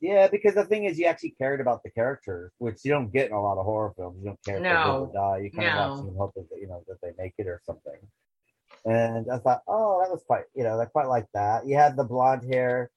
Yeah, 0.00 0.28
because 0.28 0.54
the 0.54 0.64
thing 0.64 0.84
is, 0.84 0.98
you 0.98 1.06
actually 1.06 1.34
cared 1.38 1.60
about 1.60 1.82
the 1.82 1.90
characters, 1.90 2.52
which 2.58 2.84
you 2.84 2.92
don't 2.92 3.12
get 3.12 3.26
in 3.26 3.32
a 3.32 3.42
lot 3.42 3.58
of 3.58 3.64
horror 3.64 3.92
films. 3.96 4.18
You 4.20 4.26
don't 4.26 4.44
care 4.44 4.56
if 4.58 4.62
they 4.62 4.68
No. 4.68 5.10
die. 5.12 5.38
You 5.38 5.50
kind 5.50 5.68
of 5.68 5.74
No. 5.74 5.88
watch 5.88 5.96
them 5.98 6.08
and 6.08 6.16
hope 6.16 6.34
that 6.34 6.46
you 6.60 6.68
know 6.68 6.84
that 6.86 7.00
they 7.02 7.10
make 7.22 7.34
it 7.38 7.46
or 7.48 7.60
something. 7.66 7.98
And 8.84 9.30
I 9.30 9.38
thought, 9.38 9.62
oh, 9.66 10.00
that 10.00 10.10
was 10.10 10.22
quite, 10.24 10.44
you 10.54 10.62
know, 10.62 10.78
I 10.80 10.84
quite 10.86 11.08
like 11.08 11.26
that. 11.34 11.66
You 11.66 11.76
had 11.76 11.96
the 11.96 12.04
blonde 12.04 12.44
hair 12.52 12.90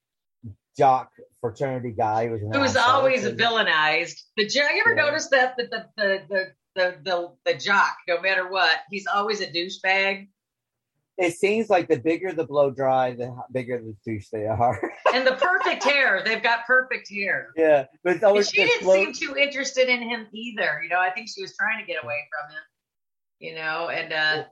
jock 0.78 1.12
fraternity 1.42 1.92
guy 1.92 2.28
who 2.28 2.34
was 2.34 2.42
Who 2.42 2.60
was 2.60 2.78
always 2.78 3.24
villainized. 3.26 4.22
The 4.38 4.46
jo- 4.48 4.62
you 4.62 4.82
ever 4.86 4.96
Yeah. 4.96 5.06
notice 5.06 5.30
that 5.30 5.58
the 5.58 5.64
the, 5.68 5.90
the 5.98 6.22
the 6.30 6.54
the 6.76 6.98
the 7.04 7.32
the 7.46 7.54
jock, 7.56 7.98
no 8.08 8.22
matter 8.22 8.48
what, 8.50 8.80
he's 8.90 9.08
always 9.08 9.42
a 9.42 9.48
douchebag. 9.48 10.30
It 11.22 11.34
seems 11.34 11.70
like 11.70 11.88
the 11.88 12.00
bigger 12.00 12.32
the 12.34 12.46
blow 12.46 12.72
dry, 12.72 13.14
the 13.14 13.36
bigger 13.52 13.80
the 13.82 13.96
douche 14.06 14.28
they 14.32 14.46
are. 14.46 14.80
And 15.14 15.28
the 15.28 15.34
perfect 15.34 15.84
hair, 15.84 16.22
they've 16.24 16.42
got 16.42 16.66
perfect 16.66 17.10
hair. 17.12 17.50
yeah, 17.58 17.86
but 18.04 18.12
it's 18.14 18.24
And 18.24 18.30
always 18.30 18.50
she 18.50 18.64
didn't 18.64 18.84
slow- 18.84 18.94
seem 18.96 19.14
too 19.14 19.36
interested 19.36 19.90
in 19.90 20.02
him 20.02 20.28
either. 20.34 20.82
You 20.84 20.90
know, 20.90 21.00
I 21.00 21.10
think 21.12 21.28
she 21.34 21.42
was 21.42 21.54
trying 21.56 21.80
to 21.82 21.86
get 21.86 22.02
away 22.04 22.16
from 22.32 22.56
him. 22.56 22.64
You 23.40 23.56
know, 23.56 23.90
and 23.90 24.14
uh 24.14 24.44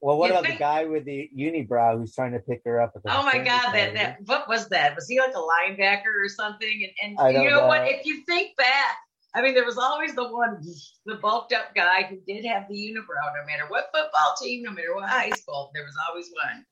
Well, 0.00 0.16
what 0.16 0.30
about 0.30 0.44
think- 0.46 0.54
the 0.56 0.58
guy 0.58 0.84
with 0.86 1.04
the 1.04 1.28
unibrow 1.38 1.98
who's 1.98 2.14
trying 2.14 2.32
to 2.32 2.38
pick 2.38 2.62
her 2.64 2.80
up? 2.80 2.92
Oh 3.06 3.22
my 3.24 3.38
god, 3.38 3.72
that, 3.74 3.92
that 3.94 4.18
what 4.24 4.48
was 4.48 4.68
that? 4.70 4.94
Was 4.96 5.06
he 5.06 5.18
like 5.20 5.34
a 5.34 5.38
linebacker 5.38 6.24
or 6.24 6.28
something? 6.30 6.90
And 7.02 7.18
and 7.20 7.32
you 7.34 7.50
don't 7.50 7.50
know 7.60 7.66
what? 7.66 7.86
If 7.86 8.06
you 8.06 8.24
think 8.24 8.56
back, 8.56 8.96
I 9.34 9.42
mean, 9.42 9.54
there 9.54 9.64
was 9.64 9.78
always 9.78 10.14
the 10.14 10.28
one, 10.28 10.60
the 11.06 11.14
bulked 11.16 11.52
up 11.52 11.74
guy 11.74 12.02
who 12.02 12.16
did 12.26 12.44
have 12.46 12.64
the 12.68 12.74
unibrow, 12.74 13.32
no 13.38 13.46
matter 13.46 13.64
what 13.68 13.90
football 13.94 14.34
team, 14.42 14.64
no 14.64 14.72
matter 14.72 14.94
what 14.94 15.08
high 15.08 15.30
school, 15.30 15.70
there 15.72 15.84
was 15.84 15.94
always 16.08 16.30
one. 16.44 16.64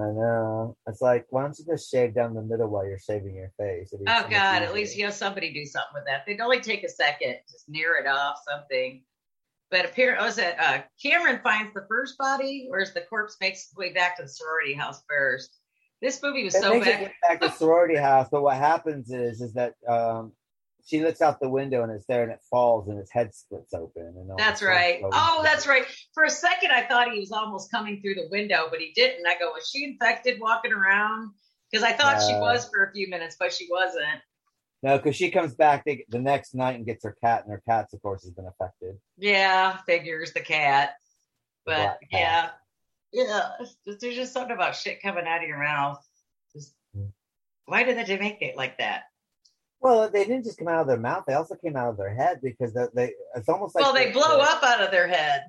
I 0.00 0.10
know. 0.12 0.76
It's 0.88 1.00
like, 1.00 1.26
why 1.30 1.42
don't 1.42 1.56
you 1.58 1.64
just 1.66 1.90
shave 1.90 2.14
down 2.14 2.34
the 2.34 2.42
middle 2.42 2.68
while 2.68 2.86
you're 2.86 2.98
shaving 2.98 3.36
your 3.36 3.52
face? 3.58 3.92
Oh 3.94 4.26
God, 4.28 4.62
at 4.62 4.74
least 4.74 4.96
you 4.96 5.04
know 5.04 5.10
somebody 5.10 5.52
do 5.52 5.64
something 5.66 5.92
with 5.94 6.04
that. 6.06 6.24
They'd 6.26 6.40
only 6.40 6.60
take 6.60 6.82
a 6.82 6.88
second, 6.88 7.36
just 7.50 7.68
near 7.68 7.96
it 7.96 8.06
off 8.06 8.38
something. 8.48 9.04
But 9.70 9.84
apparently, 9.84 10.24
was 10.24 10.38
it 10.38 10.56
uh, 10.58 10.80
Cameron 11.02 11.40
finds 11.44 11.74
the 11.74 11.84
first 11.88 12.18
body, 12.18 12.66
whereas 12.68 12.92
the 12.92 13.02
corpse 13.02 13.36
makes 13.40 13.66
its 13.66 13.76
way 13.76 13.92
back 13.92 14.16
to 14.16 14.24
the 14.24 14.28
sorority 14.28 14.72
house 14.72 15.02
first. 15.08 15.58
This 16.02 16.20
movie 16.22 16.44
was 16.44 16.54
It 16.54 16.62
so 16.62 16.80
bad. 16.80 17.02
it 17.02 17.12
back 17.22 17.40
to 17.40 17.50
sorority 17.50 17.96
house, 17.96 18.28
but 18.30 18.42
what 18.42 18.56
happens 18.56 19.10
is, 19.10 19.40
is 19.40 19.52
that 19.54 19.74
um, 19.88 20.32
she 20.86 21.00
looks 21.02 21.22
out 21.22 21.40
the 21.40 21.48
window 21.48 21.82
and 21.82 21.90
it's 21.90 22.06
there, 22.06 22.22
and 22.22 22.32
it 22.32 22.40
falls, 22.50 22.88
and 22.88 22.98
its 22.98 23.10
head 23.10 23.34
splits 23.34 23.72
open. 23.72 24.14
And 24.16 24.30
all 24.30 24.36
That's 24.36 24.62
right. 24.62 25.00
Oh, 25.02 25.40
that's 25.42 25.66
right. 25.66 25.84
For 26.12 26.24
a 26.24 26.30
second, 26.30 26.72
I 26.72 26.82
thought 26.86 27.10
he 27.10 27.20
was 27.20 27.32
almost 27.32 27.70
coming 27.70 28.00
through 28.00 28.14
the 28.16 28.28
window, 28.30 28.66
but 28.70 28.80
he 28.80 28.92
didn't. 28.94 29.26
I 29.26 29.38
go, 29.38 29.50
was 29.52 29.68
she 29.68 29.84
infected 29.84 30.40
walking 30.40 30.72
around? 30.72 31.30
Because 31.70 31.82
I 31.84 31.92
thought 31.92 32.22
she 32.22 32.34
was 32.34 32.68
for 32.72 32.84
a 32.84 32.92
few 32.92 33.08
minutes, 33.08 33.36
but 33.38 33.52
she 33.52 33.66
wasn't. 33.70 34.20
No, 34.82 34.98
because 34.98 35.16
she 35.16 35.30
comes 35.30 35.54
back 35.54 35.82
the, 35.86 36.04
the 36.10 36.18
next 36.18 36.54
night 36.54 36.76
and 36.76 36.84
gets 36.84 37.02
her 37.04 37.16
cat, 37.24 37.44
and 37.44 37.52
her 37.52 37.62
cat's, 37.66 37.94
of 37.94 38.02
course, 38.02 38.22
has 38.24 38.32
been 38.32 38.46
affected. 38.46 38.98
Yeah, 39.16 39.78
figures 39.86 40.34
the 40.34 40.40
cat. 40.40 40.96
But 41.64 41.76
black 41.76 42.10
cat. 42.12 42.54
yeah, 43.10 43.24
yeah. 43.24 43.66
There's 43.98 44.14
just 44.14 44.34
something 44.34 44.54
about 44.54 44.76
shit 44.76 45.00
coming 45.00 45.26
out 45.26 45.42
of 45.42 45.48
your 45.48 45.62
mouth. 45.62 46.06
Just, 46.52 46.74
Hmm. 46.94 47.06
why 47.64 47.84
did 47.84 48.06
they 48.06 48.18
make 48.18 48.42
it 48.42 48.56
like 48.58 48.76
that? 48.78 49.04
Well, 49.84 50.08
they 50.08 50.24
didn't 50.24 50.44
just 50.44 50.56
come 50.56 50.68
out 50.68 50.80
of 50.80 50.86
their 50.86 50.96
mouth; 50.96 51.24
they 51.26 51.34
also 51.34 51.56
came 51.56 51.76
out 51.76 51.90
of 51.90 51.98
their 51.98 52.14
head 52.14 52.40
because 52.42 52.72
they, 52.72 52.86
they 52.94 53.12
it's 53.36 53.50
almost 53.50 53.74
like 53.74 53.84
well, 53.84 53.92
they 53.92 54.06
the- 54.06 54.12
blow 54.14 54.40
up 54.40 54.62
out 54.62 54.80
of 54.82 54.90
their 54.90 55.06
head. 55.06 55.42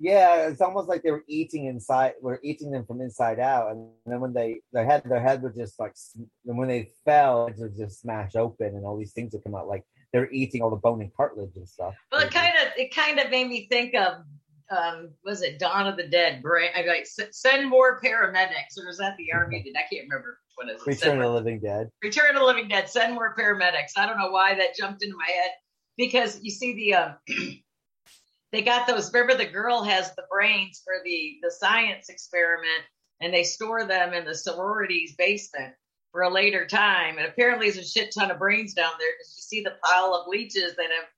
Yeah, 0.00 0.48
it's 0.48 0.60
almost 0.60 0.88
like 0.88 1.02
they 1.02 1.12
were 1.12 1.24
eating 1.28 1.66
inside. 1.66 2.14
We're 2.20 2.40
eating 2.42 2.72
them 2.72 2.84
from 2.86 3.00
inside 3.00 3.38
out, 3.38 3.70
and 3.70 3.88
then 4.04 4.20
when 4.20 4.32
they 4.32 4.60
their 4.72 4.84
head 4.84 5.02
their 5.04 5.20
head 5.20 5.42
would 5.42 5.54
just 5.54 5.78
like, 5.78 5.94
and 6.16 6.58
when 6.58 6.66
they 6.66 6.90
fell, 7.04 7.46
it 7.46 7.54
would 7.58 7.76
just 7.76 8.00
smash 8.00 8.34
open, 8.34 8.74
and 8.74 8.84
all 8.84 8.96
these 8.96 9.12
things 9.12 9.32
would 9.32 9.44
come 9.44 9.54
out. 9.54 9.68
Like 9.68 9.84
they're 10.12 10.30
eating 10.32 10.60
all 10.60 10.70
the 10.70 10.76
bone 10.76 11.00
and 11.00 11.14
cartilage 11.14 11.54
and 11.54 11.68
stuff. 11.68 11.94
Well, 12.10 12.22
it 12.22 12.32
kind 12.32 12.54
of 12.60 12.72
it 12.76 12.92
kind 12.92 13.20
of 13.20 13.30
made 13.30 13.48
me 13.48 13.68
think 13.70 13.94
of 13.94 14.24
um 14.70 15.10
was 15.24 15.42
it 15.42 15.58
Dawn 15.58 15.86
of 15.86 15.96
the 15.96 16.08
Dead? 16.08 16.42
Bra- 16.42 16.74
I 16.76 16.82
like 16.82 17.06
send 17.06 17.68
more 17.68 18.00
paramedics, 18.00 18.78
or 18.78 18.86
was 18.86 18.98
that 18.98 19.16
the 19.16 19.32
army? 19.32 19.62
Did 19.62 19.76
I 19.76 19.82
can't 19.92 20.08
remember 20.08 20.38
what 20.58 20.68
is 20.68 20.80
it? 20.80 20.86
Return 20.86 21.18
of 21.18 21.24
the 21.24 21.32
Living 21.32 21.60
Dead. 21.60 21.90
Return 22.02 22.30
of 22.34 22.40
the 22.40 22.46
Living 22.46 22.68
Dead. 22.68 22.88
Send 22.88 23.14
more 23.14 23.34
paramedics. 23.34 23.92
I 23.96 24.06
don't 24.06 24.18
know 24.18 24.30
why 24.30 24.54
that 24.54 24.76
jumped 24.76 25.04
into 25.04 25.16
my 25.16 25.26
head 25.26 25.52
because 25.96 26.40
you 26.42 26.50
see 26.50 26.74
the 26.74 26.94
um, 26.94 27.14
they 28.52 28.62
got 28.62 28.86
those. 28.86 29.12
Remember, 29.12 29.34
the 29.34 29.50
girl 29.50 29.82
has 29.82 30.14
the 30.14 30.24
brains 30.30 30.80
for 30.84 30.94
the 31.04 31.36
the 31.42 31.50
science 31.50 32.08
experiment, 32.08 32.82
and 33.20 33.32
they 33.32 33.44
store 33.44 33.86
them 33.86 34.12
in 34.14 34.24
the 34.24 34.34
sorority's 34.34 35.14
basement 35.16 35.74
for 36.12 36.22
a 36.22 36.30
later 36.30 36.66
time. 36.66 37.18
And 37.18 37.26
apparently, 37.26 37.70
there's 37.70 37.86
a 37.86 37.88
shit 37.88 38.12
ton 38.12 38.30
of 38.30 38.38
brains 38.38 38.74
down 38.74 38.92
there 38.98 39.12
because 39.18 39.34
you 39.36 39.42
see 39.42 39.62
the 39.62 39.76
pile 39.84 40.14
of 40.14 40.28
leeches 40.28 40.74
that 40.76 40.90
have, 40.90 41.08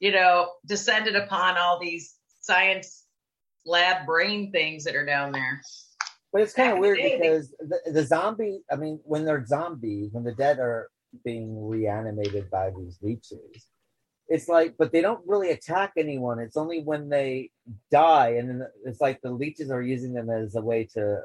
you 0.00 0.12
know, 0.12 0.50
descended 0.66 1.16
upon 1.16 1.56
all 1.56 1.78
these 1.80 2.14
science 2.40 3.06
lab 3.64 4.06
brain 4.06 4.52
things 4.52 4.84
that 4.84 4.94
are 4.94 5.06
down 5.06 5.32
there. 5.32 5.60
But 6.32 6.42
it's 6.42 6.52
kind 6.52 6.72
of 6.72 6.78
weird 6.78 6.98
day, 6.98 7.10
they- 7.10 7.16
because 7.16 7.54
the, 7.60 7.92
the 7.92 8.04
zombie. 8.04 8.60
I 8.70 8.76
mean, 8.76 9.00
when 9.04 9.24
they're 9.24 9.46
zombies, 9.46 10.12
when 10.12 10.24
the 10.24 10.34
dead 10.34 10.58
are 10.58 10.88
being 11.24 11.66
reanimated 11.68 12.50
by 12.50 12.70
these 12.70 12.98
leeches, 13.00 13.68
it's 14.28 14.48
like, 14.48 14.74
but 14.76 14.90
they 14.90 15.00
don't 15.00 15.26
really 15.26 15.50
attack 15.50 15.92
anyone. 15.96 16.40
It's 16.40 16.56
only 16.56 16.82
when 16.82 17.08
they 17.08 17.50
die, 17.90 18.30
and 18.30 18.48
then 18.48 18.66
it's 18.84 19.00
like 19.00 19.20
the 19.22 19.30
leeches 19.30 19.70
are 19.70 19.82
using 19.82 20.12
them 20.12 20.28
as 20.28 20.56
a 20.56 20.60
way 20.60 20.88
to, 20.94 21.22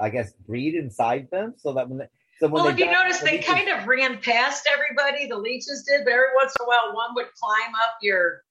I 0.00 0.08
guess, 0.08 0.32
breed 0.32 0.74
inside 0.74 1.28
them, 1.30 1.54
so 1.58 1.74
that 1.74 1.88
when 1.88 1.98
they, 1.98 2.08
so 2.40 2.48
Well, 2.48 2.68
if 2.68 2.78
you 2.78 2.86
notice, 2.90 3.18
the 3.20 3.24
they 3.26 3.32
leeches- 3.38 3.46
kind 3.54 3.68
of 3.68 3.86
ran 3.86 4.18
past 4.20 4.68
everybody. 4.70 5.26
The 5.26 5.36
leeches 5.38 5.84
did, 5.84 6.04
but 6.04 6.12
every 6.12 6.34
once 6.34 6.54
in 6.58 6.64
a 6.64 6.68
while, 6.68 6.94
one 6.94 7.14
would 7.14 7.32
climb 7.34 7.74
up 7.84 7.96
your 8.02 8.42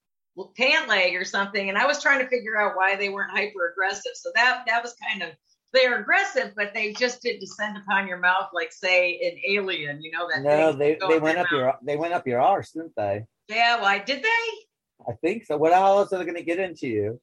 pant 0.56 0.88
leg 0.88 1.16
or 1.16 1.26
something. 1.26 1.70
And 1.70 1.78
I 1.78 1.86
was 1.86 2.02
trying 2.02 2.20
to 2.20 2.28
figure 2.28 2.58
out 2.60 2.76
why 2.76 2.96
they 2.96 3.10
weren't 3.10 3.32
hyper 3.32 3.72
aggressive. 3.72 4.12
So 4.16 4.30
that 4.36 4.64
that 4.68 4.84
was 4.84 4.94
kind 5.10 5.24
of 5.24 5.30
they're 5.74 6.00
aggressive, 6.00 6.54
but 6.56 6.74
they 6.74 6.94
just 6.94 7.22
didn't 7.22 7.42
descend 7.42 7.78
upon 7.78 8.08
your 8.08 8.18
mouth, 8.20 8.50
like 8.54 8.72
say 8.72 9.20
an 9.20 9.40
alien. 9.56 10.02
You 10.02 10.12
know 10.12 10.28
that? 10.34 10.42
No, 10.42 10.72
they 10.72 10.98
they 11.10 11.20
went 11.20 11.38
up 11.38 11.48
mouth. 11.52 11.60
your 11.60 11.78
they 11.84 11.96
went 11.98 12.14
up 12.14 12.26
your 12.28 12.42
arse, 12.42 12.72
didn't 12.72 12.94
they? 12.96 13.26
Yeah, 13.48 13.82
why 13.82 14.00
did 14.00 14.24
they? 14.24 15.08
I 15.08 15.14
think 15.22 15.46
so. 15.46 15.58
What 15.58 15.74
else 15.74 16.12
are 16.14 16.18
they 16.20 16.26
going 16.26 16.36
to 16.38 16.44
get 16.44 16.60
into 16.60 16.88
you? 16.88 17.20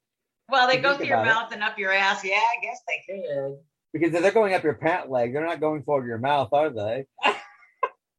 Well, 0.49 0.67
they 0.67 0.77
go 0.77 0.95
through 0.95 1.07
your 1.07 1.17
about 1.17 1.27
it. 1.27 1.33
mouth 1.33 1.51
and 1.53 1.63
up 1.63 1.77
your 1.79 1.91
ass. 1.91 2.23
Yeah, 2.23 2.35
I 2.35 2.61
guess 2.61 2.79
they 2.87 3.03
could. 3.13 3.57
Because 3.95 4.13
if 4.13 4.21
they're 4.21 4.31
going 4.33 4.53
up 4.53 4.63
your 4.65 4.73
pant 4.73 5.09
leg, 5.09 5.31
they're 5.31 5.45
not 5.45 5.61
going 5.61 5.81
for 5.83 6.05
your 6.05 6.17
mouth, 6.17 6.49
are 6.51 6.69
they? 6.69 7.05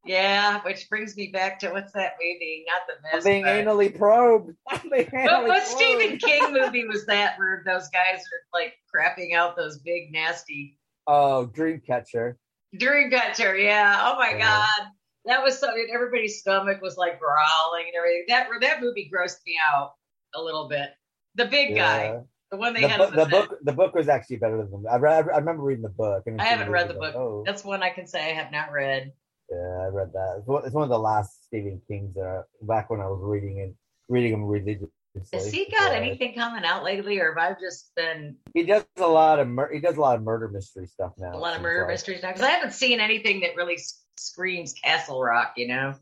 Yeah, 0.05 0.63
which 0.63 0.89
brings 0.89 1.17
me 1.17 1.31
back 1.33 1.59
to 1.61 1.71
what's 1.71 1.93
that 1.95 2.13
movie? 2.23 2.65
Not 2.69 2.83
the 2.87 3.17
I'm 3.17 3.25
being 3.25 3.43
but- 3.43 3.57
anally 3.67 3.99
probed. 3.99 4.53
I'm 4.69 4.81
being 4.91 5.09
What, 5.11 5.31
anally 5.33 5.49
what 5.49 5.63
probed. 5.65 5.67
Stephen 5.67 6.19
King 6.19 6.53
movie 6.53 6.87
was 6.87 7.07
that 7.07 7.37
where 7.39 7.63
those 7.67 7.89
guys 7.89 8.21
are 8.21 8.43
like 8.61 8.75
crapping 8.95 9.35
out 9.35 9.57
those 9.57 9.79
big 9.81 10.13
nasty 10.13 10.79
Oh, 11.09 11.51
Dreamcatcher. 11.53 12.35
Dreamcatcher? 12.77 13.61
Yeah. 13.63 14.01
Oh 14.05 14.17
my 14.17 14.31
Yeah. 14.31 14.39
god, 14.47 14.89
that 15.25 15.43
was 15.43 15.59
something. 15.59 15.89
Everybody's 15.93 16.39
stomach 16.39 16.81
was 16.81 16.97
like 16.97 17.19
growling 17.19 17.87
and 17.89 17.97
everything. 17.97 18.25
That 18.29 18.49
that 18.61 18.81
movie 18.81 19.11
grossed 19.13 19.39
me 19.45 19.57
out 19.73 19.95
a 20.37 20.41
little 20.41 20.69
bit. 20.69 20.91
The 21.35 21.47
big 21.47 21.75
guy, 21.75 22.05
Yeah. 22.05 22.21
The 22.51 22.57
one 22.57 22.75
they 22.75 22.83
The, 22.83 22.89
had. 22.89 23.11
bu- 23.11 23.17
the 23.17 23.27
book, 23.27 23.59
the 23.63 23.73
book 23.73 23.95
was 23.95 24.09
actually 24.09 24.37
better 24.37 24.57
than 24.59 24.83
the. 24.83 24.89
I, 24.91 24.97
read, 24.97 25.29
I 25.33 25.39
remember 25.39 25.63
reading 25.63 25.83
the 25.83 25.89
book. 25.89 26.23
and 26.27 26.41
I 26.41 26.45
haven't 26.45 26.71
read 26.71 26.89
the 26.89 26.95
like, 26.95 27.13
book. 27.15 27.21
Oh, 27.21 27.43
That's 27.47 27.65
one 27.65 27.83
I 27.83 27.91
can 27.91 28.07
say 28.07 28.31
I 28.31 28.35
have 28.35 28.53
not 28.53 28.73
read. 28.73 29.13
yeah, 29.51 29.57
I 29.83 29.87
read 29.89 30.13
that. 30.13 30.37
It's 30.65 30.75
one, 30.75 30.83
of 30.85 30.89
the 30.89 30.99
last 30.99 31.45
Stephen 31.47 31.81
King's. 31.89 32.17
Uh, 32.17 32.43
back 32.63 32.91
when 32.91 33.01
I 33.01 33.07
was 33.07 33.21
reading 33.23 33.61
and 33.61 33.75
reading 34.09 34.33
them 34.33 34.45
religiously, 34.45 34.89
Has 35.33 35.51
he 35.51 35.67
got 35.71 35.93
anything 35.93 36.35
coming 36.35 36.65
out 36.65 36.85
lately, 36.85 37.19
or 37.19 37.35
have 37.35 37.39
I 37.57 37.61
just 37.61 37.93
been 37.97 38.37
He 38.55 38.63
does 38.65 38.85
a 38.99 39.07
lot 39.07 39.39
of 39.41 39.49
mur- 39.49 39.73
he 39.73 39.81
does 39.81 39.97
a 39.97 40.01
lot 40.01 40.17
of 40.17 40.23
murder 40.23 40.49
mystery 40.49 40.87
stuff 40.87 41.13
now. 41.19 41.35
a 41.35 41.39
lot 41.39 41.57
of 41.57 41.63
murder 41.63 41.81
like. 41.83 41.91
mysteries 41.91 42.23
now? 42.23 42.29
Because 42.31 42.43
I 42.45 42.51
haven't 42.51 42.73
seen 42.75 43.01
anything 43.01 43.41
that 43.41 43.57
really 43.57 43.79
screams 44.17 44.73
Castle 44.73 45.21
Rock. 45.23 45.55
You 45.57 45.69
know. 45.69 45.95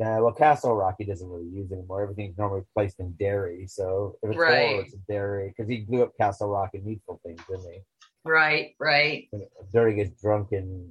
Nah, 0.00 0.18
well, 0.22 0.32
Castle 0.32 0.74
Rock 0.74 0.94
he 0.98 1.04
doesn't 1.04 1.28
really 1.28 1.50
use 1.50 1.70
anymore. 1.70 2.02
Everything's 2.02 2.38
normally 2.38 2.62
placed 2.74 3.00
in 3.00 3.12
Derry, 3.20 3.66
so 3.66 4.16
if 4.22 4.30
it's 4.30 4.38
Right. 4.38 4.70
horror, 4.70 4.82
it's 4.82 4.94
Derry 5.06 5.48
because 5.48 5.68
he 5.68 5.82
blew 5.82 6.02
up 6.02 6.16
Castle 6.16 6.48
Rock 6.48 6.70
and 6.72 6.86
Needful 6.86 7.20
Things, 7.22 7.42
didn't 7.46 7.70
he? 7.70 7.80
Right. 8.24 8.74
Right. 8.78 9.28
When 9.30 9.46
Derry 9.74 9.94
gets 9.96 10.18
drunk 10.18 10.52
and 10.52 10.90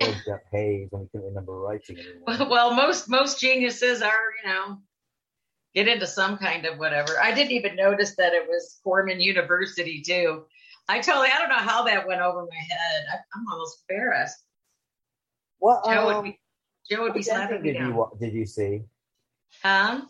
fills 0.00 0.28
up 0.28 0.42
haze 0.52 0.86
when 0.92 1.02
he 1.02 1.08
couldn't 1.08 1.26
remember 1.26 1.58
writing 1.58 1.98
anymore. 1.98 2.48
Well, 2.48 2.72
most 2.72 3.08
most 3.08 3.40
geniuses 3.40 4.00
are, 4.00 4.32
you 4.44 4.48
know, 4.48 4.78
get 5.74 5.88
into 5.88 6.06
some 6.06 6.38
kind 6.38 6.66
of 6.66 6.78
whatever. 6.78 7.18
I 7.20 7.34
didn't 7.34 7.50
even 7.50 7.74
notice 7.74 8.14
that 8.14 8.32
it 8.32 8.48
was 8.48 8.78
Corman 8.84 9.20
University 9.20 10.02
too. 10.02 10.44
I 10.86 11.00
totally, 11.00 11.30
I 11.34 11.38
don't 11.40 11.48
know 11.48 11.56
how 11.56 11.82
that 11.82 12.06
went 12.06 12.20
over 12.20 12.42
my 12.42 12.56
head. 12.56 13.06
I, 13.12 13.16
I'm 13.34 13.44
almost 13.52 13.82
embarrassed. 13.88 14.38
What 15.58 15.84
Joe 15.84 16.10
um, 16.10 16.22
be, 16.22 16.38
Joe 16.90 17.02
would 17.02 17.12
be 17.14 17.20
which 17.20 17.26
slapping 17.26 17.56
ending 17.56 17.62
me 17.62 17.72
did 17.72 17.78
you 17.80 17.84
down. 17.86 17.94
wa- 17.96 18.10
did 18.18 18.32
you 18.32 18.46
see? 18.46 18.82
Um, 19.64 20.08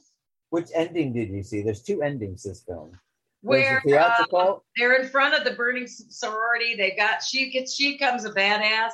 Which 0.51 0.68
ending 0.74 1.12
did 1.12 1.29
you 1.31 1.43
see? 1.43 1.62
There's 1.62 1.83
two 1.83 2.03
endings 2.03 2.43
this 2.43 2.62
film. 2.62 2.99
where 3.43 3.62
There's 3.62 3.83
the 3.85 3.91
theatrical. 3.91 4.39
uh, 4.41 4.59
they're 4.76 5.01
in 5.03 5.09
front 5.09 5.35
of 5.35 5.45
the 5.45 5.53
burning 5.53 5.85
s- 5.85 6.03
sorority. 6.11 6.76
They 6.76 6.93
got 6.97 7.22
she 7.22 7.51
gets 7.51 7.74
she 7.74 7.99
comes 7.99 8.24
a 8.24 8.33
badass, 8.33 8.91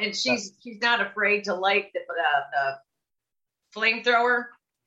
and 0.00 0.14
she's 0.14 0.52
she's 0.62 0.80
not 0.80 1.00
afraid 1.00 1.44
to 1.44 1.54
light 1.54 1.86
the 1.94 2.00
the, 2.08 2.22
the 2.52 3.80
flamethrower, 3.80 4.44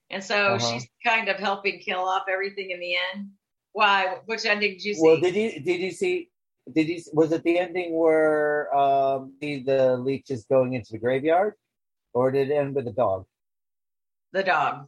and 0.10 0.24
so 0.24 0.56
Uh-huh. 0.56 0.60
she's 0.60 0.88
kind 1.04 1.30
of 1.30 1.38
helping 1.38 1.80
kill 1.80 2.02
off 2.02 2.24
everything 2.30 2.72
in 2.72 2.80
the 2.80 2.96
end. 3.14 3.30
Why? 3.72 4.18
Which 4.26 4.46
ending 4.46 4.72
did 4.74 4.84
you 4.84 4.94
see? 4.94 5.02
Well, 5.02 5.20
did 5.20 5.36
you 5.36 5.60
did 5.62 5.82
you 5.82 5.92
see? 5.92 6.30
Did 6.74 6.88
you 6.88 7.02
was 7.14 7.32
it 7.32 7.44
the 7.44 7.60
ending 7.60 7.94
where 7.94 8.74
um 8.76 9.34
the 9.42 9.64
the 9.64 9.98
leech 9.98 10.30
is 10.32 10.46
going 10.46 10.74
into 10.74 10.92
the 10.94 10.98
graveyard, 11.00 11.56
or 12.14 12.32
did 12.32 12.50
it 12.50 12.54
end 12.54 12.76
with 12.76 12.86
the 12.86 12.92
dog? 12.92 13.26
the 14.34 14.44
dog. 14.44 14.88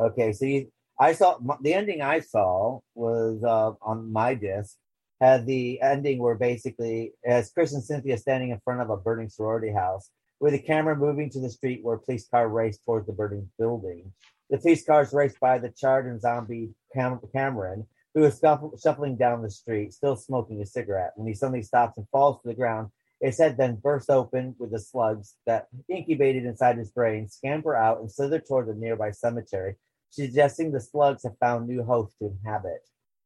Okay, 0.00 0.32
so 0.32 0.44
you, 0.46 0.72
I 0.98 1.12
saw 1.12 1.38
the 1.62 1.74
ending. 1.74 2.00
I 2.00 2.20
saw 2.20 2.80
was 2.94 3.44
uh, 3.44 3.72
on 3.82 4.12
my 4.12 4.34
disc 4.34 4.76
had 5.20 5.46
the 5.46 5.80
ending 5.80 6.18
where 6.18 6.34
basically 6.34 7.12
as 7.24 7.50
Chris 7.50 7.72
and 7.72 7.82
Cynthia 7.82 8.18
standing 8.18 8.50
in 8.50 8.60
front 8.64 8.82
of 8.82 8.90
a 8.90 8.96
burning 8.96 9.28
sorority 9.28 9.72
house 9.72 10.10
with 10.40 10.52
the 10.52 10.58
camera 10.58 10.94
moving 10.94 11.30
to 11.30 11.40
the 11.40 11.48
street 11.48 11.80
where 11.82 11.96
a 11.96 11.98
police 11.98 12.28
car 12.28 12.48
raced 12.48 12.84
towards 12.84 13.06
the 13.06 13.12
burning 13.12 13.48
building. 13.58 14.12
The 14.50 14.58
police 14.58 14.84
cars 14.84 15.12
raced 15.12 15.40
by 15.40 15.58
the 15.58 15.70
charred 15.70 16.06
and 16.06 16.20
zombie 16.20 16.70
Cam- 16.94 17.20
Cameron, 17.32 17.86
who 18.14 18.24
is 18.24 18.36
scuff- 18.36 18.78
shuffling 18.82 19.16
down 19.16 19.42
the 19.42 19.50
street, 19.50 19.94
still 19.94 20.16
smoking 20.16 20.60
a 20.60 20.66
cigarette. 20.66 21.12
When 21.16 21.26
he 21.26 21.34
suddenly 21.34 21.62
stops 21.62 21.96
and 21.96 22.06
falls 22.10 22.42
to 22.42 22.48
the 22.48 22.54
ground, 22.54 22.90
his 23.20 23.38
head 23.38 23.56
then 23.56 23.76
bursts 23.76 24.10
open 24.10 24.54
with 24.58 24.70
the 24.70 24.78
slugs 24.78 25.36
that 25.46 25.68
incubated 25.88 26.44
inside 26.44 26.76
his 26.76 26.90
brain, 26.90 27.28
scamper 27.28 27.74
out 27.74 28.00
and 28.00 28.10
slither 28.10 28.40
toward 28.40 28.68
the 28.68 28.74
nearby 28.74 29.10
cemetery, 29.10 29.76
suggesting 30.10 30.70
the 30.70 30.80
slugs 30.80 31.22
have 31.22 31.38
found 31.38 31.66
new 31.66 31.82
hosts 31.82 32.16
to 32.18 32.26
inhabit. 32.26 32.80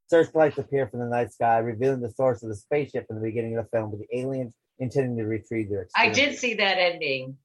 Searchlights 0.08 0.58
appear 0.58 0.88
from 0.88 1.00
the 1.00 1.06
night 1.06 1.32
sky, 1.32 1.58
revealing 1.58 2.00
the 2.00 2.10
source 2.10 2.42
of 2.42 2.48
the 2.48 2.56
spaceship 2.56 3.06
in 3.10 3.16
the 3.16 3.22
beginning 3.22 3.56
of 3.56 3.64
the 3.64 3.76
film, 3.76 3.90
with 3.90 4.00
the 4.00 4.18
aliens 4.18 4.54
intending 4.78 5.16
to 5.16 5.24
retrieve 5.24 5.68
their 5.68 5.88
I 5.94 6.08
did 6.08 6.36
see 6.36 6.54
that 6.54 6.78
ending, 6.78 7.36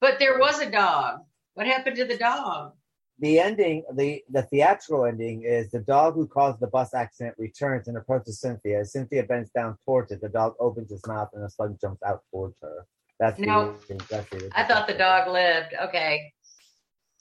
but 0.00 0.18
there 0.18 0.38
was 0.38 0.60
a 0.60 0.70
dog. 0.70 1.20
What 1.54 1.66
happened 1.66 1.96
to 1.96 2.04
the 2.04 2.16
dog? 2.16 2.72
The 3.20 3.38
ending, 3.38 3.84
the 3.94 4.22
the 4.30 4.42
theatrical 4.42 5.04
ending 5.04 5.42
is 5.44 5.70
the 5.70 5.80
dog 5.80 6.14
who 6.14 6.26
caused 6.26 6.60
the 6.60 6.66
bus 6.66 6.94
accident 6.94 7.36
returns 7.38 7.86
and 7.88 7.96
approaches 7.96 8.40
Cynthia. 8.40 8.80
As 8.80 8.92
Cynthia 8.92 9.22
bends 9.22 9.50
down 9.50 9.76
towards 9.84 10.10
it, 10.12 10.20
the 10.20 10.28
dog 10.28 10.54
opens 10.58 10.90
its 10.90 11.06
mouth 11.06 11.28
and 11.32 11.44
a 11.44 11.50
slug 11.50 11.80
jumps 11.80 12.02
out 12.02 12.22
towards 12.32 12.56
her. 12.62 12.86
That's 13.20 13.38
the 13.38 13.46
No. 13.46 13.76
ending- 13.90 14.06
that's 14.10 14.28
the 14.30 14.50
I 14.54 14.64
thought 14.64 14.88
the 14.88 14.94
dog 14.94 15.28
lived. 15.30 15.74
Okay. 15.84 16.32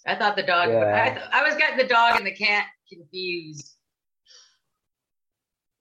I 0.06 0.16
thought 0.16 0.36
the 0.36 0.44
dog. 0.44 0.70
Yeah. 0.70 1.04
I, 1.06 1.10
th- 1.12 1.30
I 1.32 1.44
was 1.44 1.56
getting 1.56 1.78
the 1.78 1.88
dog 1.88 2.18
and 2.18 2.26
the 2.26 2.36
cat 2.36 2.66
confused. 2.92 3.70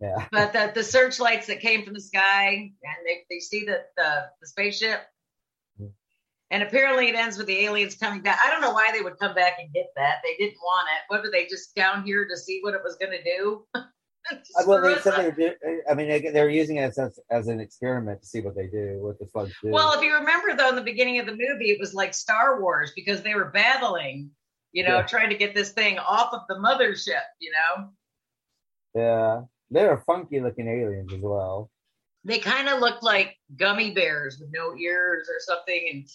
Yeah. 0.01 0.27
But 0.31 0.53
the, 0.53 0.73
the 0.75 0.85
searchlights 0.85 1.47
that 1.47 1.61
came 1.61 1.85
from 1.85 1.95
the 1.95 2.01
sky 2.01 2.49
and 2.55 2.73
they, 3.07 3.25
they 3.31 3.39
see 3.41 3.65
the, 3.65 3.79
the, 3.97 4.25
the 4.41 4.47
spaceship. 4.47 5.01
And 6.53 6.63
apparently 6.63 7.09
it 7.09 7.15
ends 7.15 7.39
with 7.39 7.47
the 7.47 7.61
aliens 7.65 7.95
coming 7.97 8.21
back. 8.21 8.39
I 8.47 8.51
don't 8.51 8.61
know 8.61 8.73
why 8.73 8.91
they 8.93 9.01
would 9.01 9.19
come 9.19 9.35
back 9.35 9.55
and 9.59 9.73
get 9.73 9.87
that. 9.97 10.17
They 10.23 10.37
didn't 10.37 10.59
want 10.63 10.87
it. 10.95 11.03
What 11.09 11.23
were 11.23 11.31
they 11.31 11.47
just 11.47 11.75
down 11.75 12.05
here 12.05 12.29
to 12.29 12.37
see 12.37 12.61
what 12.63 12.75
it 12.75 12.83
was 12.85 12.97
going 12.97 13.13
to 13.13 13.25
do? 13.25 13.65
Well, 14.67 14.81
they 14.81 15.01
said 15.01 15.17
they 15.17 15.25
were 15.25 15.33
do- 15.57 15.83
I 15.91 15.95
mean, 15.95 16.09
they, 16.09 16.21
they're 16.21 16.49
using 16.49 16.77
it 16.77 16.97
as, 16.97 17.19
as 17.29 17.49
an 17.49 17.59
experiment 17.59 18.21
to 18.21 18.27
see 18.27 18.41
what 18.41 18.55
they 18.55 18.69
do, 18.69 18.99
what 19.03 19.19
the 19.19 19.27
slugs 19.27 19.53
do. 19.61 19.71
Well, 19.73 19.93
if 19.99 20.01
you 20.05 20.15
remember 20.15 20.55
though, 20.57 20.69
in 20.69 20.77
the 20.77 20.81
beginning 20.83 21.19
of 21.19 21.27
the 21.27 21.33
movie, 21.33 21.73
it 21.73 21.81
was 21.81 21.93
like 21.93 22.15
Star 22.15 22.61
Wars 22.61 22.93
because 22.95 23.23
they 23.23 23.35
were 23.35 23.47
battling, 23.47 24.31
you 24.71 24.85
know, 24.85 24.99
Yeah. 24.99 25.03
trying 25.07 25.31
to 25.31 25.37
get 25.37 25.57
this 25.57 25.73
thing 25.73 25.99
off 25.99 26.33
of 26.33 26.43
the 26.49 26.55
mothership, 26.55 27.21
you 27.41 27.51
know. 27.51 27.89
yeah, 28.95 29.41
they're 29.73 29.99
funky 30.07 30.41
looking 30.41 30.69
aliens 30.69 31.13
as 31.13 31.21
well. 31.21 31.69
They 32.25 32.39
kind 32.39 32.69
of 32.69 32.79
looked 32.79 33.03
like 33.03 33.37
gummy 33.57 33.91
bears 33.91 34.39
with 34.39 34.51
no 34.53 34.77
ears 34.77 35.29
or 35.29 35.41
something, 35.41 35.89
and 35.93 36.09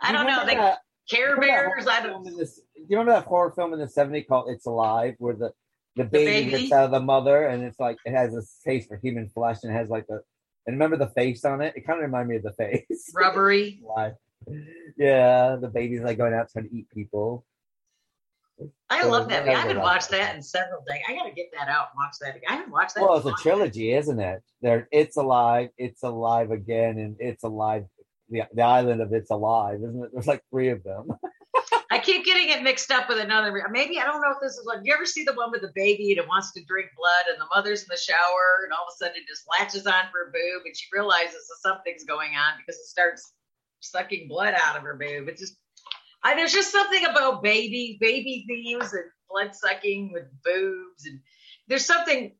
I 0.00 0.12
don't 0.12 0.26
know, 0.26 0.44
they 0.46 0.54
that- 0.54 0.78
Care 1.08 1.38
Bears. 1.40 1.86
I 1.86 2.02
don't. 2.04 2.24
do 2.24 2.30
you 2.32 2.98
remember 2.98 3.12
that 3.12 3.26
horror 3.26 3.52
film 3.52 3.72
in 3.72 3.78
the 3.78 3.86
70s 3.86 4.26
called 4.26 4.50
It's 4.50 4.66
Alive, 4.66 5.14
where 5.18 5.34
the, 5.36 5.52
the 5.94 6.02
baby, 6.04 6.50
baby? 6.50 6.62
gets 6.62 6.72
out 6.72 6.86
of 6.86 6.90
the 6.90 7.00
mother 7.00 7.46
and 7.46 7.62
it's 7.62 7.78
like, 7.78 7.96
it 8.04 8.10
has 8.12 8.34
a 8.34 8.42
taste 8.68 8.88
for 8.88 8.96
human 8.96 9.28
flesh 9.28 9.58
and 9.62 9.72
it 9.72 9.76
has 9.76 9.88
like 9.88 10.06
the, 10.08 10.20
and 10.66 10.74
remember 10.74 10.96
the 10.96 11.08
face 11.10 11.44
on 11.44 11.60
it? 11.62 11.74
It 11.76 11.86
kind 11.86 12.00
of 12.00 12.02
reminded 12.06 12.28
me 12.30 12.36
of 12.36 12.42
the 12.42 12.52
face. 12.54 13.12
Rubbery. 13.14 13.80
Yeah, 14.96 15.56
the 15.60 15.68
baby's 15.68 16.00
like 16.02 16.18
going 16.18 16.34
out 16.34 16.50
trying 16.50 16.68
to 16.68 16.74
eat 16.76 16.88
people. 16.90 17.44
I 18.90 19.02
So, 19.02 19.10
love 19.10 19.28
that. 19.28 19.44
movie. 19.44 19.54
I 19.54 19.60
haven't 19.60 19.80
watched 19.80 20.10
that 20.10 20.34
in 20.34 20.42
several 20.42 20.82
days. 20.88 21.02
I 21.08 21.14
got 21.14 21.24
to 21.24 21.32
get 21.32 21.46
that 21.56 21.68
out 21.68 21.88
and 21.92 21.98
watch 21.98 22.16
that 22.20 22.30
again. 22.36 22.48
I 22.48 22.54
haven't 22.56 22.72
watched 22.72 22.94
that. 22.94 23.02
Well, 23.04 23.16
it's 23.16 23.26
a 23.26 23.42
trilogy, 23.42 23.92
isn't 23.92 24.18
it? 24.18 24.42
There, 24.62 24.88
It's 24.90 25.16
Alive, 25.16 25.68
It's 25.78 26.02
Alive 26.02 26.50
again, 26.50 26.98
and 26.98 27.16
It's 27.20 27.44
Alive, 27.44 27.84
the, 28.28 28.42
the 28.54 28.62
island 28.62 29.00
of 29.00 29.12
It's 29.12 29.30
Alive, 29.30 29.80
isn't 29.82 30.04
it? 30.04 30.10
There's 30.12 30.26
like 30.26 30.42
three 30.50 30.70
of 30.70 30.82
them. 30.82 31.08
I 31.90 31.98
keep 31.98 32.24
getting 32.24 32.50
it 32.50 32.62
mixed 32.62 32.90
up 32.90 33.08
with 33.08 33.18
another. 33.18 33.52
Maybe 33.70 33.98
I 33.98 34.04
don't 34.04 34.20
know 34.20 34.32
if 34.32 34.38
this 34.42 34.52
is 34.52 34.66
one. 34.66 34.84
You 34.84 34.92
ever 34.92 35.06
see 35.06 35.24
the 35.24 35.34
one 35.34 35.50
with 35.50 35.62
the 35.62 35.72
baby 35.74 36.10
it 36.10 36.28
wants 36.28 36.52
to 36.52 36.64
drink 36.64 36.88
blood, 36.96 37.32
and 37.32 37.40
the 37.40 37.46
mother's 37.54 37.82
in 37.82 37.88
the 37.90 37.96
shower, 37.96 38.64
and 38.64 38.72
all 38.72 38.86
of 38.86 38.92
a 38.92 38.96
sudden 38.96 39.16
it 39.16 39.28
just 39.28 39.44
latches 39.48 39.86
on 39.86 40.04
for 40.10 40.28
a 40.28 40.32
boob, 40.32 40.62
and 40.66 40.76
she 40.76 40.86
realizes 40.92 41.32
that 41.32 41.58
something's 41.62 42.04
going 42.04 42.32
on 42.32 42.58
because 42.58 42.78
it 42.78 42.86
starts 42.86 43.32
sucking 43.80 44.28
blood 44.28 44.54
out 44.56 44.76
of 44.76 44.82
her 44.82 44.94
boob. 44.94 45.28
It's 45.28 45.40
just, 45.40 45.56
I, 46.24 46.34
there's 46.34 46.52
just 46.52 46.72
something 46.72 47.04
about 47.04 47.42
baby, 47.42 47.98
baby 48.00 48.44
thieves 48.48 48.92
and 48.92 49.04
blood 49.30 49.54
sucking 49.54 50.12
with 50.12 50.24
boobs, 50.44 51.06
and 51.06 51.20
there's 51.68 51.86
something. 51.86 52.34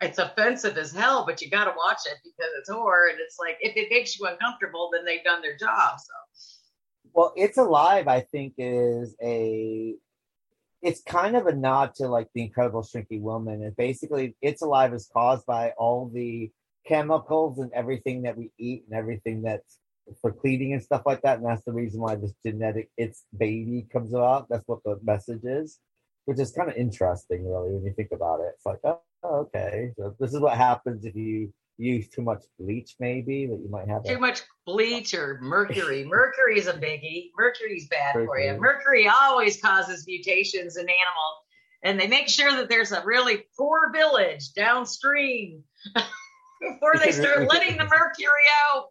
It's 0.00 0.18
offensive 0.18 0.76
as 0.78 0.92
hell, 0.92 1.24
but 1.26 1.42
you 1.42 1.50
got 1.50 1.64
to 1.64 1.74
watch 1.76 2.00
it 2.06 2.18
because 2.22 2.50
it's 2.58 2.70
horror, 2.70 3.08
and 3.10 3.18
it's 3.20 3.38
like 3.38 3.56
if 3.60 3.76
it 3.76 3.88
makes 3.90 4.18
you 4.18 4.26
uncomfortable, 4.26 4.90
then 4.92 5.04
they've 5.04 5.24
done 5.24 5.42
their 5.42 5.56
job. 5.56 5.98
So. 5.98 6.12
Well, 7.12 7.32
It's 7.36 7.58
Alive, 7.58 8.08
I 8.08 8.20
think, 8.20 8.54
is 8.58 9.16
a. 9.22 9.94
It's 10.80 11.02
kind 11.02 11.34
of 11.34 11.46
a 11.46 11.52
nod 11.52 11.96
to 11.96 12.06
like 12.06 12.28
the 12.34 12.42
Incredible 12.42 12.84
Shrinking 12.84 13.22
Woman, 13.22 13.64
and 13.64 13.76
basically, 13.76 14.36
It's 14.40 14.62
Alive 14.62 14.94
is 14.94 15.10
caused 15.12 15.44
by 15.46 15.70
all 15.76 16.08
the 16.08 16.50
chemicals 16.86 17.58
and 17.58 17.72
everything 17.72 18.22
that 18.22 18.36
we 18.36 18.50
eat 18.58 18.84
and 18.88 18.96
everything 18.96 19.42
that's 19.42 19.78
for 20.20 20.32
cleaning 20.32 20.72
and 20.72 20.82
stuff 20.82 21.02
like 21.04 21.22
that, 21.22 21.38
and 21.38 21.46
that's 21.46 21.64
the 21.64 21.72
reason 21.72 22.00
why 22.00 22.14
this 22.14 22.32
genetic 22.44 22.90
it's 22.96 23.24
baby 23.36 23.86
comes 23.92 24.12
about. 24.12 24.48
That's 24.48 24.66
what 24.66 24.82
the 24.84 24.98
message 25.02 25.42
is, 25.44 25.80
which 26.28 26.38
is 26.40 26.52
kind 26.52 26.68
of 26.68 26.76
interesting, 26.76 27.48
really, 27.48 27.72
when 27.72 27.82
you 27.82 27.92
think 27.94 28.10
about 28.12 28.40
it. 28.40 28.52
It's 28.54 28.66
like, 28.66 28.80
oh, 28.84 29.00
okay, 29.24 29.92
so 29.96 30.14
this 30.20 30.34
is 30.34 30.40
what 30.40 30.58
happens 30.58 31.06
if 31.06 31.16
you 31.16 31.50
use 31.78 32.10
too 32.10 32.20
much 32.20 32.42
bleach, 32.58 32.96
maybe 33.00 33.46
that 33.46 33.58
you 33.58 33.68
might 33.70 33.88
have. 33.88 34.04
a- 34.04 34.08
too 34.08 34.18
much 34.18 34.42
bleach 34.66 35.14
or 35.14 35.38
mercury. 35.40 36.04
Mercury 36.06 36.58
is 36.58 36.66
a 36.66 36.74
biggie. 36.74 37.30
Mercury's 37.34 37.88
bad 37.88 38.12
for 38.12 38.38
you. 38.38 38.52
Mercury. 38.52 38.58
Mercury 38.60 39.08
always 39.08 39.58
causes 39.58 40.04
mutations 40.06 40.76
in 40.76 40.82
animals, 40.82 41.38
and 41.82 41.98
they 41.98 42.06
make 42.06 42.28
sure 42.28 42.54
that 42.54 42.68
there's 42.68 42.92
a 42.92 43.02
really 43.06 43.44
poor 43.56 43.90
village 43.90 44.52
downstream 44.52 45.64
before 46.60 46.98
they 47.02 47.10
start 47.10 47.48
letting 47.48 47.78
the 47.78 47.84
mercury 47.84 48.44
out. 48.66 48.88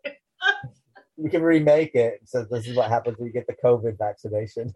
we 1.17 1.29
can 1.29 1.43
remake 1.43 1.93
it. 1.93 2.21
So 2.25 2.47
this 2.49 2.65
is 2.65 2.75
what 2.75 2.89
happens 2.89 3.19
when 3.19 3.27
you 3.27 3.33
get 3.33 3.45
the 3.45 3.55
COVID 3.63 3.95
vaccination. 3.99 4.73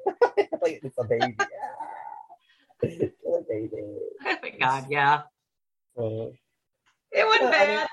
like 0.62 0.80
it's 0.84 1.00
a 1.00 1.06
baby. 1.06 1.36
Kill 1.40 1.48
baby. 2.82 3.70
Oh 4.26 4.38
my 4.42 4.50
God, 4.60 4.86
yeah, 4.90 5.22
Uh, 5.98 6.30
it 7.12 7.26
wasn't 7.26 7.52
Yeah, 7.52 7.58
I 7.62 7.68
mean- 7.68 7.78
bad. 7.78 7.88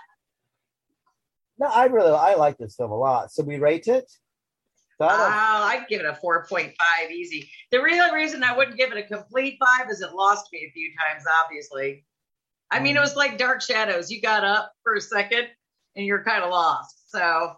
no, 1.59 1.67
I 1.67 1.85
really 1.87 2.13
I 2.13 2.35
like 2.35 2.57
this 2.59 2.77
film 2.77 2.91
a 2.93 2.97
lot. 2.97 3.33
So 3.33 3.43
we 3.43 3.59
rate 3.59 3.89
it. 3.89 4.11
Oh, 5.01 5.07
I'd 5.09 5.87
give 5.89 6.01
it 6.01 6.07
a 6.07 6.13
4.5 6.15 6.75
easy. 7.13 7.49
The 7.71 7.81
real 7.81 8.13
reason 8.13 8.43
I 8.43 8.57
wouldn't 8.57 8.77
give 8.77 8.91
it 8.91 8.99
a 8.99 9.05
complete 9.07 9.57
five 9.65 9.89
is 9.91 10.01
it 10.01 10.13
lost 10.13 10.49
me 10.53 10.67
a 10.69 10.73
few 10.73 10.91
times, 10.99 11.23
obviously. 11.45 12.05
I 12.73 12.81
mean, 12.81 12.97
it 12.97 13.01
was 13.01 13.15
like 13.15 13.39
Dark 13.39 13.63
Shadows. 13.63 14.11
You 14.11 14.21
got 14.21 14.43
up 14.45 14.73
for 14.83 14.95
a 14.95 15.01
second 15.01 15.47
and 15.95 16.05
you're 16.05 16.25
kind 16.25 16.43
of 16.43 16.51
lost. 16.51 17.09
So, 17.11 17.55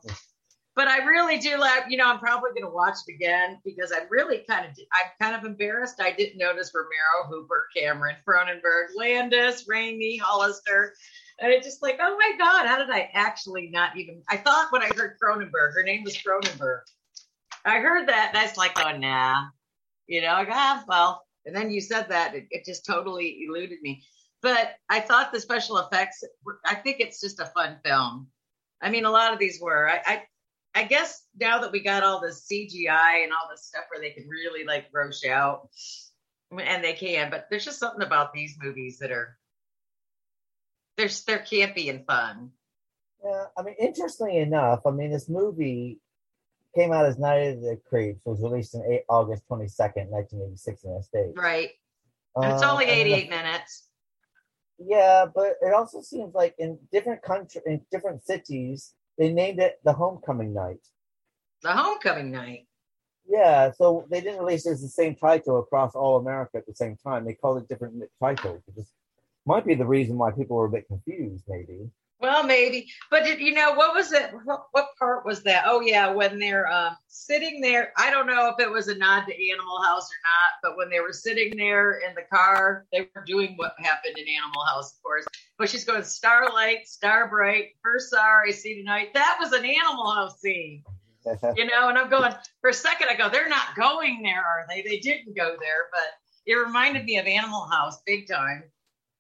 but 0.77 0.89
I 0.89 1.05
really 1.05 1.39
do 1.39 1.59
like, 1.59 1.85
you 1.89 1.97
know, 1.97 2.07
I'm 2.07 2.19
probably 2.19 2.51
going 2.51 2.65
to 2.65 2.75
watch 2.75 2.97
it 3.07 3.15
again 3.15 3.59
because 3.65 3.93
I'm 3.93 4.07
really 4.09 4.45
kind 4.49 4.67
of, 4.67 4.73
I'm 4.93 5.11
kind 5.21 5.35
of 5.35 5.45
embarrassed. 5.45 6.01
I 6.01 6.13
didn't 6.13 6.39
notice 6.39 6.73
Romero, 6.75 7.29
Hooper, 7.29 7.69
Cameron, 7.77 8.17
Cronenberg, 8.27 8.89
Landis, 8.97 9.67
Raimi, 9.69 10.21
Hollister. 10.21 10.95
And 11.41 11.53
it's 11.53 11.67
just 11.67 11.83
like, 11.83 11.99
oh 12.01 12.17
my 12.17 12.33
God, 12.39 12.67
how 12.67 12.79
did 12.79 12.91
I 12.91 13.11
actually 13.15 13.69
not 13.73 13.97
even? 13.97 14.23
I 14.29 14.37
thought 14.37 14.71
when 14.71 14.83
I 14.83 14.91
heard 14.97 15.17
Cronenberg, 15.23 15.75
her 15.75 15.83
name 15.83 16.05
was 16.05 16.17
Cronenberg. 16.17 16.81
I 17.65 17.79
heard 17.79 18.09
that, 18.09 18.29
and 18.31 18.39
I 18.39 18.45
was 18.45 18.57
like, 18.57 18.73
oh, 18.79 18.97
nah. 18.97 19.47
You 20.07 20.23
know, 20.23 20.29
I 20.29 20.39
like, 20.41 20.49
ah, 20.51 20.85
well. 20.87 21.25
And 21.47 21.57
then 21.57 21.71
you 21.71 21.81
said 21.81 22.09
that, 22.09 22.35
it, 22.35 22.47
it 22.51 22.65
just 22.65 22.87
totally 22.87 23.45
eluded 23.47 23.81
me. 23.83 24.03
But 24.43 24.75
I 24.89 25.01
thought 25.01 25.33
the 25.33 25.41
special 25.41 25.79
effects, 25.79 26.23
I 26.65 26.75
think 26.75 27.01
it's 27.01 27.21
just 27.21 27.41
a 27.41 27.47
fun 27.47 27.79
film. 27.85 28.29
I 28.83 28.91
mean, 28.91 29.05
a 29.05 29.11
lot 29.11 29.33
of 29.33 29.39
these 29.39 29.61
were. 29.61 29.89
I, 29.89 30.01
I, 30.07 30.23
I 30.75 30.85
guess 30.85 31.25
now 31.39 31.61
that 31.61 31.73
we 31.73 31.81
got 31.81 32.03
all 32.03 32.21
this 32.21 32.47
CGI 32.51 33.25
and 33.25 33.33
all 33.33 33.49
this 33.51 33.65
stuff 33.67 33.85
where 33.91 34.01
they 34.01 34.11
can 34.11 34.29
really 34.29 34.65
like 34.65 34.87
roach 34.93 35.25
out, 35.27 35.69
and 36.57 36.83
they 36.83 36.93
can, 36.93 37.31
but 37.31 37.47
there's 37.51 37.65
just 37.65 37.79
something 37.79 38.03
about 38.07 38.33
these 38.33 38.57
movies 38.63 38.99
that 38.99 39.11
are, 39.11 39.37
they're, 40.97 41.09
they're 41.27 41.39
campy 41.39 41.91
and 41.91 42.05
fun. 42.07 42.51
Yeah, 43.25 43.45
I 43.57 43.63
mean, 43.63 43.75
interestingly 43.79 44.39
enough, 44.39 44.81
I 44.87 44.91
mean, 44.91 45.11
this 45.11 45.29
movie 45.29 46.01
came 46.75 46.93
out 46.93 47.07
as 47.07 47.19
Night 47.19 47.39
of 47.39 47.61
the 47.61 47.79
Creeps, 47.89 48.21
was 48.25 48.41
released 48.43 48.75
in 48.75 48.83
eight, 48.91 49.03
August 49.09 49.43
22nd, 49.51 50.09
1986 50.09 50.85
in 50.85 50.95
the 50.95 51.03
States. 51.03 51.33
Right. 51.37 51.71
And 52.37 52.53
it's 52.53 52.63
Uh, 52.63 52.73
only 52.73 52.87
and 52.87 52.95
the- 52.95 53.15
88 53.15 53.31
minutes. 53.31 53.89
Yeah, 54.79 55.27
but 55.35 55.57
it 55.61 55.75
also 55.75 56.01
seems 56.01 56.33
like 56.35 56.55
in 56.59 56.79
different 56.91 57.23
country, 57.23 57.61
in 57.67 57.85
different 57.91 58.25
cities, 58.25 58.95
they 59.21 59.31
named 59.31 59.61
it 59.61 59.79
the 59.85 59.93
Homecoming 59.93 60.55
Night. 60.55 60.81
The 61.63 61.73
homecoming 61.73 62.31
night. 62.31 62.67
Yeah, 63.29 63.71
so 63.71 64.07
they 64.11 64.23
didn't 64.23 64.41
release 64.41 64.67
it 64.67 64.73
as 64.73 64.81
the 64.81 64.89
same 64.89 65.15
title 65.15 65.59
across 65.59 65.95
all 65.95 66.17
America 66.17 66.57
at 66.57 66.67
the 66.67 66.75
same 66.75 66.97
time. 66.97 67.27
They 67.27 67.35
called 67.35 67.63
it 67.63 67.69
different 67.69 68.03
titles. 68.19 68.63
It 68.67 68.75
just 68.75 68.95
might 69.45 69.67
be 69.67 69.75
the 69.75 69.85
reason 69.85 70.17
why 70.17 70.31
people 70.31 70.57
were 70.57 70.65
a 70.65 70.71
bit 70.71 70.89
confused, 70.89 71.45
maybe. 71.47 71.91
Well, 72.21 72.43
maybe, 72.43 72.87
but 73.11 73.25
did, 73.25 73.41
you 73.41 73.55
know 73.55 73.73
what 73.73 73.95
was 73.95 74.13
it? 74.13 74.31
What, 74.45 74.67
what 74.73 74.89
part 74.99 75.25
was 75.25 75.43
that? 75.45 75.65
Oh 75.67 75.81
yeah, 75.81 76.13
when 76.13 76.39
they're 76.39 76.71
um, 76.71 76.95
sitting 77.09 77.63
there. 77.63 77.93
I 77.97 78.11
don't 78.11 78.27
know 78.27 78.49
if 78.49 78.61
it 78.61 78.71
was 78.71 78.89
a 78.89 78.95
nod 78.95 79.25
to 79.27 79.51
Animal 79.51 79.83
House 79.83 80.05
or 80.05 80.21
not, 80.25 80.53
but 80.63 80.77
when 80.77 80.91
they 80.91 81.01
were 81.01 81.15
sitting 81.15 81.57
there 81.57 82.01
in 82.07 82.15
the 82.15 82.25
car, 82.31 82.87
they 82.93 83.09
were 83.15 83.25
doing 83.25 83.55
what 83.57 83.73
happened 83.79 84.19
in 84.19 84.27
Animal 84.29 84.65
House, 84.67 84.95
of 84.97 85.03
course. 85.03 85.25
But 85.59 85.71
she's 85.71 85.85
going 85.85 86.05
Starlight, 86.05 86.87
Starbright, 86.87 87.69
first 87.83 88.09
star 88.09 88.43
I 88.47 88.51
see 88.51 88.75
tonight. 88.75 89.09
That 89.15 89.39
was 89.41 89.53
an 89.53 89.65
Animal 89.65 90.11
House 90.11 90.41
scene, 90.41 90.85
you 91.57 91.65
know. 91.65 91.89
And 91.89 91.97
I'm 91.97 92.11
going 92.11 92.35
for 92.61 92.69
a 92.69 92.75
second. 92.75 93.09
I 93.09 93.17
go, 93.17 93.31
they're 93.31 93.49
not 93.49 93.77
going 93.77 94.21
there, 94.23 94.41
are 94.41 94.67
they? 94.69 94.83
They 94.83 94.99
didn't 94.99 95.35
go 95.35 95.57
there, 95.59 95.89
but 95.91 96.09
it 96.45 96.55
reminded 96.55 97.07
me 97.07 97.19
of 97.19 97.27
Animal 97.27 97.67
House 97.67 98.03
big 98.05 98.29
time. 98.29 98.65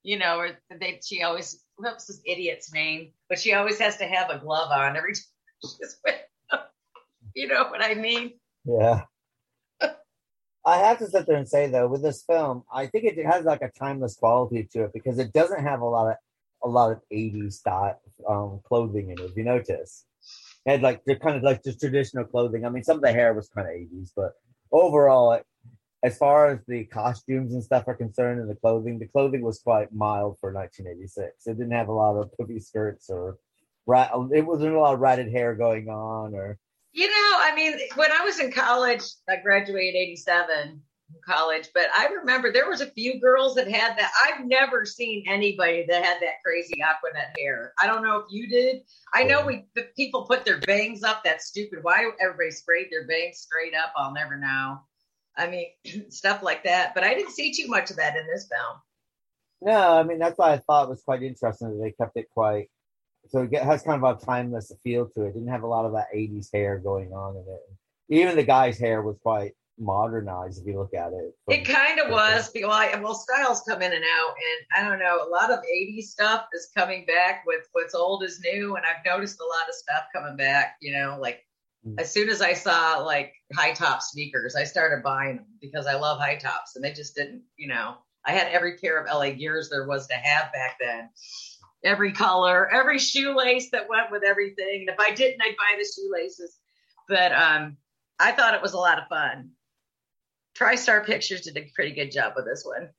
You 0.03 0.19
know, 0.19 0.39
where 0.39 0.59
they 0.79 1.01
she 1.03 1.23
always 1.23 1.63
what 1.83 1.95
was 1.95 2.07
this 2.07 2.21
idiot's 2.25 2.73
name? 2.73 3.13
But 3.29 3.39
she 3.39 3.55
always 3.55 3.79
has 3.79 3.97
to 3.99 4.05
have 4.05 4.31
a 4.31 4.39
glove 4.39 4.71
on 4.71 4.97
every 4.97 5.13
time 5.15 5.23
she's 5.63 5.99
with. 6.05 6.15
You 7.35 7.49
know 7.49 7.65
what 7.71 7.83
I 7.83 7.95
mean? 7.95 8.33
Yeah. 8.65 9.03
I 10.67 10.77
have 10.79 10.99
to 10.99 11.07
sit 11.07 11.27
there 11.27 11.37
and 11.37 11.49
say 11.49 11.69
though, 11.69 11.89
with 11.89 12.03
this 12.03 12.23
film, 12.23 12.65
I 12.73 12.87
think 12.87 13.05
it 13.05 13.25
has 13.25 13.45
like 13.45 13.63
a 13.63 13.71
timeless 13.71 14.17
quality 14.17 14.69
to 14.73 14.85
it 14.85 14.93
because 14.93 15.19
it 15.19 15.33
doesn't 15.33 15.63
have 15.63 15.81
a 15.81 15.87
lot 15.87 16.11
of 16.11 16.17
a 16.63 16.69
lot 16.69 16.93
of 16.93 17.01
80s 17.11 17.55
style 17.55 17.99
um, 18.29 18.61
clothing 18.65 19.11
in 19.11 19.19
it. 19.19 19.31
If 19.31 19.37
you 19.37 19.45
notice, 19.45 20.05
it 20.67 20.71
had 20.71 20.83
like 20.83 21.03
they're 21.07 21.19
kind 21.19 21.37
of 21.37 21.43
like 21.43 21.65
just 21.65 21.81
traditional 21.81 22.25
clothing. 22.25 22.67
I 22.67 22.69
mean, 22.69 22.85
some 22.85 22.97
of 22.97 23.03
the 23.03 23.13
hair 23.13 23.33
was 23.33 23.49
kind 23.49 23.67
of 23.67 23.75
80s, 23.75 24.11
but 24.15 24.33
overall, 24.71 25.33
it, 25.33 25.47
as 26.03 26.17
far 26.17 26.49
as 26.49 26.61
the 26.67 26.85
costumes 26.85 27.53
and 27.53 27.63
stuff 27.63 27.85
are 27.87 27.95
concerned, 27.95 28.41
and 28.41 28.51
the 28.51 28.55
clothing, 28.55 28.99
the 28.99 29.07
clothing 29.07 29.43
was 29.43 29.61
quite 29.61 29.93
mild 29.93 30.39
for 30.41 30.53
1986. 30.53 31.47
It 31.47 31.59
didn't 31.59 31.73
have 31.73 31.89
a 31.89 31.93
lot 31.93 32.17
of 32.17 32.35
puffy 32.39 32.59
skirts 32.61 33.11
or 33.11 33.37
rat. 33.87 34.11
It 34.33 34.47
wasn't 34.47 34.75
a 34.75 34.81
lot 34.81 34.95
of 34.95 35.01
ratted 35.01 35.31
hair 35.31 35.55
going 35.55 35.89
on 35.89 36.35
or 36.35 36.59
You 36.93 37.07
know, 37.07 37.33
I 37.39 37.53
mean, 37.55 37.79
when 37.97 38.11
I 38.13 38.25
was 38.25 38.41
in 38.41 38.51
college, 38.51 39.03
I 39.29 39.37
graduated 39.37 39.95
'87 39.95 40.81
from 41.07 41.21
college, 41.27 41.69
but 41.75 41.87
I 41.95 42.07
remember 42.07 42.51
there 42.51 42.69
was 42.71 42.81
a 42.81 42.91
few 42.93 43.21
girls 43.21 43.55
that 43.57 43.71
had 43.71 43.99
that. 43.99 44.11
I've 44.25 44.47
never 44.47 44.87
seen 44.87 45.25
anybody 45.29 45.85
that 45.87 46.03
had 46.03 46.23
that 46.23 46.43
crazy 46.43 46.81
Aquanet 46.83 47.39
hair. 47.39 47.75
I 47.79 47.87
don't 47.87 48.03
know 48.03 48.17
if 48.17 48.27
you 48.31 48.49
did. 48.49 48.83
I 49.13 49.25
know 49.25 49.45
we 49.45 49.67
the 49.75 49.89
people 49.97 50.25
put 50.25 50.47
their 50.47 50.61
bangs 50.61 51.03
up. 51.03 51.23
That's 51.25 51.47
stupid. 51.47 51.81
Why 51.83 52.11
everybody 52.21 52.53
sprayed 52.53 52.89
their 52.91 53.07
bangs 53.07 53.39
straight 53.39 53.75
up? 53.75 53.93
I'll 53.97 54.15
never 54.15 54.39
know. 54.39 54.81
I 55.37 55.49
mean, 55.49 55.67
stuff 56.11 56.43
like 56.43 56.65
that. 56.65 56.95
But 56.95 57.05
I 57.05 57.15
didn't 57.15 57.33
see 57.33 57.53
too 57.53 57.69
much 57.69 57.91
of 57.91 57.97
that 57.97 58.17
in 58.17 58.27
this 58.27 58.49
film. 58.49 58.81
No, 59.63 59.99
I 59.99 60.03
mean 60.03 60.19
that's 60.19 60.39
why 60.39 60.53
I 60.53 60.59
thought 60.59 60.85
it 60.85 60.91
was 60.91 61.03
quite 61.03 61.23
interesting 61.23 61.71
that 61.71 61.83
they 61.83 61.93
kept 61.93 62.17
it 62.17 62.31
quite. 62.31 62.71
So 63.29 63.43
it 63.43 63.63
has 63.63 63.83
kind 63.83 64.03
of 64.03 64.17
a 64.17 64.25
timeless 64.25 64.73
feel 64.83 65.07
to 65.11 65.25
it. 65.25 65.35
Didn't 65.35 65.49
have 65.49 65.63
a 65.63 65.69
lot 65.69 65.85
of 65.85 65.93
that 65.93 66.07
'80s 66.15 66.49
hair 66.53 66.79
going 66.79 67.13
on 67.13 67.37
in 67.37 67.43
it. 67.43 68.21
Even 68.21 68.37
the 68.37 68.43
guy's 68.43 68.79
hair 68.79 69.03
was 69.03 69.19
quite 69.23 69.53
modernized 69.79 70.61
if 70.61 70.67
you 70.67 70.79
look 70.79 70.95
at 70.95 71.13
it. 71.13 71.35
It 71.49 71.65
kind 71.65 72.01
of 72.01 72.11
was. 72.11 72.51
Well, 72.55 72.71
I, 72.71 72.95
well, 72.97 73.15
styles 73.15 73.63
come 73.69 73.83
in 73.83 73.93
and 73.93 74.05
out, 74.05 74.35
and 74.35 74.87
I 74.87 74.89
don't 74.89 74.99
know. 74.99 75.27
A 75.27 75.29
lot 75.29 75.51
of 75.51 75.59
'80s 75.61 76.05
stuff 76.05 76.47
is 76.55 76.71
coming 76.77 77.05
back 77.05 77.45
with 77.47 77.69
what's 77.73 77.95
old 77.95 78.25
is 78.25 78.41
new, 78.41 78.77
and 78.77 78.85
I've 78.87 79.05
noticed 79.05 79.41
a 79.41 79.45
lot 79.45 79.69
of 79.69 79.75
stuff 79.75 80.05
coming 80.15 80.37
back. 80.37 80.77
You 80.81 80.95
know, 80.95 81.19
like 81.21 81.45
as 81.99 82.13
soon 82.13 82.29
as 82.29 82.43
I 82.43 82.53
saw 82.53 82.99
like 82.99 83.33
high 83.55 83.73
top 83.73 84.03
sneakers, 84.03 84.55
I 84.55 84.65
started 84.65 85.03
buying 85.03 85.37
them 85.37 85.47
because 85.61 85.87
I 85.87 85.95
love 85.95 86.19
high 86.19 86.37
tops, 86.37 86.77
and 86.77 86.85
they 86.85 86.93
just 86.93 87.15
didn't. 87.15 87.43
You 87.57 87.69
know, 87.69 87.97
I 88.25 88.33
had 88.33 88.49
every 88.49 88.77
pair 88.79 89.03
of 89.03 89.07
LA 89.07 89.31
Gears 89.31 89.71
there 89.71 89.87
was 89.87 90.07
to 90.09 90.15
have 90.15 90.53
back 90.53 90.77
then. 90.81 91.09
Every 91.83 92.13
color, 92.13 92.71
every 92.71 92.99
shoelace 92.99 93.71
that 93.71 93.89
went 93.89 94.11
with 94.11 94.23
everything. 94.23 94.87
And 94.87 94.91
if 94.91 95.01
I 95.01 95.15
didn't, 95.15 95.41
I'd 95.41 95.57
buy 95.57 95.79
the 95.79 95.89
shoelaces. 95.95 96.59
But 97.09 97.33
um, 97.33 97.79
I 98.19 98.33
thought 98.33 98.55
it 98.55 98.63
was 98.63 98.75
a 98.75 98.79
lot 98.79 98.99
of 98.99 99.09
fun. 99.09 99.53
TriStar 100.59 101.07
Pictures 101.07 101.43
did 101.43 101.57
a 101.57 101.71
pretty 101.75 101.93
good 101.93 102.11
job 102.11 102.35
with 102.37 102.45
this 102.45 102.63
one. 102.65 102.91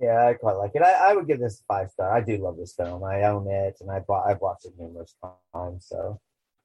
Yeah, 0.00 0.26
I 0.26 0.34
quite 0.34 0.54
like 0.54 0.72
it. 0.74 0.82
I, 0.82 1.10
I 1.10 1.14
would 1.14 1.28
give 1.28 1.38
this 1.38 1.62
five 1.68 1.90
star. 1.90 2.12
I 2.12 2.20
do 2.20 2.36
love 2.38 2.56
this 2.56 2.74
film. 2.74 3.04
I 3.04 3.22
own 3.22 3.48
it, 3.48 3.76
and 3.80 3.90
I 3.90 4.00
bought. 4.00 4.28
I've 4.28 4.40
watched 4.40 4.64
it 4.64 4.72
numerous 4.78 5.14
times. 5.54 5.86
So 5.88 6.20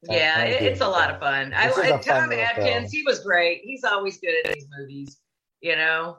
Yeah, 0.10 0.36
I 0.38 0.60
do 0.60 0.66
it's 0.66 0.82
a 0.82 0.88
lot 0.88 1.10
of 1.12 1.20
fun. 1.20 1.54
I 1.54 1.68
This 1.68 1.78
like 1.78 2.01
Tom 2.01 2.32
Atkins. 2.32 2.68
film. 2.68 2.86
He 2.91 3.04
was 3.04 3.20
great. 3.22 3.62
He's 3.64 3.84
always 3.84 4.18
good 4.18 4.34
at 4.45 4.54
these 4.54 4.68
movies. 4.78 5.20
You 5.62 5.76
know, 5.76 6.18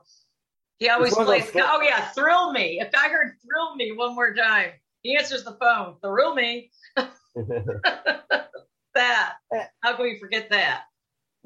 he 0.78 0.89
always 0.89 1.14
those 1.14 1.26
plays. 1.26 1.51
Oh 1.55 1.80
yeah, 1.82 2.09
thrill 2.12 2.53
me. 2.53 2.80
If 2.80 2.95
I 2.95 3.09
heard 3.09 3.35
"thrill 3.45 3.76
me" 3.76 3.93
one 3.93 4.14
more 4.14 4.32
time, 4.35 4.70
he 5.03 5.16
answers 5.16 5.45
the 5.45 5.57
phone. 5.61 5.97
Thrill 6.03 6.35
me. 6.35 6.70
That. 8.95 9.32
Eh. 9.53 9.64
How 9.80 9.97
can 9.97 10.05
we 10.05 10.18
forget 10.18 10.49
that? 10.51 10.85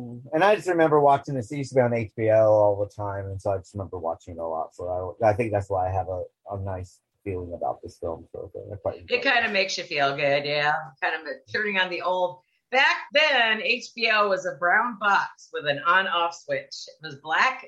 Mm-hmm. 0.00 0.28
and 0.32 0.44
I 0.44 0.54
just 0.54 0.68
remember 0.68 1.00
watching 1.00 1.34
this. 1.34 1.50
It 1.50 1.56
used 1.56 1.70
to 1.70 1.74
be 1.76 1.80
on 1.80 1.90
HBO 1.90 2.46
all 2.46 2.78
the 2.78 2.94
time, 2.94 3.24
and 3.26 3.40
so 3.40 3.50
I 3.52 3.56
just 3.58 3.74
remember 3.74 3.98
watching 3.98 4.34
it 4.34 4.40
a 4.40 4.46
lot. 4.46 4.74
So 4.74 5.16
I, 5.22 5.30
I 5.30 5.32
think 5.32 5.50
that's 5.50 5.68
why 5.68 5.88
I 5.88 5.92
have 5.92 6.08
a, 6.08 6.22
a 6.52 6.60
nice 6.60 7.00
feeling 7.24 7.52
about 7.54 7.80
this 7.82 7.98
film. 8.00 8.26
So 8.32 8.50
I 8.72 8.76
quite 8.76 9.04
It 9.08 9.22
kind 9.22 9.44
of 9.44 9.52
makes 9.52 9.76
you 9.78 9.84
feel 9.84 10.16
good, 10.16 10.44
yeah. 10.44 10.74
Kind 11.02 11.14
of 11.14 11.20
turning 11.52 11.78
on 11.78 11.90
the 11.90 12.02
old. 12.02 12.40
Back 12.70 12.96
then, 13.12 13.60
HBO 13.60 14.28
was 14.28 14.44
a 14.46 14.56
brown 14.58 14.98
box 14.98 15.48
with 15.52 15.66
an 15.66 15.80
on-off 15.86 16.34
switch. 16.34 16.66
It 16.86 17.02
was 17.02 17.16
black, 17.16 17.64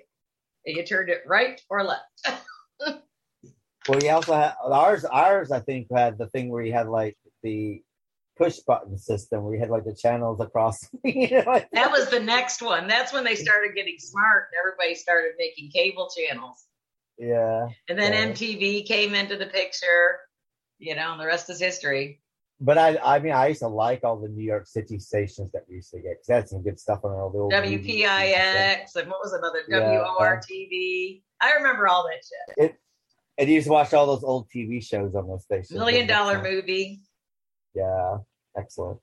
and 0.67 0.77
you 0.77 0.85
turned 0.85 1.09
it 1.09 1.23
right 1.27 1.61
or 1.71 1.85
left. 1.85 2.43
Well, 3.89 3.99
you 4.03 4.11
also 4.11 4.35
had 4.35 4.55
ours. 4.63 5.05
Ours, 5.05 5.51
I 5.51 5.61
think, 5.61 5.89
had 5.91 6.19
the 6.19 6.27
thing 6.29 6.51
where 6.51 6.63
you 6.63 6.73
had 6.73 6.87
like 6.87 7.17
the 7.43 7.83
push 8.37 8.59
button 8.59 8.97
system, 8.99 9.43
where 9.43 9.55
you 9.55 9.61
had 9.61 9.71
like 9.71 9.85
the 9.85 9.95
channels 9.95 10.39
across. 10.41 10.79
you 11.05 11.31
know, 11.31 11.45
like- 11.47 11.69
That 11.73 11.91
was 11.91 12.11
the 12.11 12.21
next 12.21 12.61
one. 12.63 12.87
That's 12.89 13.13
when 13.13 13.25
they 13.25 13.35
started 13.35 13.75
getting 13.75 13.97
smart 13.99 14.49
and 14.53 14.59
everybody 14.61 14.95
started 14.95 15.33
making 15.39 15.71
cable 15.71 16.11
channels. 16.15 16.67
Yeah. 17.21 17.69
And 17.89 17.99
then 17.99 18.13
Yeah. 18.13 18.33
MTV 18.33 18.87
came 18.87 19.15
into 19.15 19.37
the 19.37 19.47
picture, 19.47 20.19
you 20.79 20.95
know, 20.97 21.13
and 21.13 21.21
the 21.21 21.27
rest 21.27 21.51
is 21.51 21.61
history. 21.61 22.21
But 22.63 22.77
I, 22.77 22.99
I 22.99 23.19
mean, 23.21 23.33
I 23.33 23.49
used 23.49 23.61
to 23.61 23.69
like 23.69 24.05
all 24.05 24.19
the 24.21 24.29
New 24.29 24.43
York 24.45 24.67
City 24.67 24.99
stations 24.99 25.51
that 25.53 25.63
we 25.69 25.77
used 25.77 25.91
to 25.93 25.99
get 25.99 26.11
because 26.13 26.27
they 26.27 26.35
had 26.35 26.49
some 26.49 26.63
good 26.63 26.79
stuff 26.79 27.01
on 27.05 27.13
all 27.13 27.31
the 27.31 27.39
old. 27.39 27.53
WPIX 27.53 28.97
and 28.97 29.09
what 29.09 29.21
was 29.23 29.33
another 29.33 29.61
Yeah. 29.69 30.05
WORTV. 30.19 31.23
I 31.41 31.53
remember 31.53 31.89
all 31.89 32.05
that 32.05 32.23
shit. 32.23 32.73
It, 32.73 32.77
and 33.39 33.49
you 33.49 33.55
used 33.55 33.67
to 33.67 33.73
watch 33.73 33.95
all 33.95 34.07
those 34.07 34.25
old 34.25 34.51
TV 34.55 34.85
shows 34.85 35.15
on 35.15 35.27
those 35.27 35.45
stations. 35.45 35.73
Million 35.73 36.07
dollar 36.07 36.43
movie. 36.43 37.01
Yeah, 37.75 38.19
excellent. 38.57 38.99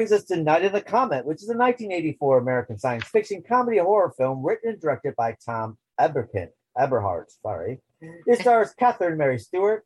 Brings 0.00 0.12
us 0.12 0.24
to 0.28 0.36
Night 0.38 0.64
of 0.64 0.72
the 0.72 0.80
Comet, 0.80 1.26
which 1.26 1.42
is 1.42 1.50
a 1.50 1.58
1984 1.58 2.38
American 2.38 2.78
science 2.78 3.04
fiction 3.04 3.42
comedy 3.46 3.76
horror 3.76 4.14
film 4.16 4.42
written 4.42 4.70
and 4.70 4.80
directed 4.80 5.14
by 5.14 5.36
Tom 5.44 5.76
Eberkin, 6.00 6.48
Eberhardt. 6.78 7.30
Sorry, 7.42 7.82
it 8.26 8.38
stars 8.40 8.72
Catherine 8.78 9.18
Mary 9.18 9.38
Stewart, 9.38 9.84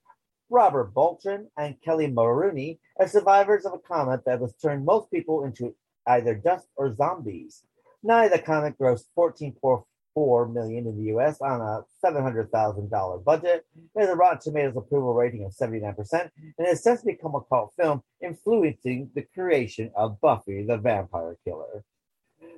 Robert 0.51 0.95
Beltran, 0.95 1.51
and 1.59 1.75
Kelli 1.85 2.15
Maroney 2.15 2.79
as 3.01 3.11
survivors 3.11 3.67
of 3.67 3.73
a 3.73 3.79
comet 3.81 4.25
that 4.25 4.41
has 4.41 4.55
turned 4.62 4.85
most 4.85 5.11
people 5.11 5.43
into 5.43 5.75
either 6.07 6.37
dust 6.37 6.69
or 6.77 6.95
zombies. 6.95 7.65
Night 8.05 8.27
of 8.27 8.33
the 8.35 8.39
Comet 8.39 8.79
grossed 8.79 9.07
14.4 9.19 9.83
million 10.17 10.87
in 10.87 10.97
the 10.97 11.05
U.S. 11.09 11.41
on 11.41 11.61
a 11.61 11.83
$700,000 12.05 13.25
budget. 13.25 13.67
It 13.95 14.01
has 14.01 14.09
a 14.09 14.15
Rotten 14.15 14.41
Tomatoes 14.41 14.77
approval 14.77 15.15
rating 15.15 15.45
of 15.45 15.53
79%, 15.53 16.31
and 16.59 16.67
has 16.67 16.83
since 16.83 17.03
become 17.03 17.35
a 17.35 17.41
cult 17.43 17.73
film, 17.77 18.03
influencing 18.23 19.11
the 19.15 19.23
creation 19.35 19.91
of 19.97 20.21
Buffy 20.21 20.65
the 20.65 20.79
Vampire 20.79 21.37
Killer. 21.45 21.85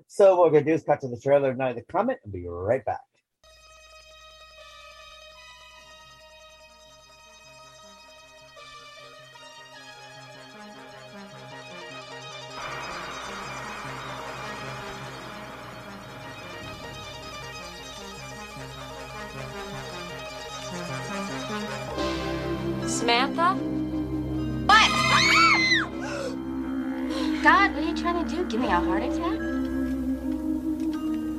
So 0.07 0.37
what 0.37 0.53
we're 0.53 0.61
gonna 0.61 0.71
do 0.71 0.75
is 0.75 0.83
cut 0.83 1.01
to 1.01 1.09
the 1.09 1.21
trailer 1.21 1.55
Night 1.55 1.71
of 1.71 1.77
the 1.77 1.93
Comet 1.93 2.21
and 2.25 2.33
be 2.33 2.47
right 2.47 2.85
back. 2.85 3.01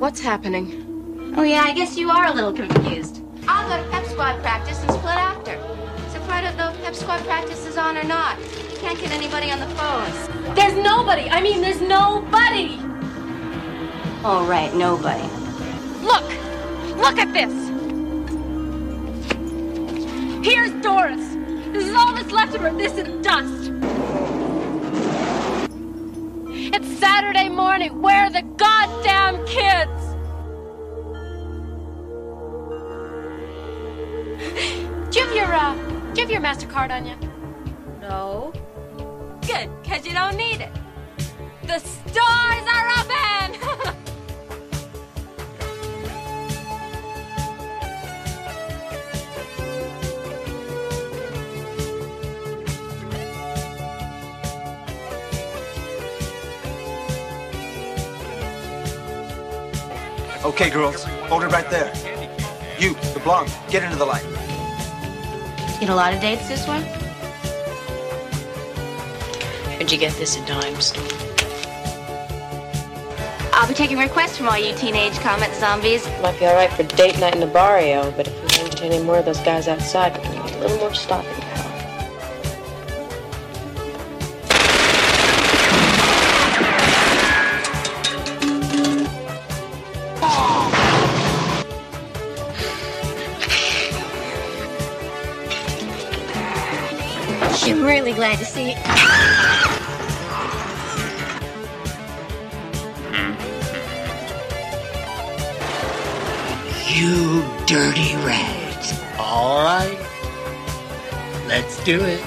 What's 0.08 0.22
happening? 0.22 1.34
Oh, 1.36 1.43
yeah, 1.43 1.64
I 1.64 1.74
guess 1.74 1.97
you 1.97 2.10
are 2.10 2.28
a 2.28 2.34
little 2.34 2.53
confused. 2.53 3.22
I'll 3.45 3.68
go 3.68 3.84
to 3.84 3.91
pep 3.91 4.05
squad 4.05 4.41
practice 4.41 4.82
and 4.82 4.91
split 4.91 5.16
after. 5.16 5.58
So 6.14 6.24
I 6.32 6.39
don't 6.39 6.55
know 6.55 6.70
if 6.70 6.82
pep 6.82 6.95
squad 6.95 7.20
practice 7.26 7.66
is 7.66 7.76
on 7.76 7.97
or 7.97 8.05
not, 8.05 8.39
you 8.39 8.78
can't 8.78 8.97
get 8.97 9.12
anybody 9.12 9.51
on 9.51 9.60
the 9.60 9.68
phones. 9.76 10.55
There's 10.55 10.76
nobody. 10.82 11.30
I 11.30 11.41
mean, 11.41 11.60
there's 11.60 11.82
nobody. 11.82 12.80
All 14.24 14.45
right, 14.45 14.74
nobody. 14.74 15.28
Look! 16.01 16.24
Look 16.95 17.20
at 17.20 17.34
this! 17.34 17.51
Here's 20.41 20.72
Doris. 20.82 21.20
This 21.74 21.86
is 21.86 21.93
all 21.93 22.14
that's 22.16 22.32
left 22.32 22.55
of 22.55 22.62
her. 22.62 22.72
This 22.72 22.93
is 22.93 23.10
dust. 23.26 23.74
It's 26.49 26.97
Saturday 26.97 27.49
morning. 27.49 28.01
Where 28.01 28.24
are 28.24 28.30
the 28.30 28.43
goddamn 28.55 29.45
kids? 29.45 29.97
Do 36.18 36.22
you 36.24 36.28
have 36.28 36.32
your 36.32 36.41
Mastercard 36.41 36.89
on 36.89 37.05
you? 37.05 37.15
No. 38.01 38.51
Good, 39.45 39.70
cause 39.84 40.03
you 40.03 40.13
don't 40.13 40.36
need 40.36 40.61
it. 40.61 40.72
The 41.61 41.78
stars 41.78 42.65
are 42.74 42.89
open. 42.97 43.93
Okay, 60.43 60.70
girls, 60.70 61.03
hold 61.03 61.43
it 61.43 61.47
right 61.47 61.70
there. 61.70 61.93
You, 62.80 62.93
the 63.13 63.20
blonde, 63.24 63.53
get 63.70 63.84
into 63.84 63.97
the 63.97 64.05
light. 64.05 64.36
Get 65.80 65.89
a 65.89 65.95
lot 65.95 66.13
of 66.13 66.19
dates 66.19 66.47
this 66.47 66.67
way? 66.67 66.82
Where'd 69.75 69.91
you 69.91 69.97
get 69.97 70.13
this 70.13 70.38
at 70.38 70.47
Dime 70.47 70.82
Store? 70.82 71.03
I'll 73.53 73.67
be 73.67 73.73
taking 73.73 73.97
requests 73.97 74.38
from 74.38 74.47
all 74.47 74.57
you 74.57 74.75
teenage 74.75 75.17
comet 75.19 75.53
zombies. 75.53 76.07
Might 76.21 76.39
be 76.39 76.45
all 76.45 76.55
right 76.55 76.71
for 76.71 76.84
date 76.84 77.19
night 77.19 77.36
in 77.36 77.39
the 77.39 77.47
barrio, 77.47 78.11
but 78.11 78.28
if 78.28 78.34
you 78.34 78.47
don't 78.49 78.71
get 78.71 78.82
any 78.82 79.03
more 79.03 79.19
of 79.19 79.25
those 79.25 79.39
guys 79.41 79.67
outside, 79.67 80.17
we're 80.17 80.23
gonna 80.23 80.43
need 80.45 80.55
a 80.55 80.59
little 80.59 80.78
more 80.78 80.93
stopping 80.93 81.47
glad 98.18 98.39
to 98.39 98.45
see 98.45 98.72
you. 98.72 98.76
You 106.95 107.43
dirty 107.68 108.15
rags. 108.26 108.99
All 109.20 109.63
right. 109.63 109.99
Let's 111.47 111.84
do 111.84 112.01
it. 112.01 112.24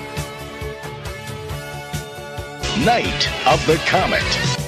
Night 2.85 3.29
of 3.49 3.67
the 3.67 3.83
Comet. 3.89 4.60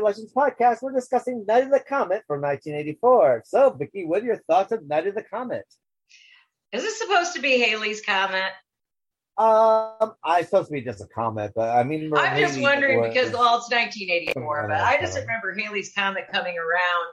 Legends 0.00 0.32
Podcast. 0.32 0.78
We're 0.82 0.92
discussing 0.92 1.44
Night 1.46 1.64
of 1.64 1.70
the 1.70 1.80
Comet 1.80 2.22
from 2.26 2.40
1984. 2.40 3.42
So, 3.46 3.70
Vicky, 3.70 4.04
what 4.06 4.22
are 4.22 4.26
your 4.26 4.38
thoughts 4.48 4.72
of 4.72 4.86
Night 4.86 5.06
of 5.06 5.14
the 5.14 5.22
Comet? 5.22 5.64
Is 6.72 6.82
this 6.82 6.98
supposed 6.98 7.34
to 7.34 7.40
be 7.42 7.58
Halley's 7.60 8.00
comet? 8.00 8.52
Um, 9.38 10.14
I 10.24 10.42
supposed 10.42 10.68
to 10.68 10.72
be 10.72 10.82
just 10.82 11.00
a 11.02 11.06
comment, 11.06 11.52
but 11.56 11.70
I 11.76 11.82
mean, 11.84 12.12
I'm 12.16 12.38
just 12.38 12.54
Haley 12.54 12.62
wondering 12.62 13.00
was- 13.00 13.12
because 13.14 13.32
well, 13.32 13.56
it's 13.58 13.70
1984, 13.70 14.68
but 14.68 14.80
I 14.80 14.98
just 15.00 15.18
remember 15.18 15.54
Halley's 15.54 15.92
Comet 15.94 16.24
coming 16.32 16.56
around 16.58 17.06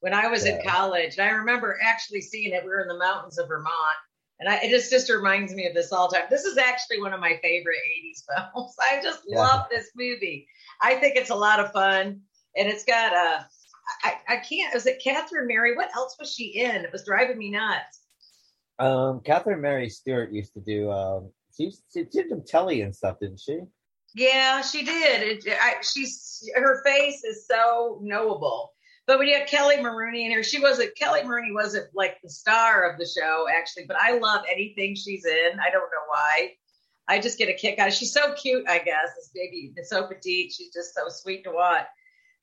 when 0.00 0.14
I 0.14 0.28
was 0.28 0.44
in 0.46 0.60
college. 0.66 1.16
And 1.18 1.28
I 1.28 1.32
remember 1.32 1.78
actually 1.82 2.22
seeing 2.22 2.52
it. 2.52 2.62
We 2.64 2.70
were 2.70 2.80
in 2.80 2.88
the 2.88 2.98
mountains 2.98 3.38
of 3.38 3.48
Vermont, 3.48 3.74
and 4.40 4.48
I, 4.48 4.56
it 4.64 4.70
just 4.70 4.90
just 4.90 5.10
reminds 5.10 5.54
me 5.54 5.66
of 5.66 5.74
this 5.74 5.92
all 5.92 6.08
the 6.08 6.16
time. 6.16 6.26
This 6.30 6.44
is 6.44 6.56
actually 6.56 7.00
one 7.02 7.12
of 7.12 7.20
my 7.20 7.38
favorite 7.42 7.76
80s 7.76 8.24
films. 8.54 8.74
I 8.80 9.00
just 9.02 9.20
Yeah. 9.26 9.38
love 9.40 9.66
this 9.70 9.90
movie. 9.94 10.48
I 10.82 10.94
think 10.96 11.16
it's 11.16 11.30
a 11.30 11.34
lot 11.34 11.60
of 11.60 11.72
fun, 11.72 12.20
and 12.56 12.68
it's 12.68 12.84
got 12.84 13.12
uh, 13.12 13.42
I, 14.02 14.14
I 14.28 14.36
can't. 14.38 14.74
Was 14.74 14.86
it 14.86 15.02
Catherine 15.02 15.46
Mary? 15.46 15.76
What 15.76 15.94
else 15.94 16.16
was 16.18 16.32
she 16.32 16.46
in? 16.60 16.84
It 16.84 16.92
was 16.92 17.04
driving 17.04 17.38
me 17.38 17.50
nuts. 17.50 18.00
Um, 18.78 19.20
Catherine 19.24 19.60
Mary 19.60 19.88
Stewart 19.88 20.32
used 20.32 20.54
to 20.54 20.60
do. 20.60 20.90
Um, 20.90 21.30
she 21.56 21.72
she 21.92 22.04
did 22.04 22.28
some 22.28 22.42
telly 22.46 22.82
and 22.82 22.94
stuff, 22.94 23.18
didn't 23.20 23.40
she? 23.40 23.60
Yeah, 24.14 24.62
she 24.62 24.84
did. 24.84 25.46
It, 25.46 25.58
I, 25.60 25.74
she's 25.82 26.48
her 26.54 26.82
face 26.84 27.24
is 27.24 27.46
so 27.46 27.98
knowable. 28.02 28.72
But 29.06 29.18
when 29.18 29.28
you 29.28 29.38
have 29.38 29.48
Kelli 29.48 29.80
Maroney 29.80 30.24
in 30.24 30.30
here, 30.30 30.42
she 30.42 30.60
wasn't 30.60 30.96
Kelli 31.00 31.24
Maroney 31.24 31.52
wasn't 31.52 31.86
like 31.94 32.16
the 32.22 32.28
star 32.30 32.90
of 32.90 32.98
the 32.98 33.06
show 33.06 33.46
actually. 33.54 33.84
But 33.86 33.98
I 34.00 34.18
love 34.18 34.44
anything 34.50 34.94
she's 34.94 35.24
in. 35.24 35.60
I 35.60 35.70
don't 35.70 35.82
know 35.82 36.06
why. 36.08 36.52
I 37.08 37.18
just 37.18 37.38
get 37.38 37.48
a 37.48 37.54
kick 37.54 37.78
out. 37.78 37.88
of 37.88 37.94
She's 37.94 38.12
so 38.12 38.32
cute, 38.34 38.68
I 38.68 38.78
guess. 38.78 39.14
This 39.14 39.30
baby, 39.34 39.72
is 39.76 39.88
so 39.88 40.06
petite. 40.06 40.52
She's 40.52 40.72
just 40.72 40.94
so 40.94 41.08
sweet 41.08 41.44
to 41.44 41.52
watch. 41.52 41.86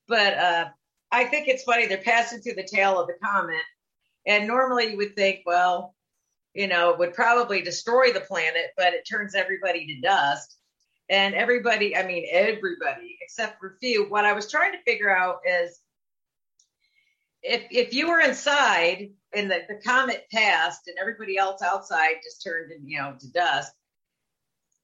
But 0.07 0.37
uh, 0.37 0.69
I 1.11 1.25
think 1.25 1.47
it's 1.47 1.63
funny. 1.63 1.85
They're 1.85 1.97
passing 1.97 2.39
through 2.39 2.55
the 2.55 2.67
tail 2.67 2.99
of 2.99 3.07
the 3.07 3.15
comet, 3.23 3.61
and 4.25 4.47
normally 4.47 4.91
you 4.91 4.97
would 4.97 5.15
think, 5.15 5.41
well, 5.45 5.95
you 6.53 6.67
know, 6.67 6.91
it 6.91 6.99
would 6.99 7.13
probably 7.13 7.61
destroy 7.61 8.13
the 8.13 8.21
planet, 8.21 8.71
but 8.77 8.93
it 8.93 9.07
turns 9.07 9.35
everybody 9.35 9.85
to 9.87 10.01
dust 10.01 10.57
and 11.09 11.35
everybody 11.35 11.95
i 11.95 12.05
mean 12.05 12.25
everybody 12.31 13.17
except 13.21 13.59
for 13.59 13.67
a 13.67 13.77
few 13.79 14.05
what 14.09 14.25
i 14.25 14.33
was 14.33 14.49
trying 14.49 14.71
to 14.71 14.81
figure 14.83 15.15
out 15.15 15.39
is 15.47 15.79
if 17.41 17.63
if 17.71 17.93
you 17.93 18.07
were 18.07 18.19
inside 18.19 19.09
and 19.33 19.51
the, 19.51 19.59
the 19.67 19.79
comet 19.85 20.25
passed 20.31 20.87
and 20.87 20.97
everybody 20.99 21.37
else 21.37 21.61
outside 21.61 22.15
just 22.23 22.43
turned 22.43 22.71
in, 22.71 22.87
you 22.87 22.97
know 22.97 23.15
to 23.19 23.31
dust 23.31 23.73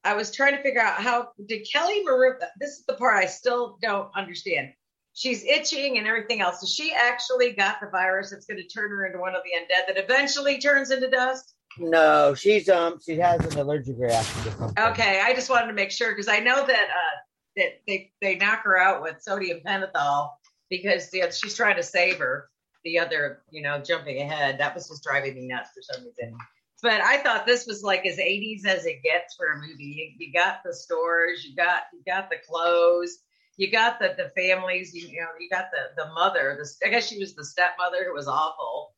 i 0.03 0.13
was 0.13 0.31
trying 0.31 0.55
to 0.55 0.61
figure 0.61 0.81
out 0.81 1.01
how 1.01 1.29
did 1.47 1.65
kelly 1.71 2.03
marie 2.03 2.31
this 2.59 2.71
is 2.71 2.85
the 2.87 2.93
part 2.93 3.15
i 3.15 3.25
still 3.25 3.77
don't 3.81 4.09
understand 4.15 4.69
she's 5.13 5.43
itching 5.43 5.97
and 5.97 6.07
everything 6.07 6.41
else 6.41 6.61
so 6.61 6.67
she 6.67 6.93
actually 6.93 7.51
got 7.51 7.79
the 7.81 7.87
virus 7.89 8.29
that's 8.29 8.45
going 8.45 8.57
to 8.57 8.67
turn 8.67 8.89
her 8.89 9.05
into 9.05 9.19
one 9.19 9.35
of 9.35 9.41
the 9.43 9.51
undead 9.59 9.87
that 9.87 10.01
eventually 10.01 10.59
turns 10.59 10.91
into 10.91 11.09
dust 11.09 11.55
No, 11.77 12.33
she's 12.33 12.67
um 12.67 12.99
she 13.03 13.15
has 13.17 13.39
an 13.45 13.59
allergic 13.59 13.95
reaction 13.97 14.43
to 14.43 14.51
something. 14.51 14.83
Okay, 14.83 15.21
I 15.23 15.33
just 15.33 15.49
wanted 15.49 15.67
to 15.67 15.73
make 15.73 15.91
sure 15.91 16.09
because 16.11 16.27
I 16.27 16.39
know 16.39 16.65
that 16.65 16.87
uh, 16.89 17.17
that 17.57 17.81
they 17.87 18.11
they 18.21 18.35
knock 18.35 18.63
her 18.63 18.77
out 18.77 19.01
with 19.01 19.21
sodium 19.21 19.59
pentothal 19.65 20.31
because 20.69 21.13
you 21.13 21.21
know, 21.21 21.29
she's 21.29 21.55
trying 21.55 21.75
to 21.75 21.83
save 21.83 22.17
her 22.17 22.49
the 22.83 22.99
other, 22.99 23.41
you 23.51 23.61
know, 23.61 23.79
jumping 23.79 24.21
ahead. 24.21 24.59
That 24.59 24.73
was 24.73 24.87
just 24.87 25.03
driving 25.03 25.35
me 25.35 25.47
nuts 25.47 25.69
for 25.73 25.81
some 25.81 26.03
reason. 26.05 26.37
But 26.81 27.01
I 27.01 27.17
thought 27.17 27.45
this 27.45 27.67
was 27.67 27.83
like 27.83 28.05
as 28.05 28.17
80s 28.17 28.65
as 28.65 28.85
it 28.85 29.03
gets 29.03 29.35
for 29.35 29.47
a 29.47 29.57
movie. 29.57 30.15
You, 30.17 30.27
you 30.27 30.33
got 30.33 30.59
the 30.63 30.73
stores, 30.73 31.45
you 31.45 31.55
got 31.55 31.83
you 31.93 32.01
got 32.05 32.29
the 32.29 32.37
clothes, 32.47 33.19
you 33.57 33.71
got 33.71 33.99
the 33.99 34.15
the 34.17 34.29
families, 34.41 34.93
you, 34.93 35.07
you 35.07 35.19
know, 35.19 35.27
you 35.39 35.49
got 35.49 35.65
the 35.71 36.03
the 36.03 36.11
mother. 36.13 36.57
The, 36.61 36.87
I 36.87 36.91
guess 36.91 37.07
she 37.07 37.19
was 37.19 37.35
the 37.35 37.45
stepmother 37.45 38.05
who 38.05 38.13
was 38.13 38.27
awful, 38.27 38.93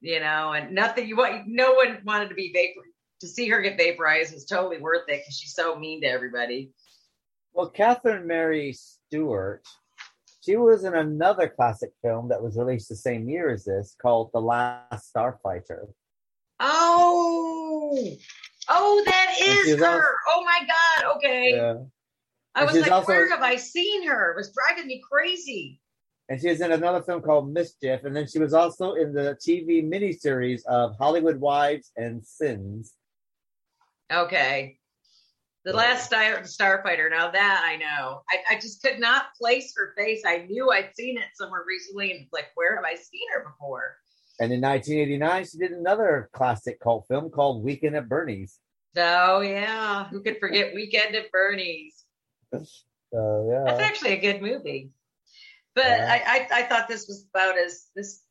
you 0.00 0.20
know, 0.20 0.52
and 0.52 0.74
nothing 0.74 1.08
you 1.08 1.16
want. 1.16 1.44
No 1.46 1.72
one 1.74 1.98
wanted 2.04 2.28
to 2.28 2.34
be 2.34 2.52
vapor 2.52 2.82
to 3.20 3.28
see 3.28 3.48
her 3.48 3.62
get 3.62 3.78
vaporized 3.78 4.34
was 4.34 4.44
totally 4.44 4.78
worth 4.78 5.08
it 5.08 5.22
because 5.22 5.38
she's 5.38 5.54
so 5.54 5.76
mean 5.76 6.02
to 6.02 6.06
everybody. 6.06 6.72
Well, 7.54 7.70
Catherine 7.70 8.26
Mary 8.26 8.74
Stewart, 8.74 9.62
she 10.44 10.56
was 10.56 10.84
in 10.84 10.94
another 10.94 11.48
classic 11.48 11.92
film 12.02 12.28
that 12.28 12.42
was 12.42 12.56
released 12.56 12.88
the 12.88 12.96
same 12.96 13.28
year 13.28 13.50
as 13.50 13.64
this 13.64 13.96
called 14.00 14.30
The 14.34 14.40
Last 14.40 15.10
Starfighter. 15.14 15.86
Oh, 16.60 18.08
oh, 18.68 19.02
that 19.06 19.34
is 19.40 19.78
her. 19.78 19.86
also- 19.86 20.06
oh 20.28 20.44
my 20.44 20.60
god. 20.66 21.16
Okay. 21.16 21.56
Yeah. 21.56 21.74
I 22.54 22.64
was 22.64 22.74
like, 22.76 22.90
also- 22.90 23.08
where 23.08 23.28
have 23.30 23.42
I 23.42 23.56
seen 23.56 24.06
her? 24.06 24.32
It 24.32 24.36
was 24.36 24.52
driving 24.54 24.86
me 24.86 25.02
crazy. 25.10 25.80
And 26.28 26.40
she 26.40 26.48
was 26.48 26.60
in 26.60 26.72
another 26.72 27.02
film 27.02 27.20
called 27.20 27.52
Mischief. 27.52 28.04
And 28.04 28.16
then 28.16 28.26
she 28.26 28.38
was 28.38 28.54
also 28.54 28.94
in 28.94 29.12
the 29.12 29.36
TV 29.46 29.82
miniseries 29.84 30.64
of 30.66 30.96
Hollywood 30.96 31.38
Wives 31.38 31.90
and 31.96 32.24
Sins. 32.24 32.94
Okay. 34.10 34.78
The 35.66 35.72
last 35.72 36.06
star, 36.06 36.40
Starfighter. 36.42 37.10
Now 37.10 37.30
that 37.30 37.64
I 37.66 37.76
know, 37.76 38.22
I, 38.30 38.54
I 38.54 38.58
just 38.60 38.82
could 38.82 39.00
not 39.00 39.26
place 39.38 39.74
her 39.76 39.94
face. 39.96 40.22
I 40.26 40.46
knew 40.48 40.70
I'd 40.70 40.90
seen 40.94 41.16
it 41.18 41.24
somewhere 41.34 41.64
recently, 41.66 42.12
and 42.12 42.26
like, 42.32 42.48
where 42.54 42.76
have 42.76 42.84
I 42.84 42.94
seen 42.96 43.26
her 43.34 43.44
before? 43.44 43.96
And 44.40 44.52
in 44.52 44.60
1989, 44.60 45.44
she 45.46 45.58
did 45.58 45.70
another 45.72 46.28
classic 46.32 46.80
cult 46.80 47.06
film 47.06 47.30
called 47.30 47.64
Weekend 47.64 47.94
at 47.96 48.08
Bernie's. 48.08 48.58
Oh 48.96 49.40
yeah, 49.40 50.08
who 50.08 50.22
could 50.22 50.38
forget 50.38 50.74
Weekend 50.74 51.14
at 51.14 51.30
Bernie's? 51.32 52.04
So, 52.52 52.58
uh, 53.16 53.52
yeah. 53.52 53.64
That's 53.66 53.80
actually 53.80 54.12
a 54.12 54.20
good 54.20 54.42
movie. 54.42 54.90
But 55.74 55.86
Yeah. 55.86 56.08
I, 56.10 56.48
I 56.52 56.60
I 56.60 56.62
thought 56.64 56.88
this 56.88 57.08
was 57.08 57.26
about 57.32 57.58
as 57.58 57.86
this. 57.96 58.22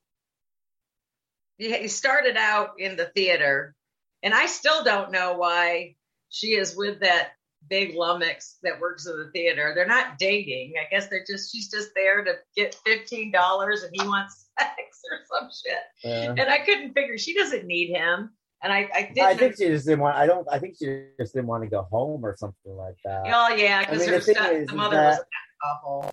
He 1.57 1.87
started 1.87 2.35
out 2.35 2.79
in 2.79 2.95
the 2.97 3.05
theater, 3.05 3.75
and 4.21 4.33
I 4.33 4.47
still 4.47 4.83
don't 4.83 5.11
know 5.11 5.33
why 5.33 5.95
she 6.29 6.55
is 6.55 6.75
with 6.75 7.01
that 7.01 7.33
big 7.69 7.95
lummox 7.95 8.57
that 8.63 8.79
works 8.79 9.05
in 9.07 9.17
the 9.17 9.29
theater. 9.31 9.73
They're 9.75 9.87
not 9.87 10.17
dating. 10.17 10.73
I 10.79 10.89
guess 10.93 11.07
they're 11.07 11.25
just 11.27 11.51
she's 11.51 11.69
just 11.69 11.89
there 11.95 12.23
to 12.23 12.33
get 12.55 12.75
fifteen 12.85 13.31
dollars, 13.31 13.83
and 13.83 13.91
he 13.93 14.05
wants 14.07 14.49
sex 14.59 15.01
or 15.11 15.19
some 15.39 15.49
shit. 15.49 15.79
Yeah. 16.03 16.29
And 16.31 16.49
I 16.51 16.59
couldn't 16.59 16.93
figure 16.93 17.17
she 17.17 17.33
doesn't 17.33 17.65
need 17.65 17.93
him, 17.93 18.29
and 18.61 18.73
I 18.73 18.89
I 18.93 19.11
didn't. 19.13 19.27
I 19.27 19.35
think 19.35 19.55
she 19.57 19.67
just 19.67 19.85
didn't 19.85 19.99
want. 20.01 20.15
I 20.15 20.25
don't. 20.25 20.47
I 20.51 20.59
think 20.59 20.75
she 20.77 21.05
just 21.19 21.33
didn't 21.33 21.47
want 21.47 21.63
to 21.63 21.69
go 21.69 21.87
home 21.91 22.25
or 22.25 22.35
something 22.37 22.75
like 22.75 22.95
that. 23.05 23.23
oh 23.25 23.55
yeah, 23.55 23.85
I 23.87 23.91
mean, 23.95 24.07
her 24.07 24.15
the 24.15 24.21
thing 24.21 24.35
is, 24.53 24.67
the 24.67 24.75
mother 24.75 24.97
was 24.97 25.17
that- 25.17 25.25
awful. 25.67 26.11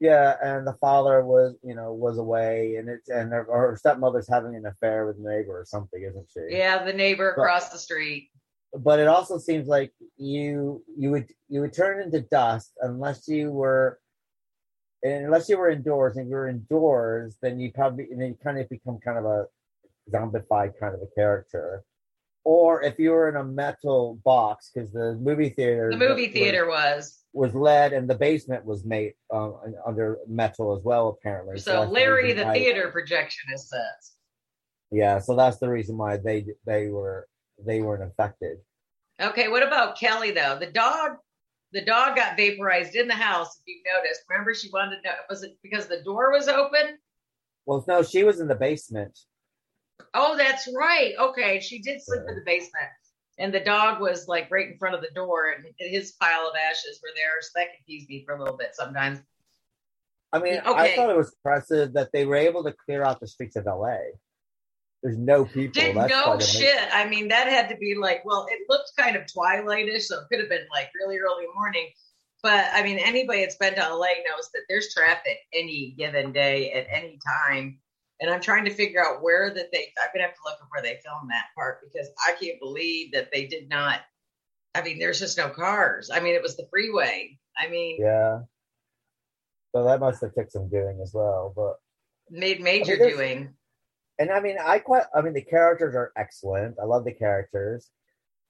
Yeah, 0.00 0.34
and 0.42 0.66
the 0.66 0.72
father 0.80 1.24
was, 1.24 1.54
you 1.62 1.76
know, 1.76 1.92
was 1.92 2.18
away, 2.18 2.74
and 2.74 2.88
it's 2.88 3.08
and 3.08 3.30
her, 3.30 3.44
her 3.44 3.76
stepmother's 3.78 4.28
having 4.28 4.56
an 4.56 4.66
affair 4.66 5.06
with 5.06 5.16
the 5.16 5.30
neighbor 5.30 5.60
or 5.60 5.64
something, 5.64 6.02
isn't 6.02 6.26
she? 6.28 6.56
Yeah, 6.56 6.82
the 6.84 6.92
neighbor 6.92 7.32
But- 7.36 7.42
across 7.42 7.68
the 7.68 7.78
street. 7.78 8.30
But 8.74 9.00
it 9.00 9.08
also 9.08 9.38
seems 9.38 9.68
like 9.68 9.92
you 10.16 10.82
you 10.96 11.10
would 11.10 11.28
you 11.48 11.60
would 11.60 11.74
turn 11.74 12.00
into 12.02 12.20
dust 12.22 12.72
unless 12.80 13.28
you 13.28 13.50
were, 13.50 14.00
unless 15.02 15.48
you 15.48 15.58
were 15.58 15.68
indoors. 15.70 16.16
And 16.16 16.28
you 16.30 16.36
were 16.36 16.48
indoors, 16.48 17.36
then 17.42 17.60
you 17.60 17.70
probably 17.72 18.08
and 18.10 18.20
then 18.20 18.28
you 18.28 18.38
kind 18.42 18.58
of 18.58 18.68
become 18.70 18.98
kind 19.04 19.18
of 19.18 19.24
a 19.26 19.46
zombified 20.10 20.72
kind 20.80 20.94
of 20.94 21.02
a 21.02 21.14
character. 21.14 21.84
Or 22.44 22.82
if 22.82 22.98
you 22.98 23.10
were 23.10 23.28
in 23.28 23.36
a 23.36 23.44
metal 23.44 24.18
box, 24.24 24.70
because 24.74 24.90
the 24.90 25.14
movie 25.20 25.50
theater, 25.50 25.90
The 25.92 25.96
movie 25.96 26.26
theater 26.26 26.66
was. 26.66 27.22
was 27.32 27.54
lead, 27.54 27.92
and 27.92 28.10
the 28.10 28.16
basement 28.16 28.64
was 28.64 28.84
made 28.84 29.12
um, 29.32 29.54
under 29.86 30.18
metal 30.26 30.76
as 30.76 30.82
well, 30.82 31.08
apparently. 31.10 31.58
So 31.58 31.84
the 31.84 31.90
Larry, 31.92 32.32
the 32.32 32.44
why- 32.46 32.54
theater 32.54 32.92
projectionist 32.92 33.66
says. 33.68 34.12
Yeah, 34.90 35.20
so 35.20 35.36
that's 35.36 35.58
the 35.58 35.68
reason 35.68 35.96
why 35.96 36.16
they 36.16 36.46
they 36.66 36.88
were 36.88 37.28
they 37.64 37.80
weren't 37.80 38.02
affected. 38.02 38.58
Okay, 39.20 39.48
what 39.48 39.66
about 39.66 39.98
Kelly 39.98 40.30
though? 40.30 40.58
The 40.58 40.70
dog, 40.70 41.12
the 41.72 41.84
dog 41.84 42.16
got 42.16 42.36
vaporized 42.36 42.94
in 42.94 43.08
the 43.08 43.14
house. 43.14 43.56
If 43.56 43.62
you 43.66 43.82
noticed, 43.94 44.22
remember 44.28 44.54
she 44.54 44.70
wanted 44.72 44.96
to 44.96 45.02
know 45.02 45.14
was 45.28 45.42
it 45.42 45.56
because 45.62 45.86
the 45.86 46.02
door 46.02 46.32
was 46.32 46.48
open? 46.48 46.98
Well, 47.66 47.84
no, 47.86 48.02
she 48.02 48.24
was 48.24 48.40
in 48.40 48.48
the 48.48 48.54
basement. 48.54 49.18
Oh, 50.14 50.36
that's 50.36 50.68
right. 50.76 51.14
Okay, 51.18 51.60
she 51.60 51.80
did 51.80 52.02
sleep 52.02 52.22
in 52.28 52.34
the 52.34 52.42
basement, 52.44 52.90
and 53.38 53.54
the 53.54 53.60
dog 53.60 54.00
was 54.00 54.26
like 54.26 54.50
right 54.50 54.68
in 54.68 54.78
front 54.78 54.94
of 54.94 55.00
the 55.00 55.10
door, 55.14 55.50
and 55.50 55.64
his 55.78 56.12
pile 56.12 56.48
of 56.48 56.54
ashes 56.56 57.00
were 57.02 57.12
there. 57.14 57.40
So 57.40 57.50
that 57.56 57.68
confused 57.76 58.08
me 58.08 58.24
for 58.26 58.34
a 58.34 58.38
little 58.38 58.56
bit 58.56 58.74
sometimes. 58.74 59.20
I 60.32 60.38
mean, 60.38 60.60
I 60.64 60.96
thought 60.96 61.10
it 61.10 61.16
was 61.16 61.34
impressive 61.34 61.92
that 61.92 62.10
they 62.12 62.24
were 62.24 62.36
able 62.36 62.64
to 62.64 62.72
clear 62.72 63.04
out 63.04 63.20
the 63.20 63.28
streets 63.28 63.54
of 63.56 63.66
LA. 63.66 63.96
There's 65.02 65.18
no 65.18 65.44
people. 65.44 65.72
Did 65.72 65.96
That's 65.96 66.10
no 66.10 66.22
quite 66.24 66.34
amazing. 66.34 66.60
shit. 66.60 66.88
I 66.92 67.08
mean, 67.08 67.28
that 67.28 67.48
had 67.48 67.68
to 67.70 67.76
be 67.76 67.96
like, 67.96 68.24
well, 68.24 68.46
it 68.48 68.60
looked 68.68 68.92
kind 68.96 69.16
of 69.16 69.22
twilightish, 69.22 70.02
so 70.02 70.20
it 70.20 70.26
could 70.30 70.38
have 70.40 70.48
been 70.48 70.66
like 70.72 70.90
really 71.00 71.18
early 71.18 71.46
morning. 71.54 71.88
But 72.42 72.66
I 72.72 72.82
mean, 72.82 72.98
anybody 72.98 73.40
that's 73.40 73.56
been 73.56 73.74
to 73.74 73.80
LA 73.80 74.06
knows 74.06 74.50
that 74.54 74.62
there's 74.68 74.92
traffic 74.94 75.38
any 75.52 75.94
given 75.98 76.32
day 76.32 76.72
at 76.72 76.86
any 76.90 77.18
time. 77.24 77.78
And 78.20 78.30
I'm 78.30 78.40
trying 78.40 78.64
to 78.66 78.70
figure 78.70 79.04
out 79.04 79.22
where 79.22 79.52
that 79.52 79.72
they. 79.72 79.92
I'm 80.00 80.08
gonna 80.14 80.26
have 80.26 80.34
to 80.34 80.40
look 80.44 80.58
at 80.60 80.68
where 80.70 80.82
they 80.82 81.00
filmed 81.04 81.30
that 81.30 81.46
part 81.56 81.80
because 81.82 82.08
I 82.24 82.34
can't 82.40 82.60
believe 82.60 83.12
that 83.12 83.30
they 83.32 83.46
did 83.46 83.68
not. 83.68 84.00
I 84.74 84.82
mean, 84.82 85.00
there's 85.00 85.18
just 85.18 85.36
no 85.36 85.48
cars. 85.48 86.10
I 86.12 86.20
mean, 86.20 86.34
it 86.34 86.42
was 86.42 86.56
the 86.56 86.66
freeway. 86.70 87.38
I 87.58 87.68
mean, 87.68 87.98
Yeah. 88.00 88.40
So 89.74 89.84
that 89.84 90.00
must 90.00 90.20
have 90.20 90.34
took 90.34 90.50
some 90.50 90.68
doing 90.68 91.00
as 91.02 91.12
well, 91.14 91.52
but 91.56 91.76
made 92.30 92.60
major 92.60 92.94
I 92.94 92.98
mean, 92.98 93.08
doing. 93.08 93.54
And 94.22 94.30
I 94.30 94.38
mean, 94.38 94.56
I 94.64 94.78
quite. 94.78 95.02
I 95.12 95.20
mean, 95.20 95.32
the 95.32 95.42
characters 95.42 95.96
are 95.96 96.12
excellent. 96.16 96.76
I 96.80 96.84
love 96.84 97.04
the 97.04 97.12
characters. 97.12 97.90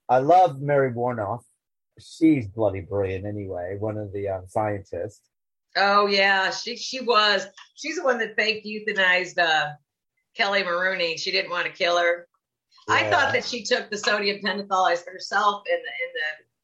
I 0.07 0.19
love 0.19 0.61
Mary 0.61 0.93
Woronov. 0.93 1.41
She's 1.99 2.47
bloody 2.47 2.81
brilliant, 2.81 3.25
anyway. 3.25 3.77
One 3.79 3.97
of 3.97 4.13
the 4.13 4.29
um, 4.29 4.45
scientists. 4.49 5.23
Oh 5.75 6.09
yeah, 6.09 6.51
she 6.51 6.77
she 6.77 7.01
was. 7.01 7.47
She's 7.75 7.97
the 7.97 8.05
one 8.05 8.19
that 8.19 8.37
fake 8.37 8.67
euthanized 8.67 9.39
uh, 9.39 9.71
Kelli 10.39 10.63
Maroney. 10.63 11.17
She 11.17 11.31
didn't 11.31 11.51
want 11.51 11.65
to 11.65 11.73
kill 11.73 11.97
her. 11.99 12.29
I 12.87 13.09
thought 13.09 13.33
that 13.33 13.47
she 13.47 13.63
took 13.65 13.89
the 13.91 13.97
sodium 13.97 14.41
pentothal 14.45 14.95
herself 15.07 15.63
in 15.67 15.77
the 15.77 15.79
in 15.79 16.11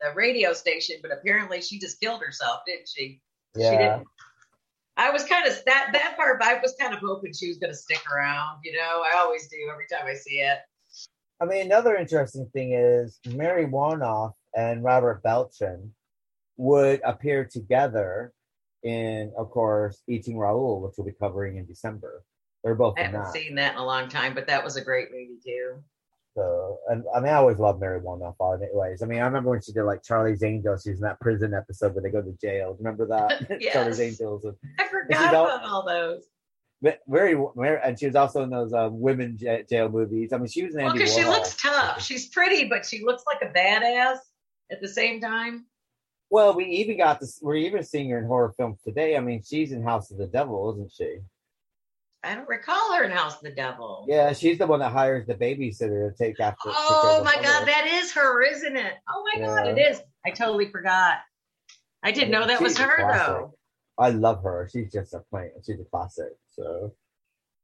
the, 0.03 0.09
the 0.11 0.15
radio 0.17 0.53
station, 0.53 0.97
but 1.01 1.13
apparently 1.13 1.63
she 1.63 1.79
just 1.79 1.99
killed 1.99 2.21
herself, 2.21 2.61
didn't 2.67 2.91
she? 2.95 3.23
She 3.57 3.63
Yeah. 3.63 3.71
didn't. 3.97 4.07
I 4.99 5.11
was 5.11 5.25
kind 5.25 5.47
of 5.47 5.55
that 5.65 5.91
that 5.93 6.17
part. 6.17 6.43
I 6.43 6.59
was 6.61 6.75
kind 6.79 6.93
of 6.93 7.01
hoping 7.01 7.33
she 7.33 7.49
was 7.49 7.59
going 7.59 7.73
to 7.73 7.79
stick 7.79 8.03
around. 8.13 8.59
You 8.65 8.73
know, 8.73 9.05
I 9.11 9.17
always 9.19 9.49
do 9.49 9.57
every 9.73 9.87
time 9.91 10.07
I 10.07 10.15
see 10.15 10.41
it. 10.41 10.59
I 11.41 11.45
mean, 11.45 11.67
another 11.67 11.97
interesting 11.97 12.51
thing 12.53 12.73
is 12.73 13.21
Mary 13.29 13.65
Woronov 13.65 14.33
and 14.57 14.83
Robert 14.83 15.23
Beltran 15.23 15.95
would 16.57 17.01
appear 17.05 17.45
together 17.45 18.33
in, 18.83 19.33
of 19.39 19.51
course, 19.51 20.03
Eating 20.09 20.37
Raoul, 20.37 20.83
which 20.83 20.95
we'll 20.99 21.07
be 21.07 21.13
covering 21.13 21.59
in 21.59 21.67
December. 21.67 22.25
They're 22.65 22.75
both 22.75 22.99
I 22.99 23.03
haven't 23.03 23.23
that. 23.23 23.33
seen 23.33 23.55
that 23.55 23.75
in 23.75 23.79
a 23.79 23.87
long 23.87 24.09
time, 24.09 24.35
but 24.35 24.49
that 24.49 24.65
was 24.65 24.75
a 24.75 24.85
great 24.85 25.13
movie 25.13 25.39
too. 25.45 25.77
So, 26.39 26.79
and 26.89 27.03
I 27.13 27.19
mean, 27.19 27.33
I 27.33 27.37
always 27.37 27.59
loved 27.59 27.81
Mary 27.81 28.01
Woronov. 28.01 28.63
Anyways, 28.63 29.03
I 29.03 29.07
mean, 29.07 29.19
I 29.21 29.25
remember 29.27 29.51
when 29.51 29.61
she 29.61 29.73
did 29.73 29.83
like 29.83 30.05
Charlie's 30.05 30.45
Angels. 30.45 30.83
She 30.85 30.91
was 30.91 31.01
in 31.01 31.03
that 31.03 31.19
prison 31.19 31.53
episode 31.53 31.95
where 31.97 32.03
they 32.03 32.11
go 32.11 32.23
to 32.23 32.33
jail. 32.41 32.77
Remember 32.79 33.09
that 33.09 33.45
Yes. 33.61 33.73
Charlie's 33.73 33.99
Angels? 33.99 34.45
And, 34.45 34.55
I 34.79 34.87
forgot 34.87 35.31
about 35.31 35.65
all 35.65 35.85
those. 35.85 36.23
but 36.81 37.01
very, 37.09 37.35
very, 37.57 37.81
and 37.83 37.99
she 37.99 38.07
was 38.07 38.15
also 38.15 38.45
in 38.45 38.51
those 38.51 38.73
um, 38.73 39.01
women 39.01 39.37
j- 39.37 39.65
jail 39.69 39.89
movies. 39.89 40.33
I 40.33 40.39
mean, 40.39 40.47
she 40.47 40.63
was 40.65 40.75
in 40.77 40.83
Well, 40.83 40.91
Andy 40.91 41.01
because 41.01 41.17
she 41.17 41.25
looks 41.25 41.57
tough. 41.61 42.01
She's 42.01 42.29
pretty, 42.29 42.69
but 42.69 42.87
she 42.87 43.03
looks 43.05 43.25
like 43.27 43.43
a 43.43 43.53
badass 43.53 44.19
at 44.71 44.81
the 44.81 44.89
same 44.89 45.21
time. 45.21 45.67
Well, 46.31 46.55
we 46.55 46.67
even 46.67 46.99
got 46.99 47.19
this. 47.19 47.41
We're 47.43 47.57
even 47.57 47.83
seeing 47.83 48.11
her 48.11 48.19
in 48.19 48.27
horror 48.27 48.55
films 48.57 48.79
today. 48.85 49.17
I 49.17 49.21
mean, 49.21 49.43
she's 49.43 49.73
in 49.73 49.83
House 49.83 50.13
of 50.13 50.19
the 50.19 50.29
Devil, 50.29 50.73
isn't 50.75 50.93
she? 50.93 51.19
I 52.25 52.35
don't 52.35 52.49
recall 52.49 52.95
her 52.95 53.05
in 53.05 53.11
House 53.11 53.37
of 53.37 53.43
the 53.43 53.51
Devil. 53.51 54.05
Yeah, 54.09 54.33
she's 54.33 54.59
the 54.59 54.67
one 54.67 54.81
that 54.81 54.93
hires 54.93 55.27
the 55.27 55.35
babysitter 55.35 56.11
to 56.11 56.15
take 56.19 56.41
after. 56.41 56.69
Oh 56.69 57.23
my 57.25 57.35
God, 57.35 57.67
that 57.67 57.87
is 57.87 58.13
her, 58.13 58.43
isn't 58.43 58.77
it? 58.77 58.95
Oh 59.09 59.25
my 59.35 59.41
God, 59.41 59.67
it 59.69 59.79
is. 59.79 60.01
I 60.27 60.31
totally 60.31 60.71
forgot. 60.71 61.19
I 62.03 62.11
didn't 62.11 62.31
know 62.31 62.47
that 62.47 62.61
was 62.61 62.77
her 62.79 62.97
classic. 62.97 63.27
though. 63.27 63.55
I 63.99 64.11
love 64.11 64.43
her. 64.43 64.69
She's 64.73 64.93
just 64.93 65.15
a 65.15 65.21
plain. 65.31 65.51
She's 65.65 65.81
a 65.81 65.85
classic. 65.85 66.33
So, 66.51 66.93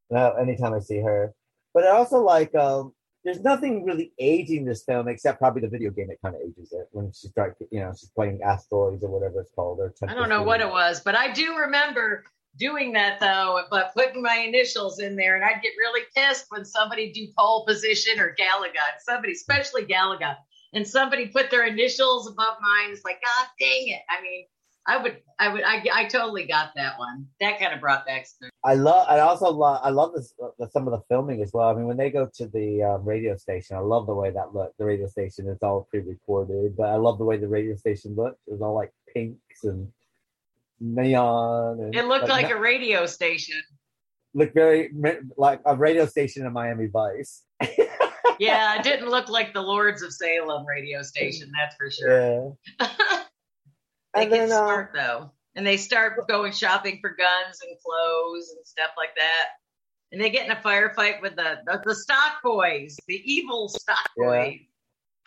now 0.09 0.33
anytime 0.33 0.73
I 0.73 0.79
see 0.79 0.99
her, 0.99 1.33
but 1.73 1.83
I 1.83 1.89
also 1.89 2.19
like. 2.19 2.53
um 2.55 2.93
There's 3.25 3.41
nothing 3.41 3.83
really 3.85 4.13
aging 4.19 4.65
this 4.65 4.83
film 4.83 5.07
except 5.07 5.39
probably 5.39 5.61
the 5.61 5.67
video 5.67 5.89
game 5.91 6.07
that 6.09 6.21
kind 6.21 6.35
of 6.35 6.41
ages 6.41 6.71
it 6.71 6.87
when 6.91 7.11
she 7.11 7.27
starts. 7.27 7.59
You 7.71 7.79
know, 7.81 7.91
she's 7.97 8.11
playing 8.11 8.39
asteroids 8.43 9.03
or 9.03 9.09
whatever 9.09 9.41
it's 9.41 9.51
called. 9.51 9.79
Or 9.79 9.93
I 10.07 10.13
don't 10.13 10.29
know 10.29 10.43
what 10.43 10.61
it 10.61 10.69
was, 10.69 11.01
but 11.01 11.15
I 11.15 11.33
do 11.33 11.57
remember 11.57 12.23
doing 12.57 12.93
that 12.93 13.19
though, 13.19 13.61
but 13.69 13.93
putting 13.93 14.21
my 14.21 14.37
initials 14.47 14.99
in 14.99 15.15
there, 15.15 15.35
and 15.35 15.43
I'd 15.43 15.61
get 15.61 15.73
really 15.77 16.01
pissed 16.15 16.45
when 16.49 16.65
somebody 16.65 17.11
do 17.11 17.27
pole 17.37 17.65
position 17.65 18.19
or 18.19 18.35
Galaga, 18.39 18.99
somebody, 19.05 19.33
especially 19.33 19.85
Galaga, 19.85 20.35
and 20.73 20.87
somebody 20.87 21.27
put 21.27 21.51
their 21.51 21.65
initials 21.65 22.27
above 22.27 22.55
mine. 22.61 22.91
It's 22.91 23.03
like, 23.05 23.21
God 23.23 23.47
dang 23.59 23.87
it! 23.89 24.01
I 24.09 24.21
mean, 24.21 24.45
I 24.87 24.97
would, 24.97 25.17
I 25.39 25.47
would, 25.51 25.63
I, 25.63 25.83
I 25.93 26.05
totally 26.05 26.45
got 26.45 26.69
that 26.75 26.99
one. 26.99 27.25
That 27.39 27.59
kind 27.59 27.73
of 27.73 27.81
brought 27.81 28.05
back. 28.05 28.27
some- 28.27 28.49
I 28.63 28.75
love. 28.75 29.07
I 29.09 29.19
also 29.19 29.49
love. 29.49 29.81
I 29.83 29.89
love 29.89 30.13
this. 30.13 30.33
The, 30.59 30.69
some 30.69 30.87
of 30.87 30.91
the 30.91 31.01
filming 31.09 31.41
as 31.41 31.51
well. 31.53 31.69
I 31.69 31.73
mean, 31.73 31.87
when 31.87 31.97
they 31.97 32.09
go 32.11 32.29
to 32.35 32.47
the 32.47 32.83
um, 32.83 33.05
radio 33.05 33.35
station, 33.35 33.77
I 33.77 33.79
love 33.79 34.05
the 34.05 34.13
way 34.13 34.31
that 34.31 34.53
looked. 34.53 34.77
The 34.77 34.85
radio 34.85 35.07
station 35.07 35.47
it's 35.49 35.63
all 35.63 35.87
pre-recorded, 35.89 36.75
but 36.77 36.89
I 36.89 36.97
love 36.97 37.17
the 37.17 37.25
way 37.25 37.37
the 37.37 37.47
radio 37.47 37.75
station 37.75 38.15
looked. 38.15 38.39
It 38.47 38.51
was 38.51 38.61
all 38.61 38.75
like 38.75 38.91
pinks 39.13 39.63
and 39.63 39.87
neon. 40.79 41.79
And, 41.79 41.95
It 41.95 42.05
looked 42.05 42.27
like 42.29 42.49
a 42.49 42.59
radio 42.59 43.05
station. 43.05 43.61
looked 44.33 44.53
very 44.53 44.91
like 45.37 45.61
a 45.65 45.75
radio 45.75 46.05
station 46.05 46.45
in 46.45 46.53
Miami 46.53 46.87
Vice. 46.87 47.43
Yeah, 48.37 48.75
it 48.77 48.83
didn't 48.83 49.07
look 49.09 49.29
like 49.29 49.53
the 49.53 49.61
Lords 49.61 50.01
of 50.01 50.11
Salem 50.11 50.65
radio 50.65 51.01
station. 51.03 51.49
That's 51.57 51.73
for 51.77 51.89
sure. 51.89 52.57
Yeah. 52.81 52.87
They 54.13 54.21
And 54.23 54.29
get 54.29 54.37
then, 54.49 54.51
uh, 54.51 54.55
smart 54.57 54.91
though, 54.93 55.31
and 55.55 55.65
they 55.67 55.77
start 55.77 56.27
going 56.27 56.51
shopping 56.51 56.99
for 57.01 57.09
guns 57.11 57.59
and 57.65 57.77
clothes 57.85 58.49
and 58.55 58.65
stuff 58.67 58.91
like 58.97 59.15
that. 59.15 59.45
And 60.11 60.21
they 60.21 60.29
get 60.29 60.45
in 60.45 60.51
a 60.51 60.55
firefight 60.57 61.21
with 61.21 61.35
the 61.37 61.59
the, 61.65 61.81
the 61.85 61.95
stock 61.95 62.41
boys, 62.43 62.97
the 63.07 63.21
evil 63.23 63.69
stock 63.69 64.09
Yeah. 64.17 64.25
boys, 64.25 64.59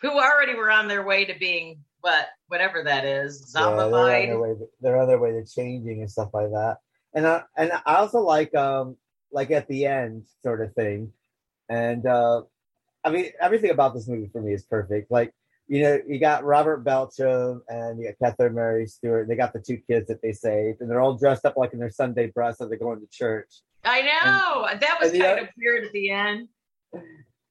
who 0.01 0.11
already 0.11 0.53
were 0.55 0.69
on 0.71 0.87
their 0.87 1.03
way 1.05 1.25
to 1.25 1.33
being 1.39 1.83
what 2.01 2.27
whatever 2.47 2.83
that 2.83 3.05
is, 3.05 3.53
Yeah, 3.55 3.61
they're 3.61 3.73
on 3.83 3.91
zombified. 3.91 4.27
their 4.27 4.39
way. 4.39 4.55
They're 4.81 5.01
on 5.01 5.07
their 5.07 5.19
way 5.19 5.31
to 5.31 5.45
changing 5.45 6.01
and 6.01 6.11
stuff 6.11 6.29
like 6.33 6.49
that. 6.51 6.77
And 7.13 7.27
I 7.27 7.43
and 7.57 7.71
I 7.85 7.95
also 7.95 8.21
like 8.21 8.53
um 8.55 8.97
like 9.31 9.51
at 9.51 9.67
the 9.67 9.85
end 9.85 10.25
sort 10.43 10.61
of 10.61 10.73
thing. 10.73 11.11
And 11.69 12.05
uh 12.05 12.43
I 13.03 13.09
mean 13.09 13.31
everything 13.39 13.71
about 13.71 13.93
this 13.93 14.07
movie 14.07 14.29
for 14.31 14.41
me 14.41 14.53
is 14.53 14.63
perfect. 14.63 15.11
Like 15.11 15.33
you 15.67 15.83
know, 15.83 15.99
you 16.07 16.19
got 16.19 16.43
Robert 16.43 16.83
Beltran 16.83 17.61
and 17.67 17.99
you 17.99 18.07
got 18.19 18.31
Catherine 18.31 18.55
Mary 18.55 18.87
Stewart. 18.87 19.27
They 19.27 19.35
got 19.35 19.53
the 19.53 19.59
two 19.59 19.77
kids 19.77 20.07
that 20.07 20.19
they 20.19 20.31
saved, 20.31 20.81
and 20.81 20.89
they're 20.89 20.99
all 20.99 21.15
dressed 21.15 21.45
up 21.45 21.57
like 21.57 21.73
in 21.73 21.79
their 21.79 21.91
Sunday 21.91 22.31
dress 22.31 22.59
as 22.59 22.69
they're 22.69 22.79
going 22.79 23.01
to 23.01 23.07
church. 23.11 23.53
I 23.85 24.01
know 24.01 24.67
that 24.79 24.97
was 24.99 25.11
kind 25.11 25.39
of 25.41 25.47
weird 25.57 25.85
at 25.85 25.91
the 25.91 26.09
end. 26.09 26.47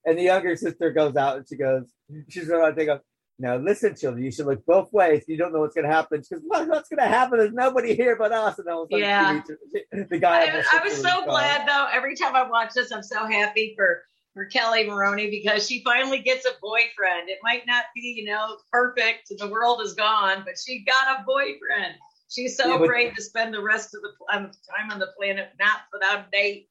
And 0.04 0.16
the 0.18 0.22
younger 0.22 0.56
sister 0.56 0.90
goes 0.90 1.16
out 1.16 1.36
and 1.36 1.46
she 1.46 1.56
goes, 1.56 1.92
she's 2.28 2.48
going 2.48 2.74
they 2.74 2.86
go, 2.86 3.00
now 3.38 3.56
listen, 3.56 3.94
children, 3.96 4.24
you 4.24 4.32
should 4.32 4.46
look 4.46 4.64
both 4.66 4.92
ways. 4.92 5.24
You 5.28 5.36
don't 5.36 5.52
know 5.52 5.60
what's 5.60 5.74
going 5.74 5.86
to 5.88 5.92
happen. 5.94 6.20
because 6.20 6.42
what's 6.46 6.88
going 6.88 6.98
to 6.98 7.06
happen? 7.06 7.38
There's 7.38 7.52
nobody 7.52 7.94
here 7.94 8.16
but 8.16 8.32
us. 8.32 8.58
And 8.58 8.68
all 8.68 8.82
of 8.82 8.88
a 8.92 8.94
sudden, 8.94 9.44
Yeah. 9.92 10.04
the 10.08 10.18
guy. 10.18 10.46
I, 10.46 10.64
I 10.72 10.84
was 10.84 11.00
so 11.00 11.24
glad 11.24 11.66
though. 11.68 11.86
Every 11.92 12.16
time 12.16 12.34
I 12.34 12.48
watch 12.48 12.72
this, 12.74 12.90
I'm 12.92 13.02
so 13.02 13.26
happy 13.26 13.74
for 13.76 14.02
for 14.34 14.48
Kelli 14.48 14.86
Maroney 14.86 15.30
because 15.30 15.66
she 15.66 15.82
finally 15.82 16.20
gets 16.20 16.46
a 16.46 16.50
boyfriend. 16.60 17.28
It 17.28 17.38
might 17.42 17.66
not 17.66 17.84
be, 17.94 18.14
you 18.18 18.24
know, 18.26 18.58
perfect. 18.70 19.32
The 19.36 19.48
world 19.48 19.80
is 19.82 19.94
gone, 19.94 20.42
but 20.44 20.54
she 20.64 20.84
got 20.84 21.20
a 21.20 21.24
boyfriend. 21.24 21.94
She's 22.28 22.56
so 22.56 22.66
Yeah, 22.68 22.86
brave 22.86 23.14
to 23.14 23.22
spend 23.22 23.54
the 23.54 23.62
rest 23.62 23.94
of 23.94 24.02
the 24.02 24.10
um, 24.36 24.50
time 24.68 24.90
on 24.92 24.98
the 24.98 25.08
planet 25.18 25.48
not 25.58 25.80
without 25.92 26.20
a 26.20 26.30
date. 26.30 26.68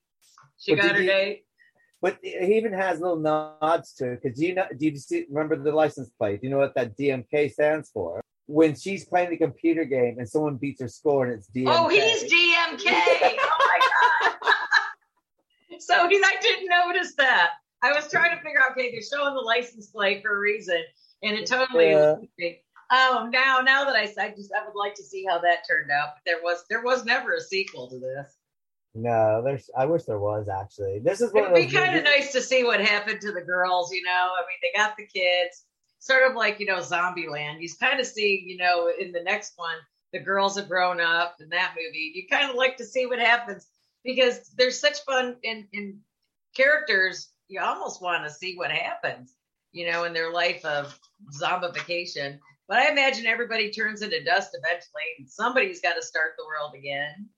She 0.59 0.75
got 0.75 0.91
her 0.95 1.01
you- 1.01 1.07
date. 1.07 1.43
But 2.01 2.19
he 2.21 2.57
even 2.57 2.73
has 2.73 2.99
little 2.99 3.17
nods 3.17 3.93
to 3.95 4.11
it. 4.11 4.21
Because 4.21 4.37
do 4.37 4.45
you 4.45 4.53
know? 4.53 4.65
Do 4.77 4.85
you 4.85 4.97
see, 4.97 5.25
remember 5.29 5.55
the 5.55 5.71
license 5.71 6.09
plate? 6.11 6.41
Do 6.41 6.47
you 6.47 6.51
know 6.51 6.59
what 6.59 6.75
that 6.75 6.97
DMK 6.97 7.51
stands 7.51 7.89
for? 7.89 8.21
When 8.45 8.75
she's 8.75 9.05
playing 9.05 9.31
the 9.31 9.37
computer 9.37 9.83
game 9.83 10.19
and 10.19 10.29
someone 10.29 10.57
beats 10.57 10.81
her 10.81 10.87
score 10.87 11.25
and 11.25 11.33
it's 11.33 11.49
DMK. 11.49 11.65
Oh, 11.67 11.87
he's 11.89 12.23
DMK. 12.23 12.85
oh 13.39 13.57
my 13.59 13.79
god. 14.21 14.35
so 15.79 16.07
he, 16.07 16.21
I 16.23 16.35
didn't 16.39 16.69
notice 16.69 17.15
that. 17.15 17.49
I 17.81 17.91
was 17.91 18.09
trying 18.09 18.35
to 18.35 18.43
figure 18.43 18.59
out. 18.63 18.71
Okay, 18.71 18.91
they're 18.91 19.01
showing 19.01 19.33
the 19.33 19.41
license 19.41 19.87
plate 19.87 20.21
for 20.23 20.35
a 20.35 20.39
reason, 20.39 20.81
and 21.23 21.35
it 21.35 21.47
totally. 21.47 21.91
Yeah. 21.91 22.15
Oh, 22.89 23.29
now 23.31 23.59
now 23.59 23.83
that 23.85 23.95
I, 23.95 24.03
I 24.21 24.29
just 24.29 24.51
I 24.53 24.65
would 24.65 24.75
like 24.75 24.95
to 24.95 25.03
see 25.03 25.25
how 25.27 25.39
that 25.39 25.67
turned 25.67 25.91
out. 25.91 26.09
But 26.15 26.21
there 26.25 26.41
was 26.41 26.63
there 26.69 26.83
was 26.83 27.05
never 27.05 27.33
a 27.33 27.41
sequel 27.41 27.89
to 27.89 27.99
this. 27.99 28.36
No, 28.95 29.41
there's. 29.43 29.69
I 29.77 29.85
wish 29.85 30.03
there 30.03 30.19
was 30.19 30.49
actually. 30.49 30.99
This 30.99 31.21
is 31.21 31.31
It 31.33 31.33
would 31.33 31.53
be 31.53 31.67
kind 31.67 31.95
of 31.95 32.03
nice 32.03 32.31
to 32.31 32.41
see 32.41 32.63
what 32.63 32.79
happened 32.79 33.21
to 33.21 33.31
the 33.31 33.41
girls. 33.41 33.91
You 33.91 34.03
know, 34.03 34.11
I 34.11 34.41
mean, 34.41 34.57
they 34.61 34.77
got 34.77 34.97
the 34.97 35.05
kids, 35.05 35.65
sort 35.99 36.29
of 36.29 36.35
like 36.35 36.59
you 36.59 36.65
know, 36.65 36.79
Zombieland. 36.79 37.61
You 37.61 37.69
kind 37.79 37.99
of 37.99 38.07
see, 38.07 38.43
you 38.45 38.57
know, 38.57 38.91
in 38.99 39.11
the 39.11 39.21
next 39.21 39.53
one, 39.55 39.75
the 40.13 40.19
girls 40.19 40.57
have 40.57 40.67
grown 40.67 40.99
up 40.99 41.35
in 41.39 41.49
that 41.49 41.75
movie. 41.75 42.11
You 42.15 42.27
kind 42.29 42.49
of 42.49 42.55
like 42.55 42.77
to 42.77 42.85
see 42.85 43.05
what 43.05 43.19
happens 43.19 43.67
because 44.03 44.49
there's 44.57 44.79
such 44.79 45.03
fun 45.05 45.35
in 45.43 45.67
in 45.73 45.99
characters. 46.55 47.29
You 47.47 47.61
almost 47.61 48.01
want 48.01 48.25
to 48.25 48.33
see 48.33 48.55
what 48.55 48.71
happens, 48.71 49.33
you 49.71 49.89
know, 49.91 50.05
in 50.05 50.13
their 50.13 50.31
life 50.31 50.65
of 50.65 50.97
zombification. 51.39 52.39
But 52.67 52.79
I 52.79 52.91
imagine 52.91 53.25
everybody 53.25 53.71
turns 53.71 54.01
into 54.01 54.23
dust 54.23 54.51
eventually, 54.53 55.03
and 55.19 55.29
somebody's 55.29 55.81
got 55.81 55.93
to 55.93 56.01
start 56.01 56.31
the 56.37 56.45
world 56.45 56.73
again. 56.75 57.29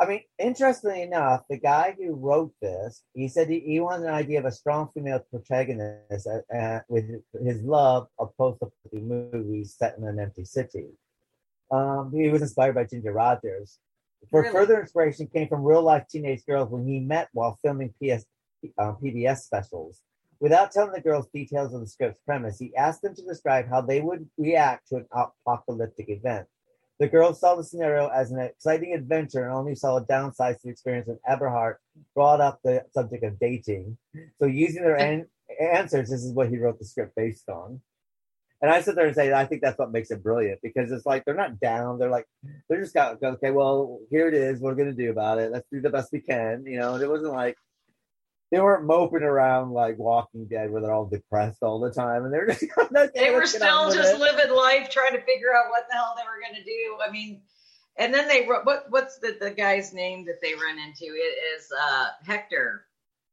I 0.00 0.06
mean, 0.06 0.22
interestingly 0.38 1.02
enough, 1.02 1.42
the 1.48 1.58
guy 1.58 1.94
who 1.96 2.14
wrote 2.14 2.52
this, 2.60 3.04
he 3.14 3.28
said 3.28 3.48
he, 3.48 3.60
he 3.60 3.78
wanted 3.78 4.06
an 4.06 4.14
idea 4.14 4.40
of 4.40 4.46
a 4.46 4.52
strong 4.52 4.88
female 4.94 5.20
protagonist 5.30 6.26
uh, 6.26 6.54
uh, 6.54 6.80
with 6.88 7.04
his 7.44 7.62
love 7.62 8.08
of 8.18 8.36
post-apocalyptic 8.36 9.02
movies 9.02 9.76
set 9.78 9.96
in 9.98 10.04
an 10.04 10.18
empty 10.18 10.44
city. 10.44 10.88
Um, 11.70 12.12
he 12.14 12.28
was 12.28 12.42
inspired 12.42 12.74
by 12.74 12.84
Ginger 12.84 13.12
Rogers. 13.12 13.78
For 14.30 14.42
Really? 14.42 14.52
further 14.52 14.80
inspiration 14.80 15.26
came 15.26 15.48
from 15.48 15.62
real-life 15.62 16.06
teenage 16.08 16.44
girls 16.46 16.70
when 16.70 16.86
he 16.86 17.00
met 17.00 17.28
while 17.32 17.58
filming 17.62 17.90
PS, 18.02 18.24
uh, 18.78 18.92
PBS 19.02 19.38
specials. 19.38 20.02
Without 20.40 20.72
telling 20.72 20.92
the 20.92 21.00
girls 21.00 21.28
details 21.32 21.72
of 21.72 21.80
the 21.80 21.86
script's 21.86 22.20
premise, 22.26 22.58
he 22.58 22.74
asked 22.74 23.02
them 23.02 23.14
to 23.14 23.22
describe 23.22 23.68
how 23.68 23.80
they 23.80 24.00
would 24.00 24.28
react 24.36 24.88
to 24.88 24.96
an 24.96 25.06
apocalyptic 25.12 26.08
event. 26.08 26.48
The 27.02 27.08
girls 27.08 27.40
saw 27.40 27.56
the 27.56 27.64
scenario 27.64 28.06
as 28.10 28.30
an 28.30 28.38
exciting 28.38 28.94
adventure 28.94 29.42
and 29.42 29.52
only 29.52 29.74
saw 29.74 29.96
a 29.96 30.04
downside 30.04 30.54
to 30.54 30.60
the 30.62 30.70
experience 30.70 31.08
when 31.08 31.18
Eberhardt 31.26 31.80
brought 32.14 32.40
up 32.40 32.60
the 32.62 32.84
subject 32.94 33.24
of 33.24 33.40
dating. 33.40 33.98
So, 34.38 34.46
using 34.46 34.84
their 34.84 34.94
an- 34.94 35.26
answers, 35.60 36.10
this 36.10 36.22
is 36.22 36.32
what 36.32 36.48
he 36.48 36.58
wrote 36.58 36.78
the 36.78 36.84
script 36.84 37.16
based 37.16 37.48
on. 37.48 37.80
And 38.60 38.70
I 38.70 38.82
sit 38.82 38.94
there 38.94 39.06
and 39.06 39.16
say, 39.16 39.32
I 39.32 39.46
think 39.46 39.62
that's 39.62 39.80
what 39.80 39.90
makes 39.90 40.12
it 40.12 40.22
brilliant 40.22 40.60
because 40.62 40.92
it's 40.92 41.04
like 41.04 41.24
they're 41.24 41.34
not 41.34 41.58
down. 41.58 41.98
They're 41.98 42.08
like, 42.08 42.28
they're 42.68 42.80
just 42.80 42.94
got, 42.94 43.20
okay, 43.20 43.50
well, 43.50 43.98
here 44.08 44.28
it 44.28 44.34
is. 44.34 44.60
What 44.60 44.70
are 44.70 44.76
we 44.76 44.84
going 44.84 44.96
to 44.96 45.04
do 45.04 45.10
about 45.10 45.40
it? 45.40 45.50
Let's 45.50 45.66
do 45.72 45.80
the 45.80 45.90
best 45.90 46.12
we 46.12 46.20
can. 46.20 46.64
You 46.66 46.78
know, 46.78 46.94
and 46.94 47.02
it 47.02 47.10
wasn't 47.10 47.32
like, 47.32 47.56
they 48.52 48.60
weren't 48.60 48.84
moping 48.84 49.22
around 49.22 49.72
like 49.72 49.98
Walking 49.98 50.44
Dead 50.46 50.70
where 50.70 50.82
they're 50.82 50.92
all 50.92 51.06
depressed 51.06 51.62
all 51.62 51.80
the 51.80 51.90
time. 51.90 52.24
And 52.24 52.32
they're 52.32 52.46
just 52.46 52.60
they 52.60 53.30
were 53.30 53.38
let's 53.40 53.54
get 53.54 53.62
on 53.62 53.90
still 53.90 54.02
just 54.02 54.14
it. 54.14 54.20
living 54.20 54.54
life 54.54 54.90
trying 54.90 55.12
to 55.12 55.22
figure 55.22 55.54
out 55.56 55.70
what 55.70 55.86
the 55.88 55.96
hell 55.96 56.14
they 56.16 56.22
were 56.24 56.40
going 56.40 56.54
to 56.54 56.64
do 56.64 56.98
i 57.06 57.10
mean 57.10 57.40
and 57.96 58.12
then 58.12 58.28
they 58.28 58.46
wrote 58.46 58.64
what 58.66 58.84
what's 58.90 59.18
the, 59.18 59.36
the 59.40 59.50
guy's 59.50 59.94
name 59.94 60.26
that 60.26 60.40
they 60.42 60.52
run 60.54 60.78
into 60.78 61.04
it 61.06 61.34
is 61.56 61.72
uh 61.82 62.06
hector 62.24 62.84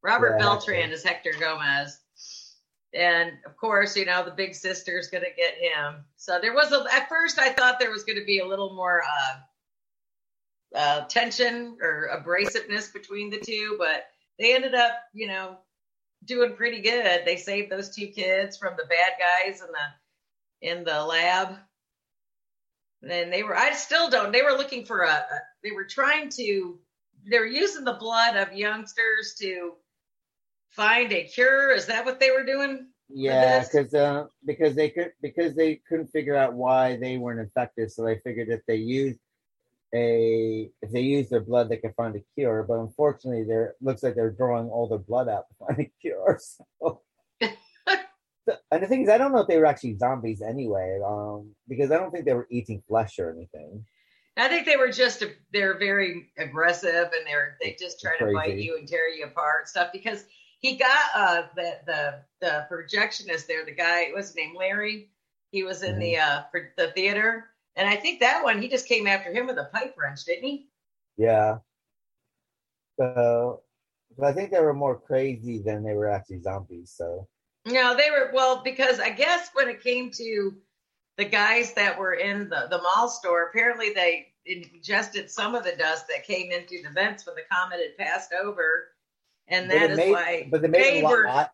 robert 0.02 0.36
Yeah, 0.40 0.46
beltran 0.46 0.82
Hector. 0.90 0.94
is 0.94 1.04
hector 1.04 1.32
gomez 1.38 2.00
and 2.94 3.34
of 3.46 3.58
course 3.58 3.98
you 3.98 4.06
know 4.06 4.24
the 4.24 4.32
big 4.32 4.56
sister's 4.56 5.10
going 5.10 5.24
to 5.24 5.30
get 5.36 5.56
him 5.56 6.06
so 6.16 6.40
there 6.42 6.54
was 6.54 6.72
a 6.72 6.86
at 6.94 7.10
first 7.10 7.40
i 7.40 7.50
thought 7.50 7.80
there 7.80 7.92
was 7.92 8.04
going 8.06 8.18
to 8.18 8.26
be 8.26 8.40
a 8.40 8.48
little 8.48 8.74
more 8.74 9.02
uh 9.04 9.36
uh, 10.76 11.02
tension 11.06 11.78
or 11.82 12.10
abrasiveness 12.14 12.94
between 12.94 13.32
the 13.32 13.40
two, 13.40 13.76
but 13.80 14.04
they 14.40 14.56
ended 14.56 14.74
up, 14.74 14.94
you 15.14 15.28
know, 15.28 15.58
doing 16.26 16.56
pretty 16.56 16.82
good. 16.82 17.22
They 17.26 17.38
saved 17.38 17.72
those 17.72 17.94
two 17.94 18.08
kids 18.08 18.58
from 18.58 18.76
the 18.78 18.86
bad 18.86 19.14
guys 19.20 19.62
in 19.62 19.68
the 19.68 20.70
in 20.70 20.84
the 20.84 21.04
lab. 21.04 21.56
And 23.02 23.32
they 23.32 23.44
were 23.44 23.56
I 23.56 23.74
still 23.74 24.10
don't 24.10 24.32
they 24.32 24.42
were 24.42 24.58
looking 24.58 24.86
for 24.86 25.02
a, 25.02 25.12
a 25.12 25.42
they 25.64 25.72
were 25.72 25.86
trying 25.86 26.30
to 26.30 26.80
they 27.30 27.40
were 27.40 27.46
using 27.46 27.84
the 27.84 27.94
blood 27.94 28.36
of 28.36 28.54
youngsters 28.54 29.36
to 29.40 29.74
find 30.70 31.12
a 31.12 31.24
cure. 31.24 31.72
Is 31.72 31.88
that 31.88 32.06
what 32.06 32.20
they 32.20 32.32
were 32.32 32.46
doing? 32.46 32.88
Yeah, 33.10 33.64
because 33.64 33.94
uh, 33.94 34.28
because 34.46 34.76
they 34.76 34.90
could 34.90 35.12
because 35.22 35.56
they 35.56 35.82
couldn't 35.90 36.08
figure 36.08 36.36
out 36.36 36.54
why 36.54 36.96
they 36.98 37.18
weren't 37.18 37.40
infected, 37.40 37.92
so 37.92 38.04
they 38.04 38.20
figured 38.20 38.50
if 38.50 38.62
they 38.68 38.76
used 38.76 39.18
a 39.94 40.70
if 40.82 40.92
they 40.92 41.02
use 41.02 41.30
their 41.30 41.42
blood, 41.42 41.70
they 41.70 41.78
could 41.78 41.96
find 41.96 42.16
a 42.16 42.24
cure. 42.36 42.64
But 42.68 42.80
unfortunately, 42.80 43.44
there 43.44 43.76
looks 43.82 44.04
like 44.04 44.16
they're 44.16 44.32
drawing 44.32 44.70
all 44.70 44.88
their 44.88 45.00
blood 45.00 45.30
out 45.30 45.46
to 45.50 45.66
find 45.66 45.80
a 45.80 45.92
cure. 46.02 46.40
So, 46.82 47.02
and 48.72 48.82
the 48.82 48.88
thing 48.88 49.04
is, 49.04 49.10
I 49.10 49.18
don't 49.18 49.32
know 49.32 49.42
if 49.42 49.48
they 49.48 49.58
were 49.58 49.66
actually 49.66 49.98
zombies 49.98 50.42
anyway, 50.42 51.00
um, 51.06 51.52
because 51.68 51.92
I 51.92 51.98
don't 51.98 52.10
think 52.10 52.26
they 52.26 52.34
were 52.34 52.48
eating 52.50 52.82
flesh 52.88 53.20
or 53.20 53.32
anything. 53.32 53.86
I 54.40 54.48
think 54.48 54.66
they 54.66 54.78
were 54.78 54.92
just 54.92 55.24
they're 55.52 55.78
very 55.78 56.32
aggressive 56.38 57.12
and 57.16 57.28
they're 57.28 57.58
they 57.62 57.76
just 57.80 58.00
try 58.00 58.18
to 58.18 58.32
bite 58.34 58.58
you 58.58 58.78
and 58.78 58.88
tear 58.88 59.10
you 59.10 59.26
apart 59.26 59.62
and 59.62 59.68
stuff 59.68 59.90
because 59.92 60.26
he 60.60 60.78
got 60.78 61.10
uh 61.14 61.44
the 61.56 61.80
the 61.86 62.20
the 62.40 62.68
projectionist 62.72 63.48
there 63.48 63.66
the 63.66 63.72
guy 63.72 64.10
what's 64.14 64.28
his 64.28 64.36
name 64.36 64.56
Larry 64.56 65.10
he 65.52 65.64
was 65.64 65.84
in 65.84 66.00
the 66.00 66.18
uh 66.18 66.44
for 66.52 66.72
the 66.78 66.88
theater 66.92 67.46
and 67.80 67.88
I 67.88 67.96
think 67.96 68.20
that 68.20 68.44
one 68.44 68.62
he 68.62 68.68
just 68.68 68.88
came 68.88 69.08
after 69.08 69.32
him 69.32 69.48
with 69.48 69.58
a 69.58 69.70
pipe 69.74 69.96
wrench 69.98 70.26
didn't 70.26 70.44
he 70.44 70.68
Yeah. 71.18 71.58
So, 72.98 73.62
but 74.18 74.26
I 74.28 74.34
think 74.34 74.52
they 74.52 74.60
were 74.60 74.74
more 74.74 75.00
crazy 75.00 75.60
than 75.60 75.84
they 75.84 75.94
were 75.94 76.10
actually 76.10 76.42
zombies. 76.42 76.92
So, 76.96 77.28
No, 77.66 77.96
they 77.96 78.12
were 78.12 78.32
well 78.34 78.62
because 78.64 79.00
I 79.00 79.10
guess 79.10 79.50
when 79.54 79.70
it 79.70 79.82
came 79.82 80.12
to 80.12 80.54
the 81.18 81.26
guys 81.26 81.74
that 81.76 81.98
were 81.98 82.14
in 82.14 82.50
the, 82.50 82.68
the 82.70 82.82
mall 82.82 83.08
store, 83.10 83.44
apparently 83.48 83.94
they 83.94 84.28
ingested 84.46 85.30
some 85.32 85.56
of 85.56 85.64
the 85.64 85.76
dust 85.78 86.08
that 86.10 86.26
came 86.26 86.52
in 86.52 86.66
through 86.66 86.82
the 86.84 86.90
vents 86.90 87.26
when 87.26 87.36
the 87.36 87.44
comet 87.52 87.80
had 87.80 87.98
passed 87.98 88.34
over, 88.34 88.90
and 89.48 89.70
that 89.72 89.92
is 89.92 89.98
made- 89.98 90.12
why 90.12 90.48
but 90.52 90.62
they 90.62 90.68
made 90.68 90.84
they 90.84 91.02
them 91.02 91.10
were 91.12 91.26
light, 91.26 91.50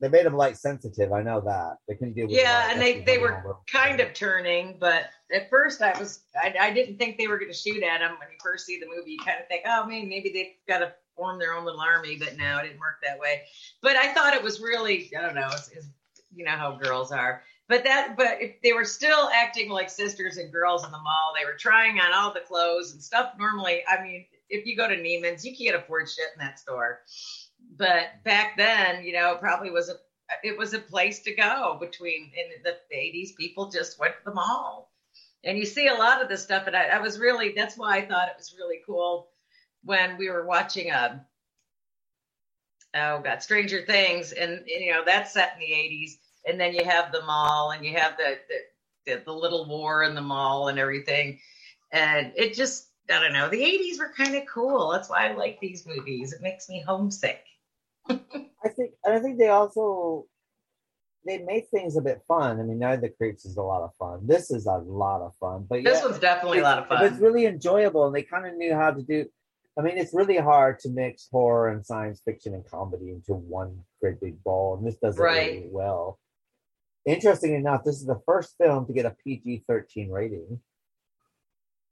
they 0.00 0.08
made 0.08 0.26
them 0.26 0.36
light 0.36 0.56
sensitive. 0.56 1.12
I 1.12 1.22
know 1.22 1.40
that 1.40 1.76
they 1.88 1.94
couldn't 1.94 2.14
deal 2.14 2.26
with. 2.26 2.36
yeah, 2.36 2.70
and 2.70 2.80
they 2.80 3.00
they 3.00 3.18
were 3.18 3.56
kind 3.70 4.00
of 4.00 4.12
turning, 4.12 4.76
but 4.78 5.04
at 5.32 5.48
first 5.50 5.80
I 5.82 5.98
was 5.98 6.20
I, 6.36 6.54
I 6.60 6.72
didn't 6.72 6.98
think 6.98 7.16
they 7.16 7.28
were 7.28 7.38
going 7.38 7.52
to 7.52 7.56
shoot 7.56 7.82
at 7.82 7.98
them 7.98 8.16
when 8.18 8.28
you 8.30 8.36
first 8.42 8.66
see 8.66 8.80
the 8.80 8.86
movie. 8.86 9.12
You 9.12 9.18
kind 9.18 9.40
of 9.40 9.48
think, 9.48 9.62
oh, 9.66 9.86
maybe 9.86 10.06
maybe 10.06 10.30
they've 10.32 10.54
got 10.68 10.78
to 10.78 10.92
form 11.16 11.38
their 11.38 11.54
own 11.54 11.64
little 11.64 11.80
army, 11.80 12.16
but 12.18 12.36
no, 12.36 12.58
it 12.58 12.64
didn't 12.64 12.80
work 12.80 12.96
that 13.04 13.18
way. 13.18 13.42
But 13.82 13.96
I 13.96 14.12
thought 14.12 14.34
it 14.34 14.42
was 14.42 14.60
really 14.60 15.10
I 15.16 15.22
don't 15.22 15.34
know, 15.34 15.48
it's, 15.52 15.68
it's, 15.68 15.86
you 16.34 16.44
know 16.44 16.52
how 16.52 16.76
girls 16.76 17.12
are. 17.12 17.42
But 17.66 17.84
that, 17.84 18.14
but 18.16 18.42
if 18.42 18.60
they 18.62 18.74
were 18.74 18.84
still 18.84 19.30
acting 19.32 19.70
like 19.70 19.88
sisters 19.88 20.36
and 20.36 20.52
girls 20.52 20.84
in 20.84 20.90
the 20.90 20.98
mall. 20.98 21.32
They 21.38 21.46
were 21.46 21.56
trying 21.56 21.98
on 21.98 22.12
all 22.12 22.32
the 22.32 22.40
clothes 22.40 22.92
and 22.92 23.02
stuff. 23.02 23.32
Normally, 23.38 23.82
I 23.88 24.02
mean, 24.02 24.26
if 24.50 24.66
you 24.66 24.76
go 24.76 24.86
to 24.86 24.96
Neiman's, 24.96 25.44
you 25.44 25.56
can't 25.56 25.74
afford 25.74 26.08
shit 26.08 26.26
in 26.34 26.44
that 26.44 26.58
store. 26.58 27.00
But 27.76 28.22
back 28.24 28.56
then, 28.56 29.04
you 29.04 29.12
know, 29.12 29.32
it 29.32 29.40
probably 29.40 29.70
was 29.70 29.88
a 29.88 29.94
it 30.42 30.56
was 30.56 30.74
a 30.74 30.78
place 30.78 31.20
to 31.20 31.34
go 31.34 31.76
between 31.80 32.32
in 32.36 32.62
the 32.62 32.76
80s. 32.94 33.36
People 33.36 33.70
just 33.70 33.98
went 33.98 34.14
to 34.14 34.24
the 34.24 34.34
mall, 34.34 34.92
and 35.44 35.58
you 35.58 35.66
see 35.66 35.88
a 35.88 35.94
lot 35.94 36.22
of 36.22 36.28
this 36.28 36.42
stuff. 36.42 36.66
And 36.66 36.76
I, 36.76 36.84
I 36.86 37.00
was 37.00 37.18
really 37.18 37.52
that's 37.56 37.76
why 37.76 37.96
I 37.96 38.06
thought 38.06 38.28
it 38.28 38.36
was 38.38 38.54
really 38.58 38.80
cool 38.86 39.28
when 39.82 40.16
we 40.16 40.30
were 40.30 40.46
watching 40.46 40.92
um 40.92 41.20
oh 42.94 43.20
god 43.20 43.42
Stranger 43.42 43.82
Things, 43.82 44.32
and 44.32 44.62
you 44.66 44.92
know 44.92 45.02
that's 45.04 45.32
set 45.32 45.54
in 45.54 45.60
the 45.60 45.74
80s, 45.74 46.12
and 46.46 46.60
then 46.60 46.74
you 46.74 46.84
have 46.84 47.12
the 47.12 47.22
mall, 47.22 47.72
and 47.72 47.84
you 47.84 47.96
have 47.96 48.16
the 48.16 48.38
the, 48.48 49.14
the, 49.16 49.22
the 49.24 49.32
little 49.32 49.66
war 49.66 50.04
in 50.04 50.14
the 50.14 50.22
mall 50.22 50.68
and 50.68 50.78
everything, 50.78 51.40
and 51.92 52.32
it 52.36 52.54
just 52.54 52.88
I 53.10 53.20
don't 53.20 53.32
know. 53.32 53.48
The 53.48 53.62
80s 53.62 53.98
were 53.98 54.12
kind 54.16 54.34
of 54.36 54.44
cool. 54.46 54.90
That's 54.90 55.10
why 55.10 55.28
I 55.28 55.34
like 55.34 55.60
these 55.60 55.86
movies. 55.86 56.32
It 56.32 56.40
makes 56.40 56.68
me 56.68 56.82
homesick. 56.86 57.44
I 58.08 58.68
think, 58.76 58.92
and 59.04 59.14
I 59.14 59.20
think 59.20 59.38
they 59.38 59.48
also 59.48 60.26
they 61.26 61.38
made 61.38 61.68
things 61.70 61.96
a 61.96 62.02
bit 62.02 62.22
fun. 62.28 62.60
I 62.60 62.62
mean, 62.62 62.78
Night 62.78 62.94
of 62.94 63.00
the 63.00 63.08
Creeps 63.08 63.46
is 63.46 63.56
a 63.56 63.62
lot 63.62 63.82
of 63.82 63.94
fun. 63.96 64.26
This 64.26 64.50
is 64.50 64.66
a 64.66 64.76
lot 64.76 65.22
of 65.22 65.34
fun, 65.36 65.66
but 65.68 65.82
This 65.82 65.98
yeah, 66.00 66.04
one's 66.04 66.18
definitely 66.18 66.58
a 66.58 66.62
lot 66.62 66.78
of 66.78 66.86
fun. 66.86 67.04
It's 67.04 67.18
really 67.18 67.46
enjoyable, 67.46 68.06
and 68.06 68.14
they 68.14 68.22
kind 68.22 68.46
of 68.46 68.54
knew 68.54 68.74
how 68.74 68.90
to 68.90 69.02
do. 69.02 69.26
I 69.78 69.82
mean, 69.82 69.98
it's 69.98 70.14
really 70.14 70.36
hard 70.36 70.78
to 70.80 70.90
mix 70.90 71.28
horror 71.32 71.70
and 71.70 71.84
science 71.84 72.20
fiction 72.24 72.54
and 72.54 72.64
comedy 72.64 73.10
into 73.10 73.34
one 73.34 73.80
great 74.00 74.20
big 74.20 74.42
ball, 74.44 74.76
and 74.76 74.86
this 74.86 74.96
does 74.96 75.18
it 75.18 75.22
Right. 75.22 75.52
really 75.54 75.68
well. 75.70 76.20
Interesting 77.06 77.54
enough, 77.54 77.84
this 77.84 77.96
is 77.96 78.06
the 78.06 78.20
first 78.26 78.54
film 78.56 78.86
to 78.86 78.92
get 78.92 79.04
a 79.06 79.16
PG 79.24 79.64
thirteen 79.66 80.10
rating. 80.10 80.60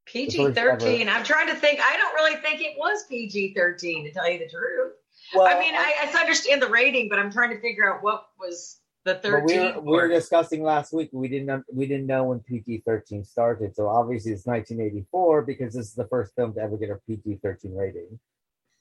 PG 0.05 0.53
13. 0.53 1.09
I'm 1.09 1.25
trying 1.25 1.47
to 1.47 1.55
think. 1.55 1.81
I 1.81 1.97
don't 1.97 2.15
really 2.15 2.37
think 2.41 2.61
it 2.61 2.77
was 2.77 3.05
PG 3.09 3.55
13, 3.55 4.05
to 4.05 4.13
tell 4.13 4.29
you 4.29 4.39
the 4.41 4.49
truth. 4.49 4.95
Well, 5.35 5.47
I 5.47 5.59
mean, 5.59 5.75
I, 5.75 5.95
I 6.05 6.21
understand 6.21 6.61
the 6.63 6.69
rating, 6.69 7.09
but 7.09 7.19
I'm 7.19 7.31
trying 7.31 7.51
to 7.51 7.61
figure 7.61 7.91
out 7.91 8.03
what 8.03 8.27
was 8.39 8.81
the 9.05 9.17
13. 9.17 9.47
We 9.47 9.59
were, 9.59 9.81
we 9.81 9.93
were 9.93 10.09
discussing 10.09 10.63
last 10.63 10.93
week. 10.93 11.11
We 11.13 11.29
didn't 11.29 11.65
we 11.73 11.87
didn't 11.87 12.07
know 12.07 12.25
when 12.25 12.41
PG 12.41 12.83
thirteen 12.87 13.25
started, 13.25 13.75
so 13.75 13.89
obviously 13.89 14.33
it's 14.33 14.47
1984 14.47 15.43
because 15.43 15.75
this 15.75 15.87
is 15.87 15.95
the 15.95 16.07
first 16.07 16.35
film 16.35 16.55
to 16.55 16.61
ever 16.61 16.77
get 16.77 16.91
a 16.91 16.99
PG 17.07 17.41
thirteen 17.43 17.75
rating. 17.75 18.19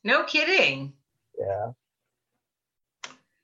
no 0.04 0.24
kidding. 0.24 0.94
Yeah. 1.40 1.72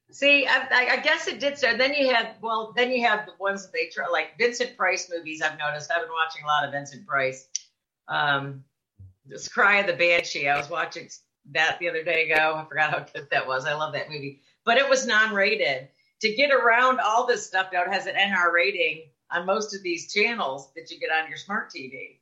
See, 0.09 0.47
I, 0.47 0.67
I, 0.71 0.97
guess 0.97 1.27
it 1.27 1.39
did 1.39 1.57
so. 1.57 1.75
Then 1.75 1.93
you 1.93 2.13
had, 2.13 2.35
well, 2.41 2.73
then 2.75 2.91
you 2.91 3.05
have 3.05 3.25
the 3.25 3.33
ones 3.39 3.63
that 3.63 3.73
they 3.73 3.89
try, 3.93 4.07
like 4.07 4.37
Vincent 4.37 4.77
Price 4.77 5.11
movies. 5.13 5.41
I've 5.41 5.59
noticed. 5.59 5.91
I've 5.91 6.01
been 6.01 6.11
watching 6.11 6.43
a 6.43 6.47
lot 6.47 6.65
of 6.65 6.71
Vincent 6.71 7.05
Price. 7.05 7.49
Um, 8.07 8.63
this 9.25 9.47
Cry 9.49 9.79
of 9.79 9.87
the 9.87 9.93
Banshee. 9.93 10.47
I 10.47 10.57
was 10.57 10.69
watching 10.69 11.09
that 11.53 11.77
the 11.79 11.89
other 11.89 12.03
day 12.03 12.29
ago. 12.29 12.55
I 12.55 12.65
forgot 12.67 12.91
how 12.91 12.99
good 12.99 13.27
that 13.31 13.47
was. 13.47 13.65
I 13.65 13.73
love 13.73 13.93
that 13.93 14.09
movie, 14.09 14.41
but 14.65 14.77
it 14.77 14.89
was 14.89 15.05
non-rated. 15.05 15.89
To 16.21 16.35
get 16.35 16.51
around 16.51 16.99
all 16.99 17.27
this 17.27 17.45
stuff 17.45 17.67
now, 17.71 17.83
it 17.83 17.93
has 17.93 18.07
an 18.07 18.15
NR 18.15 18.51
rating 18.51 19.03
on 19.31 19.45
most 19.45 19.75
of 19.75 19.83
these 19.83 20.11
channels 20.11 20.71
that 20.75 20.89
you 20.89 20.99
get 20.99 21.11
on 21.11 21.27
your 21.27 21.37
smart 21.37 21.71
TV. 21.71 22.19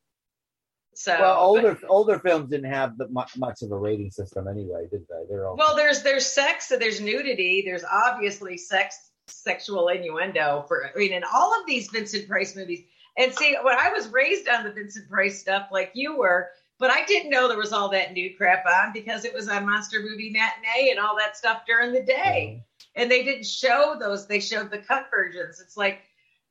So, 0.96 1.12
well, 1.20 1.36
but- 1.36 1.66
older 1.66 1.80
older 1.90 2.20
films 2.20 2.50
didn't 2.50 2.72
have 2.72 2.98
the, 2.98 3.08
mu- 3.10 3.24
much 3.38 3.62
of 3.62 3.72
a 3.72 3.78
rating 3.78 4.12
system 4.12 4.48
anyway, 4.48 4.88
did 4.90 5.06
they? 5.10 5.24
They're 5.30 5.48
all 5.48 5.56
Well, 5.58 5.76
there's 5.76 6.04
there's 6.04 6.26
sex, 6.26 6.68
so 6.70 6.78
there's 6.78 7.02
nudity, 7.02 7.64
there's 7.66 7.84
obviously 7.84 8.58
sex, 8.58 9.12
sexual 9.28 9.90
innuendo 9.90 10.64
for 10.68 10.86
I 10.94 10.98
mean, 10.98 11.14
in 11.14 11.24
all 11.34 11.60
of 11.60 11.66
these 11.68 11.90
Vincent 11.90 12.28
Price 12.28 12.56
movies. 12.56 12.84
And 13.18 13.34
see, 13.34 13.56
when 13.62 13.78
I 13.78 13.92
was 13.94 14.10
raised 14.10 14.48
on 14.50 14.64
the 14.66 14.72
Vincent 14.72 15.10
Price 15.10 15.40
stuff, 15.40 15.68
like 15.72 15.92
you 15.94 16.18
were, 16.18 16.50
but 16.80 16.92
I 16.92 17.06
didn't 17.06 17.30
know 17.30 17.48
there 17.48 17.58
was 17.58 17.74
all 17.74 17.90
that 17.90 18.14
nude 18.14 18.38
crap 18.38 18.66
on 18.66 18.94
because 18.94 19.26
it 19.26 19.34
was 19.34 19.48
on 19.48 19.66
Monster 19.66 20.02
Movie 20.02 20.32
Matinee 20.32 20.92
and 20.92 21.00
all 21.00 21.16
that 21.18 21.38
stuff 21.38 21.62
during 21.66 21.94
the 21.94 22.04
day, 22.04 22.64
and 22.96 23.10
they 23.10 23.24
didn't 23.24 23.46
show 23.46 23.96
those. 24.00 24.28
They 24.28 24.40
showed 24.40 24.72
the 24.72 24.80
cut 24.80 25.08
versions. 25.12 25.60
It's 25.60 25.78
like. 25.78 26.02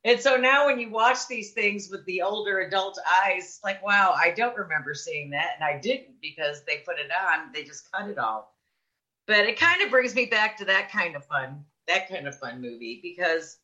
And 0.06 0.20
so 0.20 0.36
now 0.36 0.66
when 0.66 0.78
you 0.78 0.90
watch 0.90 1.28
these 1.28 1.52
things 1.52 1.88
with 1.90 2.04
the 2.04 2.20
older 2.20 2.58
adult 2.60 2.98
eyes, 3.24 3.58
like, 3.64 3.82
wow, 3.82 4.14
I 4.14 4.32
don't 4.32 4.54
remember 4.54 4.92
seeing 4.92 5.30
that. 5.30 5.52
And 5.54 5.64
I 5.64 5.80
didn't 5.80 6.20
because 6.20 6.62
they 6.64 6.82
put 6.84 6.98
it 6.98 7.10
on, 7.10 7.50
they 7.54 7.64
just 7.64 7.90
cut 7.90 8.10
it 8.10 8.18
all. 8.18 8.54
But 9.26 9.46
it 9.46 9.58
kind 9.58 9.80
of 9.80 9.88
brings 9.88 10.14
me 10.14 10.26
back 10.26 10.58
to 10.58 10.66
that 10.66 10.92
kind 10.92 11.16
of 11.16 11.24
fun, 11.24 11.64
that 11.88 12.10
kind 12.10 12.28
of 12.28 12.38
fun 12.38 12.60
movie 12.60 13.00
because 13.02 13.56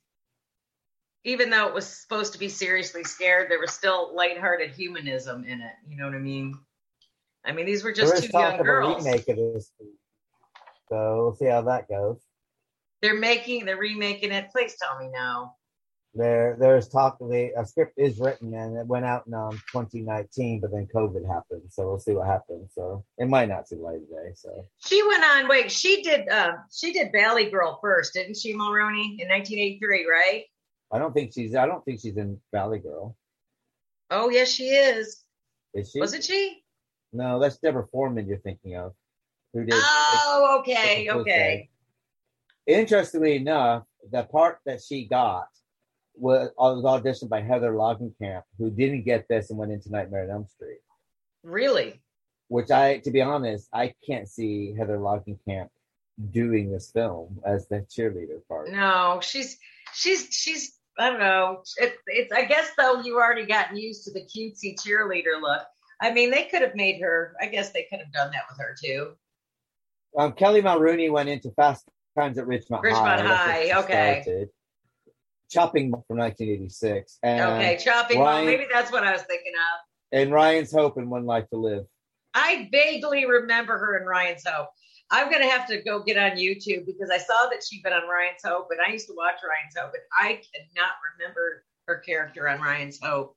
even 1.24 1.50
though 1.50 1.68
it 1.68 1.74
was 1.74 1.86
supposed 1.86 2.32
to 2.32 2.38
be 2.38 2.48
seriously 2.48 3.04
scared, 3.04 3.50
there 3.50 3.60
was 3.60 3.72
still 3.72 4.14
lighthearted 4.14 4.70
humanism 4.70 5.44
in 5.44 5.60
it. 5.60 5.72
You 5.86 5.96
know 5.96 6.06
what 6.06 6.14
I 6.14 6.18
mean? 6.18 6.58
I 7.44 7.52
mean, 7.52 7.66
these 7.66 7.84
were 7.84 7.92
just 7.92 8.12
there 8.14 8.22
two 8.22 8.38
young 8.38 8.62
girls. 8.62 9.04
a 9.04 9.10
remake 9.10 9.28
of 9.28 9.36
this, 9.36 9.72
so 10.88 11.16
we'll 11.22 11.36
see 11.36 11.46
how 11.46 11.62
that 11.62 11.88
goes. 11.88 12.20
They're 13.02 13.18
making, 13.18 13.64
they're 13.64 13.78
remaking 13.78 14.32
it. 14.32 14.50
Please 14.50 14.76
tell 14.80 14.98
me 14.98 15.10
no. 15.12 15.54
There, 16.12 16.56
there's 16.58 16.88
talk. 16.88 17.18
Of 17.20 17.30
the 17.30 17.52
a 17.56 17.64
script 17.64 17.94
is 17.96 18.18
written 18.18 18.52
and 18.52 18.76
it 18.76 18.86
went 18.86 19.04
out 19.04 19.26
in 19.26 19.34
um, 19.34 19.52
2019, 19.72 20.60
but 20.60 20.72
then 20.72 20.88
COVID 20.94 21.26
happened, 21.26 21.62
so 21.70 21.86
we'll 21.86 22.00
see 22.00 22.12
what 22.12 22.26
happens. 22.26 22.72
So 22.74 23.04
it 23.16 23.28
might 23.28 23.48
not 23.48 23.68
see 23.68 23.76
light 23.76 24.00
today. 24.00 24.32
So 24.34 24.66
She 24.84 25.00
went 25.06 25.22
on. 25.24 25.48
Wait, 25.48 25.70
she 25.70 26.02
did. 26.02 26.28
Uh, 26.28 26.54
she 26.72 26.92
did 26.92 27.12
Valley 27.12 27.48
Girl 27.48 27.78
first, 27.80 28.12
didn't 28.12 28.36
she, 28.36 28.54
Mulroney, 28.54 29.20
in 29.20 29.28
1983? 29.28 30.06
Right? 30.10 30.44
I 30.92 30.98
don't 30.98 31.12
think 31.12 31.32
she's. 31.32 31.54
I 31.54 31.66
don't 31.66 31.84
think 31.84 32.00
she's 32.00 32.16
in 32.16 32.40
Valley 32.52 32.78
Girl. 32.78 33.16
Oh, 34.10 34.28
yes, 34.28 34.50
she 34.50 34.64
is. 34.64 35.22
Is 35.72 35.90
she? 35.90 36.00
Wasn't 36.00 36.24
she? 36.24 36.62
No, 37.12 37.38
that's 37.38 37.58
Deborah 37.58 37.86
Foreman 37.92 38.26
you're 38.26 38.38
thinking 38.38 38.76
of. 38.76 38.92
Who 39.52 39.64
did? 39.64 39.74
Oh, 39.74 40.58
okay, 40.60 41.10
okay. 41.10 41.70
Interestingly 42.66 43.36
enough, 43.36 43.84
the 44.12 44.22
part 44.24 44.58
that 44.66 44.80
she 44.82 45.06
got 45.06 45.48
was, 46.14 46.50
was 46.56 46.84
auditioned 46.84 47.28
by 47.28 47.40
Heather 47.40 47.72
Langenkamp, 47.72 48.42
who 48.58 48.70
didn't 48.70 49.02
get 49.04 49.26
this 49.28 49.50
and 49.50 49.58
went 49.58 49.72
into 49.72 49.90
Nightmare 49.90 50.24
on 50.24 50.30
Elm 50.30 50.46
Street. 50.46 50.78
Really? 51.42 52.00
Which 52.48 52.70
I, 52.70 52.98
to 52.98 53.10
be 53.10 53.22
honest, 53.22 53.68
I 53.72 53.94
can't 54.06 54.28
see 54.28 54.74
Heather 54.76 54.98
Langenkamp 54.98 55.68
doing 56.30 56.70
this 56.70 56.90
film 56.90 57.40
as 57.44 57.66
the 57.68 57.86
cheerleader 57.90 58.46
part. 58.48 58.70
No, 58.70 59.20
she's 59.22 59.56
she's 59.94 60.28
she's. 60.30 60.76
I 61.00 61.10
don't 61.10 61.18
know. 61.18 61.62
It, 61.78 61.94
it's. 62.06 62.32
I 62.32 62.44
guess 62.44 62.70
though 62.76 63.00
you 63.00 63.16
already 63.16 63.46
gotten 63.46 63.76
used 63.76 64.04
to 64.04 64.12
the 64.12 64.20
cutesy 64.20 64.76
cheerleader 64.76 65.40
look. 65.40 65.62
I 66.02 66.12
mean, 66.12 66.30
they 66.30 66.44
could 66.44 66.62
have 66.62 66.74
made 66.74 67.00
her. 67.00 67.34
I 67.40 67.46
guess 67.46 67.70
they 67.70 67.86
could 67.90 68.00
have 68.00 68.12
done 68.12 68.30
that 68.32 68.42
with 68.50 68.58
her 68.58 68.76
too. 68.82 69.12
Um, 70.16 70.32
Kelly 70.32 70.60
Mulrooney 70.60 71.08
went 71.08 71.28
into 71.28 71.50
Fast 71.52 71.88
Times 72.18 72.36
at 72.38 72.44
Ridgemont, 72.44 72.82
Ridgemont 72.82 73.26
High. 73.26 73.68
High, 73.68 73.80
okay. 73.82 74.20
started. 74.22 74.48
Chopping 75.50 75.90
from 75.90 76.18
1986. 76.18 77.18
And 77.22 77.40
okay, 77.40 77.78
chopping. 77.82 78.20
Ryan- 78.20 78.46
maybe 78.46 78.66
that's 78.72 78.92
what 78.92 79.04
I 79.04 79.12
was 79.12 79.22
thinking 79.22 79.52
of. 79.54 80.18
And 80.18 80.32
Ryan's 80.32 80.72
Hope 80.72 80.96
and 80.96 81.10
One 81.10 81.24
Life 81.24 81.48
to 81.50 81.56
Live. 81.56 81.84
I 82.34 82.68
vaguely 82.70 83.26
remember 83.26 83.78
her 83.78 83.98
in 83.98 84.06
Ryan's 84.06 84.44
Hope. 84.46 84.68
I'm 85.10 85.30
gonna 85.30 85.50
have 85.50 85.66
to 85.68 85.82
go 85.82 86.02
get 86.02 86.16
on 86.16 86.38
YouTube 86.38 86.86
because 86.86 87.10
I 87.10 87.18
saw 87.18 87.48
that 87.50 87.62
she'd 87.68 87.82
been 87.82 87.92
on 87.92 88.08
Ryan's 88.08 88.42
Hope, 88.44 88.68
and 88.70 88.80
I 88.80 88.92
used 88.92 89.08
to 89.08 89.14
watch 89.16 89.36
Ryan's 89.42 89.76
Hope, 89.76 89.92
but 89.92 90.00
I 90.12 90.40
cannot 90.54 90.92
remember 91.18 91.64
her 91.86 91.98
character 91.98 92.48
on 92.48 92.60
Ryan's 92.60 93.00
Hope. 93.02 93.36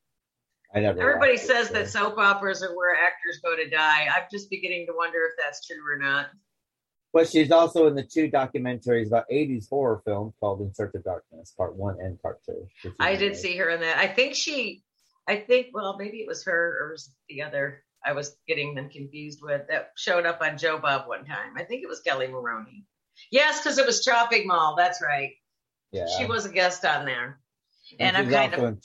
I 0.76 0.80
never. 0.80 1.02
Everybody 1.02 1.34
it, 1.34 1.40
says 1.40 1.68
so. 1.68 1.74
that 1.74 1.90
soap 1.90 2.18
operas 2.18 2.64
are 2.64 2.76
where 2.76 2.96
actors 2.96 3.40
go 3.44 3.56
to 3.56 3.70
die. 3.70 4.08
I'm 4.14 4.24
just 4.32 4.50
beginning 4.50 4.88
to 4.88 4.94
wonder 4.96 5.20
if 5.26 5.34
that's 5.44 5.66
true 5.66 5.78
or 5.88 5.98
not. 5.98 6.28
But 7.12 7.30
she's 7.30 7.52
also 7.52 7.86
in 7.88 7.94
the 7.94 8.04
two 8.04 8.30
documentaries 8.30 9.08
about 9.08 9.26
80s 9.32 9.70
horror 9.70 10.02
films 10.04 10.34
called 10.40 10.62
In 10.62 10.74
Search 10.74 10.96
of 10.96 11.04
Darkness, 11.04 11.54
Part 11.56 11.76
One 11.76 11.98
and 12.00 12.20
Part 12.22 12.40
Two. 12.44 12.68
I 13.00 13.16
did 13.16 13.36
see 13.36 13.56
her 13.58 13.70
in 13.70 13.82
that. 13.82 13.98
I 13.98 14.08
think 14.08 14.34
she, 14.34 14.82
I 15.28 15.36
think, 15.36 15.68
well, 15.74 15.96
maybe 15.98 16.18
it 16.18 16.28
was 16.28 16.44
her 16.46 16.78
or 16.82 16.92
was 16.92 17.12
the 17.30 17.44
other. 17.44 17.84
I 18.06 18.14
was 18.14 18.36
getting 18.48 18.76
them 18.76 18.90
confused 18.90 19.40
with 19.42 19.68
that 19.70 19.92
showed 19.96 20.26
up 20.26 20.42
on 20.42 20.58
Joe 20.58 20.80
Bob 20.80 21.08
one 21.08 21.26
time. 21.26 21.54
I 21.58 21.64
think 21.64 21.84
it 21.84 21.88
was 21.88 22.02
Kelli 22.06 22.30
Maroney. 22.30 22.86
Yes, 23.32 23.62
because 23.62 23.78
it 23.78 23.86
was 23.86 24.04
Chopping 24.04 24.48
Mall. 24.48 24.76
That's 24.78 25.02
right. 25.02 25.32
Yeah. 25.92 26.08
She 26.18 26.26
was 26.26 26.46
a 26.46 26.50
guest 26.50 26.84
on 26.86 27.06
there. 27.06 27.40
And, 28.00 28.18
I'm 28.18 28.26
she's 28.26 28.34
kind 28.34 28.54
of 28.54 28.84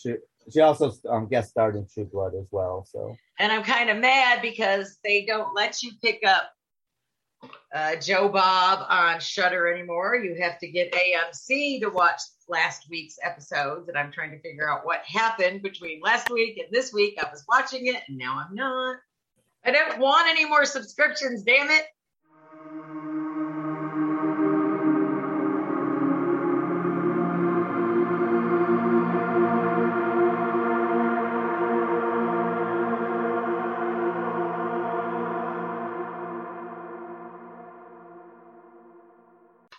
she 0.52 0.60
also 0.60 0.92
um, 1.08 1.28
guest 1.28 1.50
starred 1.50 1.76
in 1.76 1.86
True 1.92 2.08
Blood 2.10 2.32
as 2.38 2.46
well. 2.50 2.86
So 2.90 3.16
and 3.38 3.52
I'm 3.52 3.62
kind 3.62 3.90
of 3.90 3.98
mad 3.98 4.42
because 4.42 4.98
they 5.04 5.24
don't 5.24 5.54
let 5.54 5.82
you 5.82 5.92
pick 6.02 6.20
up 6.26 6.50
uh, 7.74 7.96
Joe 7.96 8.28
Bob 8.28 8.86
on 8.88 9.20
Shudder 9.20 9.68
anymore. 9.68 10.16
You 10.16 10.40
have 10.42 10.58
to 10.60 10.68
get 10.68 10.92
AMC 10.92 11.80
to 11.82 11.88
watch 11.90 12.20
last 12.48 12.86
week's 12.90 13.16
episodes, 13.22 13.88
and 13.88 13.96
I'm 13.96 14.10
trying 14.10 14.32
to 14.32 14.40
figure 14.40 14.70
out 14.70 14.84
what 14.84 15.02
happened 15.06 15.62
between 15.62 16.00
last 16.02 16.30
week 16.30 16.58
and 16.58 16.68
this 16.72 16.92
week. 16.92 17.18
I 17.22 17.30
was 17.30 17.44
watching 17.48 17.86
it, 17.86 18.02
and 18.08 18.18
now 18.18 18.42
I'm 18.44 18.54
not. 18.54 18.96
I 19.68 19.70
don't 19.70 19.98
want 19.98 20.26
any 20.30 20.46
more 20.46 20.64
subscriptions. 20.64 21.42
Damn 21.42 21.68
it! 21.68 21.84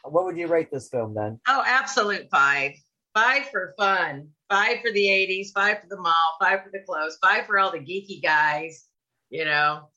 what 0.04 0.26
would 0.26 0.38
you 0.38 0.46
rate 0.48 0.70
this 0.72 0.90
film 0.90 1.16
then? 1.16 1.40
Oh, 1.48 1.64
absolute 1.66 2.30
five. 2.30 2.74
Five 3.16 3.50
for 3.50 3.74
fun. 3.76 4.30
Five 4.50 4.82
for 4.82 4.92
the 4.92 5.08
80s. 5.08 5.48
Five 5.52 5.82
for 5.82 5.88
the 5.88 6.00
mall. 6.00 6.38
Five 6.40 6.64
for 6.64 6.70
the 6.72 6.84
clothes. 6.86 7.18
Five 7.22 7.48
for 7.48 7.58
all 7.58 7.72
the 7.72 7.80
geeky 7.80 8.22
guys. 8.22 8.89
You 9.30 9.46
know, 9.46 9.90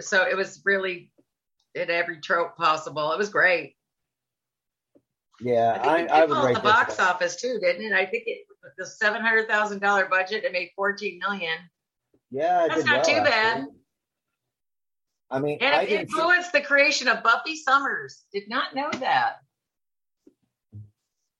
so 0.00 0.26
it 0.26 0.36
was 0.36 0.62
really 0.64 1.12
in 1.74 1.90
every 1.90 2.20
trope 2.20 2.56
possible. 2.56 3.12
It 3.12 3.18
was 3.18 3.28
great. 3.28 3.76
Yeah, 5.40 5.80
I 5.82 5.88
I, 5.88 5.98
it 6.02 6.10
I 6.10 6.24
would 6.24 6.44
rate 6.44 6.54
the 6.56 6.60
box 6.60 6.98
office 6.98 7.36
too, 7.36 7.58
didn't 7.60 7.84
it? 7.84 7.92
I 7.92 8.06
think 8.06 8.24
it 8.26 8.46
the 8.76 8.86
seven 8.86 9.20
hundred 9.22 9.48
thousand 9.48 9.80
dollar 9.80 10.06
budget. 10.06 10.44
It 10.44 10.52
made 10.52 10.70
fourteen 10.74 11.18
million. 11.18 11.56
Yeah, 12.30 12.64
it 12.64 12.68
That's 12.70 12.84
not 12.84 12.96
well, 12.96 13.04
too 13.04 13.22
bad. 13.22 13.56
actually. 13.58 13.74
I 15.30 15.38
mean, 15.40 15.58
And 15.60 15.74
I 15.74 15.82
it 15.82 15.86
didn't. 15.88 16.10
see- 16.10 16.16
influenced 16.18 16.52
the 16.52 16.60
creation 16.62 17.06
of 17.08 17.22
Buffy 17.22 17.54
Summers. 17.56 18.24
Did 18.32 18.48
not 18.48 18.74
know 18.74 18.90
that. 18.92 19.36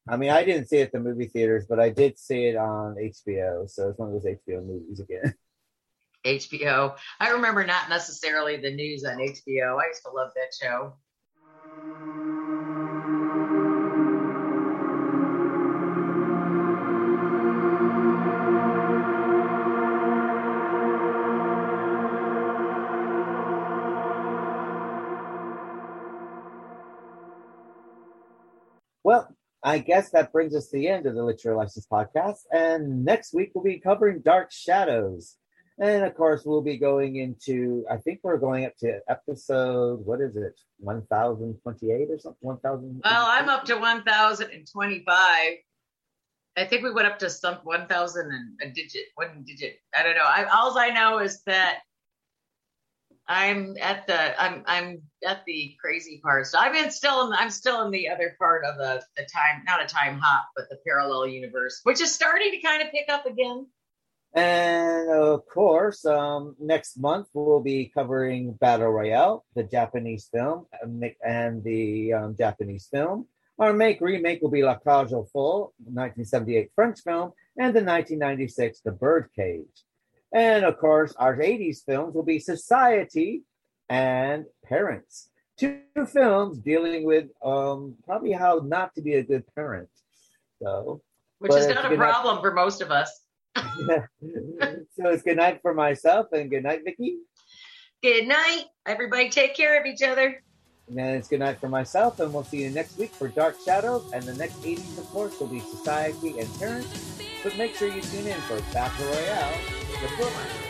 I 0.06 0.16
mean, 0.16 0.30
I 0.30 0.44
didn't 0.44 0.68
see 0.68 0.78
it 0.78 0.84
at 0.84 0.92
the 0.92 1.00
movie 1.00 1.26
theaters, 1.26 1.66
but 1.68 1.78
I 1.80 1.88
did 1.90 2.18
see 2.18 2.46
it 2.46 2.56
on 2.56 2.94
HBO. 2.96 3.68
So 3.68 3.88
it's 3.88 3.98
one 3.98 4.14
of 4.14 4.22
those 4.22 4.24
HBO 4.46 4.64
movies 4.64 5.00
again. 5.00 5.34
HBO. 6.28 6.96
I 7.20 7.30
remember 7.30 7.64
not 7.64 7.88
necessarily 7.88 8.56
the 8.56 8.70
news 8.70 9.04
on 9.04 9.16
HBO. 9.16 9.80
I 9.80 9.88
used 9.88 10.02
to 10.04 10.10
love 10.10 10.32
that 10.34 10.52
show. 10.60 10.94
Well, 29.08 29.34
I 29.62 29.78
guess 29.78 30.10
that 30.10 30.32
brings 30.32 30.54
us 30.54 30.68
to 30.68 30.76
the 30.76 30.88
end 30.88 31.06
of 31.06 31.14
the 31.14 31.24
Literary 31.24 31.56
License 31.56 31.86
podcast. 31.90 32.40
And 32.52 33.04
next 33.06 33.32
week 33.32 33.52
we'll 33.54 33.64
be 33.64 33.80
covering 33.80 34.20
Dark 34.20 34.52
Shadows. 34.52 35.36
And 35.80 36.04
of 36.04 36.14
course, 36.16 36.42
we'll 36.44 36.62
be 36.62 36.76
going 36.76 37.16
into, 37.16 37.84
I 37.88 37.98
think 37.98 38.20
we're 38.22 38.38
going 38.38 38.66
up 38.66 38.76
to 38.78 39.00
episode, 39.08 40.04
what 40.04 40.20
is 40.20 40.36
it, 40.36 40.58
1028 40.78 42.10
or 42.10 42.18
something? 42.18 42.38
1000? 42.40 43.02
Well, 43.04 43.26
I'm 43.28 43.48
up 43.48 43.64
to 43.66 43.76
1,025. 43.76 45.06
I 46.56 46.64
think 46.64 46.82
we 46.82 46.90
went 46.90 47.06
up 47.06 47.20
to 47.20 47.30
some 47.30 47.58
1,000 47.62 48.32
and 48.32 48.70
a 48.70 48.74
digit, 48.74 49.04
one 49.14 49.44
digit. 49.46 49.76
I 49.96 50.02
don't 50.02 50.16
know. 50.16 50.24
I, 50.24 50.44
all 50.52 50.76
I 50.76 50.90
know 50.90 51.18
is 51.20 51.42
that 51.44 51.78
I'm 53.28 53.76
at 53.80 54.06
the 54.06 54.42
I'm 54.42 54.62
I'm 54.66 55.02
at 55.24 55.44
the 55.46 55.76
crazy 55.78 56.18
part. 56.22 56.46
So 56.46 56.58
I'm 56.58 56.74
in 56.74 56.90
still 56.90 57.26
in 57.26 57.34
I'm 57.34 57.50
still 57.50 57.84
in 57.84 57.90
the 57.90 58.08
other 58.08 58.34
part 58.38 58.64
of 58.64 58.78
the 58.78 59.04
the 59.18 59.28
time 59.32 59.62
not 59.66 59.82
a 59.82 59.86
time 59.86 60.18
hop, 60.18 60.46
but 60.56 60.70
the 60.70 60.78
parallel 60.86 61.26
universe, 61.26 61.80
which 61.84 62.00
is 62.00 62.12
starting 62.12 62.50
to 62.52 62.60
kind 62.66 62.82
of 62.82 62.90
pick 62.90 63.10
up 63.10 63.26
again. 63.26 63.66
And 64.34 65.10
of 65.10 65.46
course, 65.46 66.04
um, 66.04 66.54
next 66.60 66.98
month 66.98 67.28
we'll 67.32 67.60
be 67.60 67.90
covering 67.92 68.52
Battle 68.52 68.88
Royale, 68.88 69.44
the 69.54 69.64
Japanese 69.64 70.28
film, 70.32 70.66
and 71.22 71.64
the- 71.64 72.12
um, 72.12 72.36
Japanese 72.36 72.86
film. 72.86 73.26
Our 73.58 73.72
make 73.72 74.00
remake 74.00 74.40
will 74.40 74.50
be 74.50 74.62
La 74.62 74.76
Cage 74.76 75.12
aux 75.12 75.28
Folles, 75.32 75.72
1978 75.78 76.70
French 76.74 77.00
film, 77.00 77.32
and 77.56 77.74
the 77.74 77.82
1996 77.82 78.80
The 78.80 78.92
Birdcage. 78.92 79.84
And 80.32 80.64
of 80.64 80.78
course, 80.78 81.14
our 81.16 81.34
80s 81.36 81.82
films 81.84 82.14
will 82.14 82.22
be 82.22 82.38
Society 82.38 83.42
and 83.88 84.44
Parents. 84.64 85.30
Two 85.56 85.80
films 86.06 86.58
dealing 86.58 87.04
with 87.04 87.30
um, 87.42 87.96
probably 88.04 88.30
how 88.30 88.60
not 88.64 88.94
to 88.94 89.02
be 89.02 89.14
a 89.14 89.24
good 89.24 89.42
parent. 89.56 89.88
So, 90.62 91.02
Which 91.38 91.52
is 91.54 91.66
not 91.66 91.92
a 91.92 91.96
problem 91.96 92.40
for 92.40 92.52
most 92.52 92.80
of 92.80 92.92
us. 92.92 93.24
so 94.96 95.08
it's 95.10 95.22
good 95.22 95.36
night 95.36 95.60
for 95.62 95.74
myself 95.74 96.26
and 96.32 96.50
good 96.50 96.62
night, 96.62 96.80
Vicky. 96.84 97.18
Good 98.02 98.26
night. 98.26 98.64
Everybody 98.86 99.28
take 99.28 99.56
care 99.56 99.80
of 99.80 99.86
each 99.86 100.02
other. 100.02 100.42
And 100.88 100.96
then 100.96 101.14
it's 101.16 101.28
good 101.28 101.40
night 101.40 101.58
for 101.60 101.68
myself, 101.68 102.18
and 102.20 102.32
we'll 102.32 102.44
see 102.44 102.62
you 102.62 102.70
next 102.70 102.96
week 102.96 103.10
for 103.10 103.28
Dark 103.28 103.56
Shadows. 103.62 104.10
And 104.12 104.22
the 104.24 104.34
next 104.34 104.62
80s, 104.62 104.98
of 104.98 105.04
course, 105.06 105.38
will 105.38 105.48
be 105.48 105.60
Society 105.60 106.38
and 106.38 106.58
Parents. 106.58 107.20
But 107.42 107.56
make 107.58 107.74
sure 107.74 107.88
you 107.88 108.00
tune 108.00 108.26
in 108.26 108.40
for 108.42 108.60
Battle 108.72 109.06
Royale, 109.06 109.58
the 110.00 110.16
book. 110.16 110.67